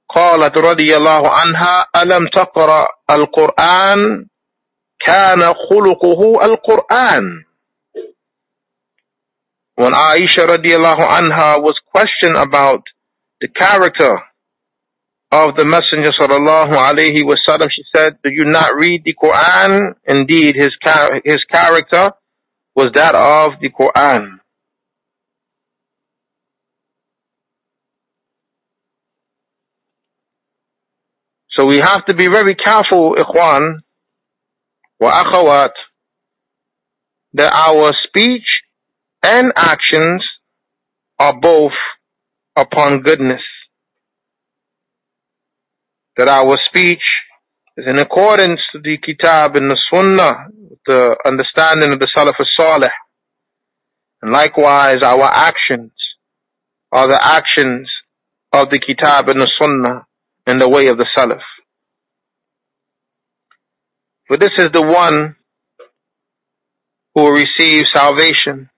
قالت 0.08 0.58
رضي 0.58 0.96
الله 0.96 1.28
عنها 1.28 1.86
ألم 1.96 2.28
تقرأ 2.34 2.88
القرآن 3.10 4.26
كان 5.06 5.40
خلقه 5.70 6.44
القرآن 6.44 7.44
When 9.76 9.92
Aisha 9.92 10.46
radiallahu 10.46 11.02
anha 11.02 11.60
was 11.60 11.74
questioned 11.92 12.36
about 12.36 12.82
the 13.40 13.48
character 13.48 14.20
of 15.32 15.56
the 15.56 15.64
Messenger 15.64 16.12
sallallahu 16.12 16.74
alayhi 16.74 17.24
wasallam, 17.24 17.68
she 17.70 17.82
said, 17.92 18.16
do 18.22 18.30
you 18.30 18.44
not 18.44 18.76
read 18.76 19.02
the 19.04 19.14
Quran? 19.20 19.94
Indeed, 20.06 20.54
his, 20.54 20.70
his 21.24 21.38
character 21.50 22.12
was 22.76 22.90
that 22.94 23.16
of 23.16 23.58
the 23.60 23.70
Quran. 23.70 24.38
So 31.59 31.65
we 31.65 31.79
have 31.79 32.05
to 32.05 32.13
be 32.13 32.27
very 32.27 32.55
careful, 32.55 33.15
ikhwan 33.15 33.79
wa 34.97 35.23
akhawat, 35.23 35.71
that 37.33 37.51
our 37.51 37.91
speech 38.07 38.45
and 39.21 39.51
actions 39.57 40.23
are 41.19 41.37
both 41.37 41.73
upon 42.55 43.01
goodness. 43.01 43.41
That 46.15 46.29
our 46.29 46.57
speech 46.63 47.03
is 47.75 47.85
in 47.85 47.99
accordance 47.99 48.61
to 48.71 48.79
the 48.81 48.97
Kitab 48.97 49.57
and 49.57 49.69
the 49.69 49.77
Sunnah, 49.93 50.47
the 50.87 51.17
understanding 51.25 51.91
of 51.91 51.99
the 51.99 52.07
Salaf 52.15 52.35
al-Salih. 52.39 52.91
And 54.21 54.31
likewise, 54.31 55.03
our 55.03 55.25
actions 55.25 55.91
are 56.93 57.09
the 57.09 57.19
actions 57.21 57.89
of 58.53 58.69
the 58.69 58.79
Kitab 58.79 59.27
and 59.27 59.41
the 59.41 59.51
Sunnah 59.59 60.05
in 60.49 60.57
the 60.59 60.69
way 60.69 60.87
of 60.87 60.97
the 60.97 61.07
Salaf. 61.17 61.41
For 64.27 64.37
this 64.37 64.51
is 64.59 64.69
the 64.73 64.83
one 64.83 65.35
who 67.15 67.23
will 67.23 67.31
receive 67.31 67.85
salvation. 67.93 68.69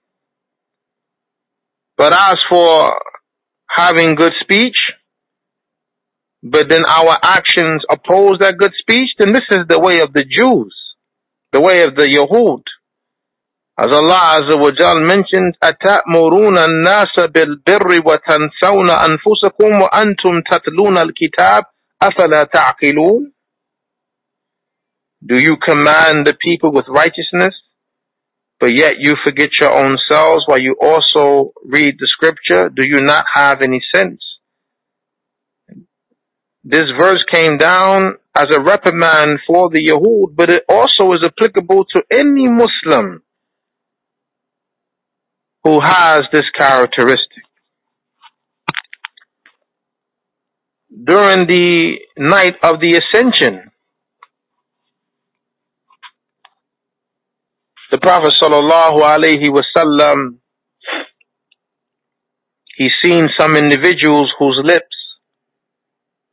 But 1.98 2.14
as 2.14 2.38
for 2.50 3.00
having 3.70 4.16
good 4.16 4.34
speech, 4.42 4.78
but 6.44 6.70
then 6.70 6.86
our 6.86 7.18
actions 7.24 7.84
oppose 7.90 8.40
that 8.40 8.58
good 8.58 8.74
speech, 8.80 9.10
then 9.20 9.34
this 9.34 9.44
is 9.52 9.62
the 9.70 9.80
way 9.80 10.02
of 10.02 10.14
the 10.14 10.26
Jews, 10.26 10.76
the 11.54 11.62
way 11.62 11.84
of 11.84 11.96
the 11.96 12.06
Yahud. 12.08 12.64
As 13.81 13.93
Allah 13.93 14.41
Azza 14.41 14.59
wa 14.59 14.71
Jal 14.73 15.01
mentioned, 15.01 15.57
أَتَأْمُرُونَ 15.63 16.57
النَّاسَ 16.59 17.29
بِالْبِرِّ 17.29 18.01
وَتَنْسَوْنَ 18.05 18.91
أَنفُسَكُمْ 18.91 19.83
وَأَنْتُمْ 19.83 20.43
تَتْلُونَ 20.51 20.99
الْكِتَابَ 20.99 21.63
أَفَلَا 22.03 22.43
تَعْقِلُونَ 22.45 23.33
Do 25.27 25.41
you 25.41 25.57
command 25.57 26.27
the 26.27 26.35
people 26.43 26.73
with 26.73 26.87
righteousness 26.89 27.55
but 28.59 28.75
yet 28.75 28.95
you 28.99 29.15
forget 29.23 29.51
your 29.61 29.71
own 29.71 29.99
selves 30.09 30.45
while 30.47 30.59
you 30.61 30.77
also 30.81 31.53
read 31.65 31.97
the 31.99 32.07
scripture. 32.07 32.71
Do 32.71 32.87
you 32.87 33.03
not 33.03 33.27
have 33.35 33.61
any 33.61 33.83
sense? 33.95 34.21
This 36.65 36.85
verse 36.99 37.23
came 37.31 37.59
down 37.59 38.15
as 38.35 38.47
a 38.51 38.61
reprimand 38.61 39.41
for 39.47 39.69
the 39.71 39.85
Yahud, 39.85 40.35
but 40.35 40.51
it 40.51 40.65
also 40.69 41.13
is 41.13 41.21
applicable 41.23 41.85
to 41.95 42.03
any 42.11 42.49
Muslim 42.49 43.23
who 45.64 45.80
has 45.80 46.22
this 46.32 46.46
characteristic. 46.58 47.44
During 51.04 51.48
the 51.48 51.96
night 52.18 52.58
of 52.64 52.80
the 52.80 53.00
ascension, 53.02 53.72
The 57.92 57.98
Prophet 57.98 58.34
sallallahu 58.42 59.00
alaihi 59.02 59.50
wasallam, 59.52 60.38
he 62.78 62.88
seen 63.04 63.28
some 63.38 63.58
individuals 63.58 64.32
whose 64.40 64.58
lips 64.64 64.96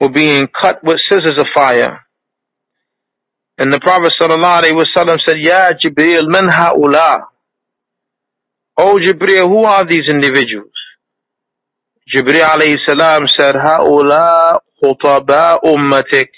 were 0.00 0.08
being 0.08 0.46
cut 0.46 0.84
with 0.84 0.98
scissors 1.08 1.36
of 1.36 1.46
fire. 1.52 1.98
And 3.58 3.72
the 3.72 3.80
Prophet 3.80 4.12
sallallahu 4.20 4.62
alaihi 4.62 4.80
wasallam 4.84 5.18
said, 5.26 5.38
Ya 5.40 5.72
Jibreel, 5.72 6.28
man 6.28 6.46
ha'ula? 6.46 7.24
Oh 8.77 8.99
Jibreel, 9.03 9.47
who 9.47 9.63
are 9.65 9.85
these 9.85 10.09
individuals? 10.09 10.71
Jibreel 12.13 12.45
alayhi 12.47 12.77
salam 12.85 13.27
said, 13.27 13.55
Ha'ula 13.55 14.59
khutaba 14.83 15.59
ummatik. 15.63 16.29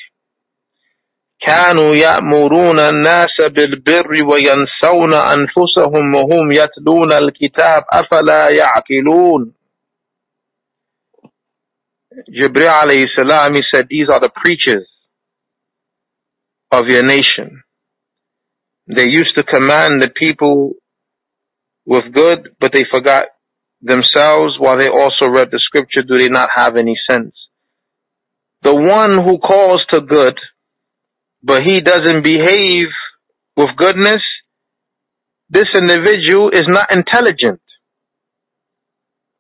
كانوا 1.48 1.96
يأمرون 1.96 2.80
الناس 2.80 3.42
بالبر 3.42 4.26
وينسون 4.26 5.14
أنفسهم 5.14 6.16
وهم 6.16 6.52
يتلون 6.52 7.12
الكتاب 7.12 7.84
أفلا 7.94 8.50
يعقلون 8.50 9.54
Jibril 12.30 12.70
alayhi 12.70 13.08
salam, 13.16 13.56
he 13.56 13.62
said, 13.74 13.88
these 13.90 14.08
are 14.10 14.22
the 14.22 14.30
preachers 14.30 14.88
of 16.72 16.88
your 16.88 17.04
nation. 17.04 17.62
They 18.88 19.10
used 19.10 19.36
to 19.36 19.44
command 19.44 20.02
the 20.02 20.10
people 20.10 20.74
with 21.91 22.11
good, 22.15 22.57
but 22.59 22.73
they 22.73 22.85
forgot 22.91 23.27
themselves 23.83 24.55
while 24.59 24.79
they 24.79 24.89
also 24.89 25.29
read 25.29 25.51
the 25.51 25.61
scripture. 25.63 26.03
Do 26.03 26.17
they 26.17 26.31
not 26.31 26.49
have 26.55 26.77
any 26.77 26.97
sense? 27.11 27.35
The 28.63 28.75
one 28.75 29.13
who 29.23 29.39
calls 29.39 29.85
to 29.91 30.01
good 30.01 30.39
but 31.43 31.63
he 31.65 31.81
doesn't 31.81 32.23
behave 32.23 32.89
with 33.57 33.69
goodness, 33.77 34.21
this 35.49 35.67
individual 35.75 36.51
is 36.51 36.65
not 36.67 36.93
intelligent. 36.93 37.61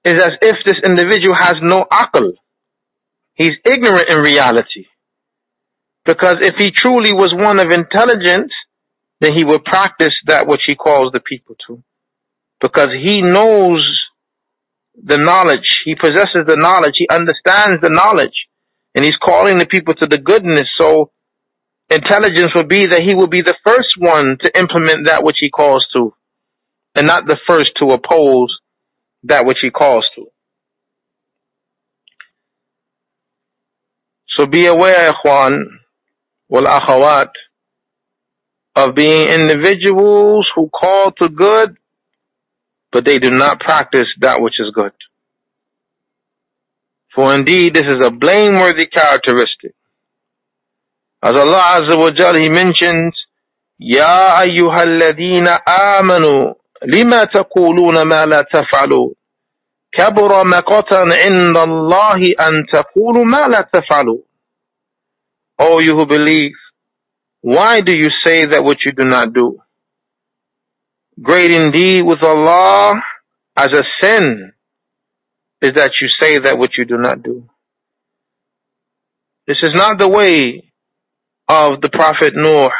It's 0.04 0.20
as 0.20 0.32
if 0.40 0.56
this 0.64 0.76
individual 0.84 1.36
has 1.36 1.56
no 1.62 1.84
akal. 1.92 2.32
He's 3.34 3.52
ignorant 3.64 4.08
in 4.08 4.18
reality. 4.18 4.86
Because 6.04 6.36
if 6.40 6.54
he 6.56 6.70
truly 6.70 7.12
was 7.12 7.34
one 7.34 7.60
of 7.60 7.70
intelligence, 7.70 8.52
then 9.20 9.34
he 9.34 9.44
would 9.44 9.64
practice 9.64 10.14
that 10.26 10.46
which 10.46 10.62
he 10.66 10.74
calls 10.74 11.12
the 11.12 11.20
people 11.20 11.54
to. 11.66 11.82
Because 12.60 12.88
he 13.02 13.22
knows 13.22 13.82
the 15.02 15.18
knowledge. 15.18 15.80
He 15.84 15.94
possesses 15.94 16.44
the 16.46 16.56
knowledge. 16.56 16.94
He 16.96 17.08
understands 17.10 17.80
the 17.82 17.90
knowledge. 17.90 18.46
And 18.94 19.04
he's 19.04 19.16
calling 19.22 19.58
the 19.58 19.66
people 19.66 19.94
to 19.94 20.06
the 20.06 20.18
goodness. 20.18 20.68
So 20.78 21.12
intelligence 21.90 22.52
would 22.54 22.68
be 22.68 22.86
that 22.86 23.02
he 23.02 23.14
would 23.14 23.30
be 23.30 23.42
the 23.42 23.56
first 23.64 23.94
one 23.98 24.36
to 24.42 24.58
implement 24.58 25.06
that 25.06 25.24
which 25.24 25.38
he 25.40 25.50
calls 25.50 25.86
to, 25.96 26.14
and 26.94 27.06
not 27.06 27.26
the 27.26 27.38
first 27.48 27.72
to 27.78 27.92
oppose 27.92 28.56
that 29.24 29.46
which 29.46 29.58
he 29.62 29.70
calls 29.70 30.04
to. 30.16 30.26
So 34.36 34.46
be 34.46 34.66
aware, 34.66 35.12
ikhwan, 35.12 35.62
wal 36.48 36.64
akhawat, 36.64 37.30
of 38.76 38.94
being 38.94 39.28
individuals 39.28 40.46
who 40.54 40.68
call 40.68 41.10
to 41.20 41.28
good, 41.28 41.76
but 42.91 43.05
they 43.05 43.19
do 43.19 43.31
not 43.31 43.59
practice 43.59 44.07
that 44.21 44.41
which 44.41 44.55
is 44.59 44.71
good. 44.73 44.93
For 47.13 47.33
indeed, 47.33 47.73
this 47.75 47.83
is 47.87 48.03
a 48.05 48.11
blameworthy 48.11 48.85
characteristic. 48.87 49.73
As 51.23 51.33
Allah 51.37 51.81
Azza 51.81 51.97
wa 51.97 52.11
Jal, 52.11 52.35
He 52.35 52.49
mentions, 52.49 53.13
يا 53.79 54.41
أيها 54.41 54.83
الذين 54.83 55.47
آمنوا 55.99 56.53
لما 56.85 57.23
تقولون 57.23 58.01
ما 58.01 58.25
لا 58.25 58.41
تفعلون 58.41 59.13
كبر 59.97 60.43
مقتا 60.43 60.95
عند 60.95 61.57
الله 61.57 62.17
أن 62.39 62.65
تقولوا 62.73 63.25
ما 63.25 63.47
لا 63.47 63.61
تفعلون 63.61 64.23
O 65.57 65.79
you 65.79 65.95
who 65.97 66.05
believe, 66.05 66.51
why 67.41 67.79
do 67.81 67.93
you 67.93 68.09
say 68.25 68.45
that 68.45 68.63
which 68.63 68.85
you 68.85 68.91
do 68.91 69.05
not 69.05 69.33
do? 69.33 69.57
Great 71.22 71.50
indeed 71.52 72.02
with 72.04 72.22
Allah 72.22 72.94
as 73.56 73.68
a 73.72 73.82
sin 74.02 74.52
is 75.62 75.72
that 75.74 75.92
you 76.00 76.08
say 76.20 76.38
that 76.38 76.58
which 76.58 76.78
you 76.78 76.84
do 76.86 76.98
not 76.98 77.22
do. 77.22 77.48
This 79.46 79.58
is 79.62 79.70
not 79.74 79.98
the 80.00 80.08
way 80.08 80.72
of 81.48 81.80
the 81.82 81.90
Prophet 81.90 82.34
Nuh, 82.36 82.70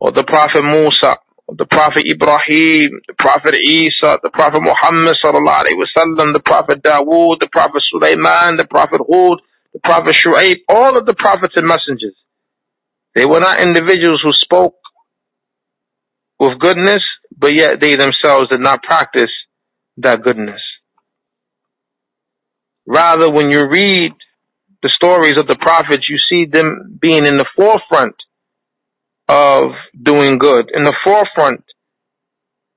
or 0.00 0.12
the 0.12 0.24
Prophet 0.24 0.64
Musa, 0.64 1.18
or 1.48 1.56
the 1.56 1.66
Prophet 1.66 2.04
Ibrahim, 2.10 2.90
the 3.08 3.14
Prophet 3.18 3.56
Isa, 3.62 4.20
the 4.22 4.30
Prophet 4.30 4.62
Muhammad 4.62 5.16
sallallahu 5.24 5.64
alaihi 5.64 5.80
wasallam, 5.82 6.32
the 6.34 6.40
Prophet 6.44 6.82
Dawood, 6.82 7.40
the 7.40 7.48
Prophet 7.52 7.82
Sulaiman, 7.92 8.56
the 8.56 8.66
Prophet 8.66 9.00
Hud, 9.10 9.40
the 9.74 9.80
Prophet 9.84 10.14
Shu'aib, 10.14 10.58
all 10.68 10.96
of 10.98 11.06
the 11.06 11.14
prophets 11.14 11.54
and 11.56 11.66
messengers. 11.66 12.16
They 13.14 13.26
were 13.26 13.40
not 13.40 13.60
individuals 13.60 14.20
who 14.24 14.32
spoke 14.34 14.76
with 16.40 16.58
goodness, 16.60 17.02
but 17.36 17.54
yet 17.54 17.80
they 17.80 17.96
themselves 17.96 18.48
did 18.50 18.60
not 18.60 18.82
practice 18.82 19.30
that 19.98 20.22
goodness. 20.22 20.60
Rather, 22.86 23.30
when 23.30 23.50
you 23.50 23.66
read 23.68 24.12
the 24.82 24.90
stories 24.90 25.38
of 25.38 25.46
the 25.46 25.56
prophets, 25.56 26.08
you 26.08 26.18
see 26.28 26.50
them 26.50 26.98
being 27.00 27.24
in 27.24 27.36
the 27.36 27.46
forefront 27.56 28.16
of 29.28 29.70
doing 30.00 30.38
good, 30.38 30.70
in 30.74 30.82
the 30.82 30.96
forefront 31.04 31.62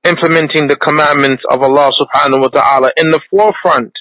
implementing 0.04 0.68
the 0.68 0.76
commandments 0.76 1.42
of 1.50 1.62
Allah 1.62 1.90
subhanahu 1.98 2.42
wa 2.42 2.48
ta'ala, 2.48 2.92
in 2.96 3.10
the 3.10 3.20
forefront 3.28 3.92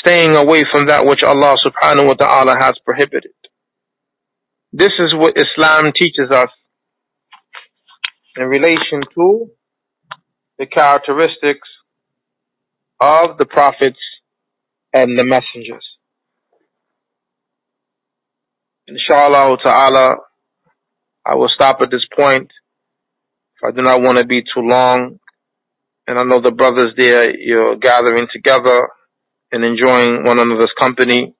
staying 0.00 0.34
away 0.34 0.64
from 0.70 0.86
that 0.86 1.06
which 1.06 1.22
Allah 1.22 1.54
subhanahu 1.64 2.06
wa 2.06 2.14
ta'ala 2.14 2.56
has 2.60 2.74
prohibited. 2.84 3.30
This 4.72 4.92
is 4.98 5.14
what 5.14 5.38
Islam 5.38 5.92
teaches 5.96 6.30
us 6.30 6.50
in 8.36 8.44
relation 8.46 9.02
to 9.16 9.50
the 10.58 10.66
characteristics 10.66 11.68
of 13.00 13.38
the 13.38 13.46
prophets 13.46 13.98
and 14.94 15.18
the 15.18 15.24
messengers. 15.24 15.86
Inshallah 18.88 19.56
ta'ala, 19.64 20.16
I 21.26 21.34
will 21.36 21.50
stop 21.54 21.82
at 21.82 21.90
this 21.90 22.06
point. 22.16 22.50
I 23.64 23.72
do 23.72 23.82
not 23.82 24.02
want 24.02 24.18
to 24.18 24.26
be 24.26 24.42
too 24.42 24.62
long, 24.62 25.12
And 26.08 26.20
I 26.20 26.24
know 26.24 26.40
the 26.42 26.52
brothers 26.52 26.92
there, 26.98 27.34
you're 27.38 27.78
gathering 27.78 28.28
together 28.34 28.90
and 29.52 29.64
enjoying 29.64 30.24
one 30.24 30.38
another's 30.40 30.72
company. 30.78 31.34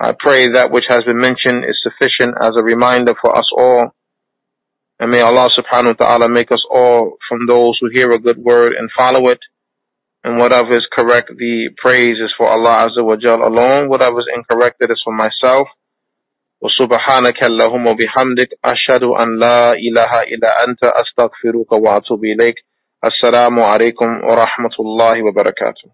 I 0.00 0.14
pray 0.18 0.50
that 0.50 0.72
which 0.72 0.86
has 0.88 1.04
been 1.04 1.18
mentioned 1.20 1.64
is 1.64 1.80
sufficient 1.82 2.36
as 2.42 2.52
a 2.58 2.64
reminder 2.64 3.14
for 3.20 3.36
us 3.36 3.46
all. 3.56 3.93
And 4.99 5.11
may 5.11 5.21
Allah 5.21 5.47
subhanahu 5.57 5.97
wa 5.99 6.05
ta'ala 6.05 6.29
make 6.29 6.51
us 6.51 6.63
all 6.71 7.13
from 7.27 7.47
those 7.47 7.77
who 7.79 7.89
hear 7.93 8.11
a 8.11 8.19
good 8.19 8.37
word 8.37 8.73
and 8.73 8.89
follow 8.97 9.29
it. 9.29 9.39
And 10.23 10.37
whatever 10.37 10.71
is 10.77 10.85
correct, 10.93 11.29
the 11.37 11.69
praise 11.77 12.17
is 12.19 12.33
for 12.37 12.47
Allah 12.47 12.87
Azza 12.87 13.03
wa 13.03 13.15
Jal 13.15 13.41
alone. 13.47 13.87
Whatever 13.89 14.19
is 14.19 14.25
incorrect, 14.35 14.77
it 14.81 14.91
is 14.91 15.01
for 15.03 15.13
myself. 15.13 15.67
وسبحانك 16.61 17.43
اللهم 17.43 17.87
وبحمدك 17.87 18.49
أشهد 18.65 19.03
أن 19.03 19.39
لا 19.39 19.71
إله 19.71 20.21
إلا 20.21 20.63
أنت 20.63 20.83
أستغفرك 20.83 21.71
وأتوب 21.71 22.25
إليك 22.25 22.55
السلام 23.05 23.59
عليكم 23.59 24.09
ورحمة 24.27 24.75
الله 24.79 25.23
وبركاته 25.23 25.87